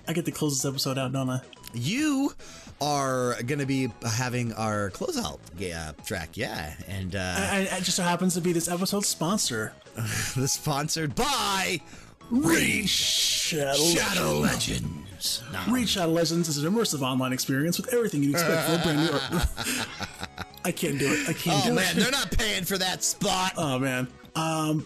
I 0.07 0.13
get 0.13 0.25
to 0.25 0.31
close 0.31 0.61
this 0.61 0.69
episode 0.69 0.97
out, 0.97 1.11
don't 1.11 1.29
I? 1.29 1.41
You 1.73 2.33
are 2.84 3.41
going 3.43 3.59
to 3.59 3.65
be 3.65 3.89
having 4.05 4.51
our 4.53 4.89
closeout 4.91 5.39
uh, 5.73 5.93
track, 6.05 6.36
yeah. 6.36 6.73
And 6.88 7.15
uh, 7.15 7.19
And 7.51 7.63
it 7.67 7.84
just 7.84 7.95
so 7.95 8.03
happens 8.03 8.34
to 8.34 8.41
be 8.41 8.51
this 8.51 8.67
episode's 8.67 9.07
sponsor. 9.07 9.73
the 10.36 10.47
sponsored 10.47 11.15
by 11.15 11.79
Raid 12.29 12.89
Shadow, 12.89 13.73
Shadow 13.75 14.39
Legends. 14.39 15.43
No. 15.53 15.73
Raid 15.73 15.88
Shadow 15.88 16.11
Legends 16.11 16.49
is 16.49 16.63
an 16.63 16.73
immersive 16.73 17.01
online 17.01 17.31
experience 17.31 17.77
with 17.77 17.93
everything 17.93 18.23
you'd 18.23 18.34
expect 18.34 18.65
from 18.65 18.75
a 18.75 18.84
brand 18.84 19.11
new. 19.11 19.84
I 20.65 20.71
can't 20.71 20.97
do 20.97 21.07
it. 21.13 21.29
I 21.29 21.34
can't 21.34 21.63
Oh 21.65 21.69
do 21.69 21.75
man, 21.75 21.95
it. 21.97 22.01
they're 22.01 22.11
not 22.11 22.31
paying 22.31 22.63
for 22.63 22.77
that 22.77 23.03
spot. 23.03 23.53
Oh 23.57 23.77
man. 23.79 24.07
Um, 24.36 24.86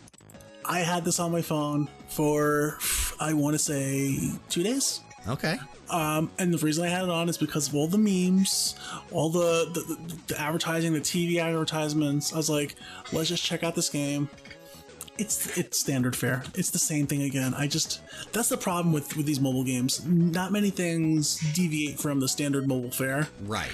I 0.66 0.80
had 0.80 1.06
this 1.06 1.20
on 1.20 1.32
my 1.32 1.42
phone 1.42 1.88
for 2.10 2.78
I 3.20 3.34
want 3.34 3.54
to 3.54 3.60
say 3.60 4.18
two 4.50 4.64
days. 4.64 5.00
Okay. 5.28 5.58
Um, 5.90 6.32
and 6.38 6.54
the 6.54 6.58
reason 6.58 6.86
I 6.86 6.90
had 6.90 7.04
it 7.04 7.10
on 7.10 7.30
is 7.30 7.38
because 7.38 7.68
of 7.70 7.76
all 7.76 7.88
the 7.88 7.98
memes, 7.98 8.76
all 9.12 9.30
the 9.30 9.70
the, 9.74 9.98
the, 10.28 10.40
advertising, 10.40 10.94
the 10.94 11.00
TV 11.02 11.38
advertisements. 11.42 12.34
I 12.34 12.38
was 12.38 12.50
like, 12.50 12.76
let's 13.14 13.30
just 13.30 13.44
check 13.44 13.64
out 13.64 13.76
this 13.76 13.90
game. 13.90 14.30
It's 15.18 15.58
it's 15.58 15.80
standard 15.80 16.16
fare. 16.16 16.44
It's 16.54 16.70
the 16.70 16.78
same 16.80 17.08
thing 17.08 17.24
again. 17.24 17.54
I 17.56 17.68
just 17.68 18.02
that's 18.34 18.50
the 18.50 18.58
problem 18.58 18.94
with 18.94 19.16
with 19.18 19.26
these 19.26 19.40
mobile 19.40 19.64
games. 19.64 20.06
Not 20.06 20.52
many 20.52 20.70
things 20.70 21.40
deviate 21.54 22.00
from 22.00 22.20
the 22.20 22.28
standard 22.28 22.68
mobile 22.68 22.92
fare, 22.92 23.28
Right. 23.42 23.72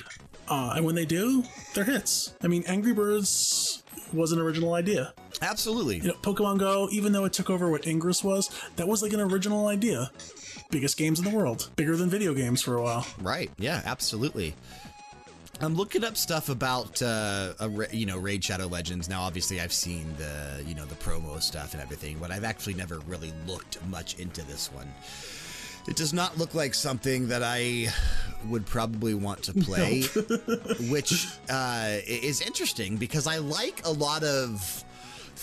uh, 0.47 0.73
and 0.77 0.85
when 0.85 0.95
they 0.95 1.05
do, 1.05 1.43
they're 1.73 1.83
hits. 1.83 2.33
I 2.41 2.47
mean, 2.47 2.63
Angry 2.65 2.93
Birds 2.93 3.83
was 4.13 4.31
an 4.31 4.39
original 4.39 4.73
idea. 4.73 5.13
Absolutely. 5.41 5.97
You 5.97 6.09
know, 6.09 6.13
Pokemon 6.21 6.59
Go, 6.59 6.87
even 6.91 7.11
though 7.11 7.25
it 7.25 7.33
took 7.33 7.49
over 7.49 7.69
what 7.69 7.85
Ingress 7.87 8.23
was, 8.23 8.49
that 8.77 8.87
was 8.87 9.01
like 9.01 9.11
an 9.11 9.19
original 9.19 9.67
idea. 9.67 10.11
Biggest 10.71 10.97
games 10.97 11.19
in 11.19 11.25
the 11.25 11.31
world, 11.31 11.69
bigger 11.75 11.95
than 11.95 12.09
video 12.09 12.33
games 12.33 12.61
for 12.61 12.75
a 12.75 12.81
while. 12.81 13.05
Right. 13.21 13.51
Yeah, 13.57 13.81
absolutely. 13.85 14.55
I'm 15.61 15.75
looking 15.75 16.03
up 16.03 16.17
stuff 16.17 16.49
about 16.49 17.01
uh, 17.01 17.53
a, 17.59 17.69
you 17.95 18.05
know 18.05 18.17
Raid 18.17 18.43
Shadow 18.43 18.67
Legends. 18.67 19.07
Now, 19.07 19.21
obviously, 19.21 19.61
I've 19.61 19.73
seen 19.73 20.13
the 20.17 20.63
you 20.65 20.75
know 20.75 20.85
the 20.85 20.95
promo 20.95 21.41
stuff 21.41 21.73
and 21.73 21.81
everything, 21.81 22.17
but 22.19 22.31
I've 22.31 22.43
actually 22.43 22.73
never 22.73 22.99
really 23.01 23.33
looked 23.47 23.83
much 23.87 24.19
into 24.19 24.41
this 24.45 24.71
one. 24.71 24.91
It 25.87 25.95
does 25.95 26.13
not 26.13 26.37
look 26.37 26.53
like 26.53 26.73
something 26.73 27.27
that 27.27 27.43
I 27.43 27.89
would 28.47 28.65
probably 28.65 29.13
want 29.13 29.43
to 29.43 29.53
play, 29.53 30.01
which 30.89 31.27
uh, 31.49 31.97
is 32.07 32.41
interesting 32.41 32.97
because 32.97 33.27
I 33.27 33.37
like 33.37 33.85
a 33.85 33.91
lot 33.91 34.23
of 34.23 34.82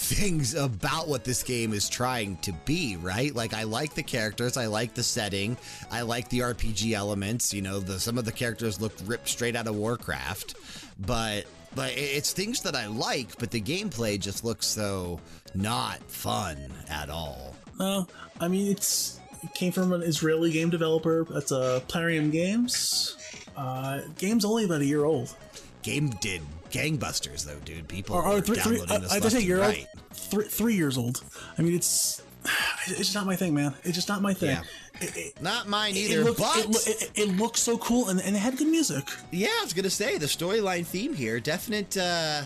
things 0.01 0.55
about 0.55 1.09
what 1.09 1.24
this 1.24 1.42
game 1.42 1.74
is 1.74 1.88
trying 1.88 2.36
to 2.38 2.53
be, 2.64 2.96
right? 2.96 3.34
Like 3.34 3.53
I 3.53 3.64
like 3.64 3.94
the 3.94 4.03
characters, 4.03 4.57
I 4.57 4.66
like 4.66 4.94
the 4.94 5.03
setting, 5.03 5.59
I 5.90 6.03
like 6.03 6.28
the 6.30 6.40
RPG 6.40 6.92
elements, 6.92 7.53
you 7.53 7.61
know, 7.61 7.80
the 7.80 8.01
some 8.01 8.16
of 8.16 8.24
the 8.24 8.32
characters 8.32 8.80
look 8.80 8.94
ripped 9.05 9.28
straight 9.28 9.55
out 9.55 9.66
of 9.66 9.76
Warcraft, 9.76 10.55
but 10.98 11.44
but 11.74 11.92
it's 11.96 12.32
things 12.32 12.62
that 12.62 12.74
I 12.74 12.86
like, 12.86 13.38
but 13.38 13.51
the 13.51 13.61
gameplay 13.61 14.18
just 14.18 14.42
looks 14.42 14.66
so 14.66 15.20
not 15.55 16.03
fun 16.11 16.72
at 16.88 17.11
all. 17.11 17.55
No, 17.78 18.07
I 18.40 18.48
mean 18.48 18.72
it's 18.72 19.20
it 19.42 19.53
came 19.55 19.70
from 19.70 19.92
an 19.92 20.03
Israeli 20.03 20.51
game 20.51 20.70
developer. 20.70 21.26
That's 21.28 21.53
uh, 21.53 21.80
Plarium 21.88 22.30
Games. 22.30 23.16
Uh, 23.55 24.01
game's 24.18 24.46
only 24.46 24.64
about 24.64 24.80
a 24.80 24.86
year 24.86 25.05
old. 25.05 25.36
Game 25.82 26.09
did 26.20 26.40
gangbusters 26.71 27.45
though, 27.45 27.59
dude. 27.64 27.89
People 27.89 28.16
Or, 28.16 28.25
are 28.25 28.41
three, 28.41 28.57
three, 28.59 28.79
downloading 28.79 28.97
I, 28.97 28.99
this 29.01 29.11
I 29.11 29.14
left 29.14 29.23
just 29.25 29.35
say 29.35 29.39
and 29.41 29.49
year 29.49 29.61
right. 29.61 29.87
Three, 30.12 30.45
three 30.45 30.75
years 30.75 30.99
old. 30.99 31.23
I 31.59 31.62
mean 31.62 31.75
it's 31.75 32.23
it's 32.87 32.99
just 32.99 33.14
not 33.14 33.27
my 33.27 33.37
thing, 33.37 33.55
man. 33.55 33.75
It's 33.85 33.95
just 33.95 34.09
not 34.09 34.23
my 34.23 34.35
thing. 34.35 34.51
Yeah. 34.51 34.62
It, 35.01 35.16
it, 35.16 35.43
Not 35.43 35.66
mine 35.66 35.97
it 35.97 36.11
either, 36.11 36.25
looked, 36.25 36.41
but 36.41 36.59
it, 36.87 37.03
it, 37.03 37.11
it 37.14 37.29
looked 37.39 37.57
so 37.57 37.79
cool 37.79 38.11
and, 38.11 38.21
and 38.21 38.37
it 38.37 38.39
had 38.39 38.59
good 38.59 38.68
music. 38.68 39.03
Yeah, 39.31 39.49
I 39.49 39.64
was 39.64 39.73
gonna 39.73 39.89
say 39.89 40.18
the 40.18 40.27
storyline 40.27 40.85
theme 40.85 41.14
here, 41.14 41.41
definite 41.41 41.97
uh, 41.97 42.43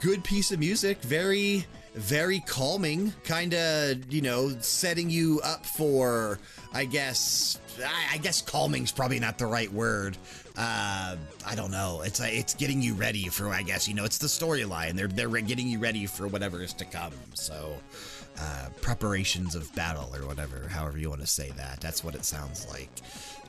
good 0.00 0.24
piece 0.24 0.50
of 0.50 0.58
music, 0.58 1.00
very 1.02 1.64
very 1.94 2.40
calming, 2.40 3.12
kind 3.24 3.54
of 3.54 4.12
you 4.12 4.22
know 4.22 4.50
setting 4.60 5.10
you 5.10 5.40
up 5.44 5.64
for, 5.66 6.38
I 6.72 6.84
guess, 6.84 7.60
I, 7.84 8.14
I 8.14 8.18
guess 8.18 8.42
calming's 8.42 8.92
probably 8.92 9.20
not 9.20 9.38
the 9.38 9.46
right 9.46 9.72
word. 9.72 10.16
Uh, 10.56 11.16
I 11.46 11.54
don't 11.54 11.70
know. 11.70 12.02
It's 12.04 12.20
uh, 12.20 12.28
it's 12.28 12.54
getting 12.54 12.82
you 12.82 12.94
ready 12.94 13.28
for, 13.28 13.48
I 13.48 13.62
guess 13.62 13.88
you 13.88 13.94
know, 13.94 14.04
it's 14.04 14.18
the 14.18 14.26
storyline. 14.26 14.92
They're 14.92 15.08
they're 15.08 15.28
getting 15.40 15.68
you 15.68 15.78
ready 15.78 16.06
for 16.06 16.26
whatever 16.28 16.62
is 16.62 16.72
to 16.74 16.84
come. 16.84 17.12
So. 17.34 17.74
Uh, 18.38 18.68
preparations 18.80 19.54
of 19.54 19.70
battle, 19.74 20.08
or 20.16 20.26
whatever, 20.26 20.66
however 20.68 20.96
you 20.96 21.10
want 21.10 21.20
to 21.20 21.26
say 21.26 21.50
that. 21.58 21.78
That's 21.80 22.02
what 22.02 22.14
it 22.14 22.24
sounds 22.24 22.66
like. 22.70 22.88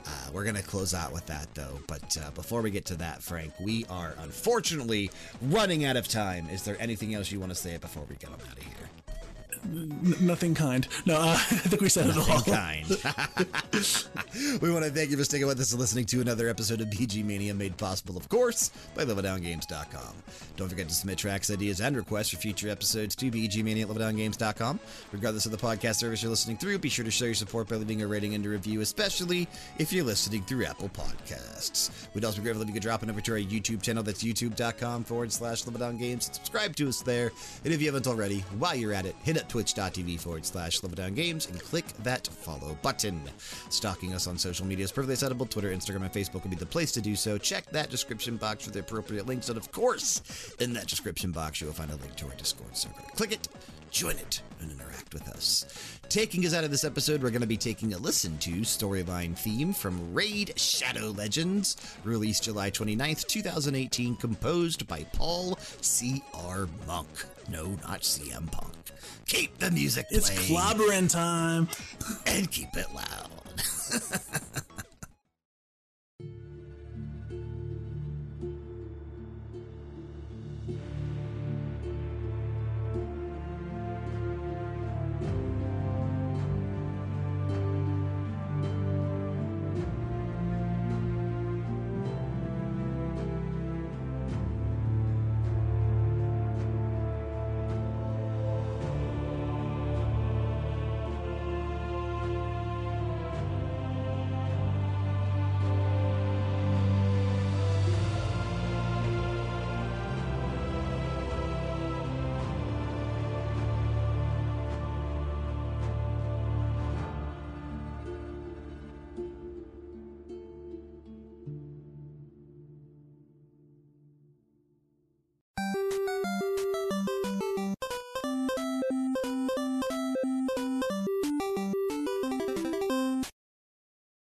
Uh, 0.04 0.30
we're 0.32 0.42
going 0.42 0.56
to 0.56 0.62
close 0.62 0.92
out 0.92 1.12
with 1.12 1.24
that, 1.26 1.46
though. 1.54 1.78
But 1.86 2.14
uh, 2.20 2.30
before 2.32 2.60
we 2.60 2.70
get 2.70 2.84
to 2.86 2.96
that, 2.96 3.22
Frank, 3.22 3.54
we 3.58 3.86
are 3.88 4.14
unfortunately 4.18 5.10
running 5.40 5.86
out 5.86 5.96
of 5.96 6.08
time. 6.08 6.46
Is 6.50 6.64
there 6.64 6.76
anything 6.78 7.14
else 7.14 7.30
you 7.32 7.40
want 7.40 7.52
to 7.52 7.56
say 7.56 7.78
before 7.78 8.04
we 8.10 8.16
get 8.16 8.30
on 8.30 8.40
out 8.50 8.58
of 8.58 8.62
here? 8.64 8.90
N- 9.64 10.16
nothing 10.20 10.54
kind. 10.54 10.86
No, 11.06 11.16
uh, 11.16 11.32
I 11.34 11.36
think 11.36 11.82
we 11.82 11.88
said 11.88 12.06
it 12.08 12.16
all. 12.16 12.40
kind. 12.42 12.86
we 14.62 14.70
want 14.70 14.84
to 14.84 14.90
thank 14.90 15.10
you 15.10 15.16
for 15.16 15.24
sticking 15.24 15.46
with 15.46 15.60
us 15.60 15.72
and 15.72 15.80
listening 15.80 16.06
to 16.06 16.20
another 16.20 16.48
episode 16.48 16.80
of 16.80 16.88
BG 16.88 17.24
Mania, 17.24 17.54
made 17.54 17.76
possible, 17.76 18.16
of 18.16 18.28
course, 18.28 18.70
by 18.94 19.04
LevelDownGames.com. 19.04 20.14
Don't 20.56 20.68
forget 20.68 20.88
to 20.88 20.94
submit 20.94 21.18
tracks, 21.18 21.50
ideas, 21.50 21.80
and 21.80 21.96
requests 21.96 22.30
for 22.30 22.36
future 22.36 22.68
episodes 22.68 23.14
to 23.16 23.30
BGMania 23.30 23.82
at 23.82 23.88
LevelDownGames.com. 23.88 24.80
Regardless 25.12 25.46
of 25.46 25.52
the 25.52 25.58
podcast 25.58 25.96
service 25.96 26.22
you're 26.22 26.30
listening 26.30 26.56
through, 26.56 26.78
be 26.78 26.88
sure 26.88 27.04
to 27.04 27.10
show 27.10 27.26
your 27.26 27.34
support 27.34 27.68
by 27.68 27.76
leaving 27.76 28.02
a 28.02 28.06
rating 28.06 28.34
and 28.34 28.44
a 28.44 28.48
review, 28.48 28.80
especially 28.80 29.48
if 29.78 29.92
you're 29.92 30.04
listening 30.04 30.42
through 30.42 30.64
Apple 30.64 30.88
Podcasts. 30.90 31.90
We'd 32.14 32.24
also 32.24 32.38
be 32.38 32.44
grateful 32.44 32.62
if 32.62 32.68
you 32.68 32.74
could 32.74 32.82
drop 32.82 33.02
an 33.02 33.10
over 33.10 33.20
to 33.20 33.32
our 33.32 33.38
YouTube 33.38 33.82
channel. 33.82 34.02
That's 34.02 34.22
youtube.com 34.22 35.04
forward 35.04 35.32
slash 35.32 35.64
LevelDownGames. 35.64 36.34
Subscribe 36.34 36.76
to 36.76 36.88
us 36.88 37.02
there. 37.02 37.32
And 37.64 37.72
if 37.72 37.80
you 37.80 37.86
haven't 37.86 38.06
already, 38.06 38.40
while 38.58 38.74
you're 38.74 38.92
at 38.92 39.06
it, 39.06 39.16
hit 39.22 39.40
up 39.40 39.41
twitch.tv 39.48 40.20
forward 40.20 40.44
slash 40.44 40.80
LevelDownGames 40.80 41.50
and 41.50 41.60
click 41.60 41.86
that 42.02 42.26
follow 42.26 42.76
button. 42.82 43.20
Stalking 43.68 44.14
us 44.14 44.26
on 44.26 44.38
social 44.38 44.66
media 44.66 44.84
is 44.84 44.92
perfectly 44.92 45.14
acceptable. 45.14 45.46
Twitter, 45.46 45.70
Instagram, 45.70 46.02
and 46.02 46.12
Facebook 46.12 46.42
will 46.42 46.50
be 46.50 46.56
the 46.56 46.66
place 46.66 46.92
to 46.92 47.00
do 47.00 47.16
so. 47.16 47.38
Check 47.38 47.66
that 47.70 47.90
description 47.90 48.36
box 48.36 48.64
for 48.64 48.70
the 48.70 48.80
appropriate 48.80 49.26
links. 49.26 49.48
And 49.48 49.58
of 49.58 49.70
course, 49.72 50.54
in 50.60 50.72
that 50.74 50.86
description 50.86 51.32
box, 51.32 51.60
you 51.60 51.66
will 51.66 51.74
find 51.74 51.90
a 51.90 51.96
link 51.96 52.16
to 52.16 52.26
our 52.26 52.34
Discord 52.34 52.76
server. 52.76 52.94
Click 53.14 53.32
it, 53.32 53.48
join 53.90 54.16
it, 54.16 54.42
and 54.60 54.70
interact 54.70 55.12
with 55.12 55.28
us. 55.28 55.98
Taking 56.08 56.44
us 56.44 56.54
out 56.54 56.64
of 56.64 56.70
this 56.70 56.84
episode, 56.84 57.22
we're 57.22 57.30
going 57.30 57.40
to 57.40 57.46
be 57.46 57.56
taking 57.56 57.94
a 57.94 57.98
listen 57.98 58.36
to 58.38 58.50
storyline 58.60 59.36
theme 59.36 59.72
from 59.72 60.12
Raid 60.12 60.58
Shadow 60.58 61.10
Legends, 61.10 61.76
released 62.04 62.44
July 62.44 62.70
29th, 62.70 63.26
2018, 63.26 64.16
composed 64.16 64.86
by 64.86 65.04
Paul 65.04 65.58
C.R. 65.80 66.68
Monk. 66.86 67.08
No, 67.48 67.66
not 67.82 68.00
CM 68.02 68.50
Punk. 68.50 68.72
Keep 69.26 69.58
the 69.58 69.70
music 69.70 70.08
playing. 70.08 70.18
It's 70.20 70.30
playing 70.30 70.60
clobbering 70.60 71.10
time. 71.10 71.68
and 72.26 72.50
keep 72.50 72.68
it 72.76 72.86
loud. 72.94 73.30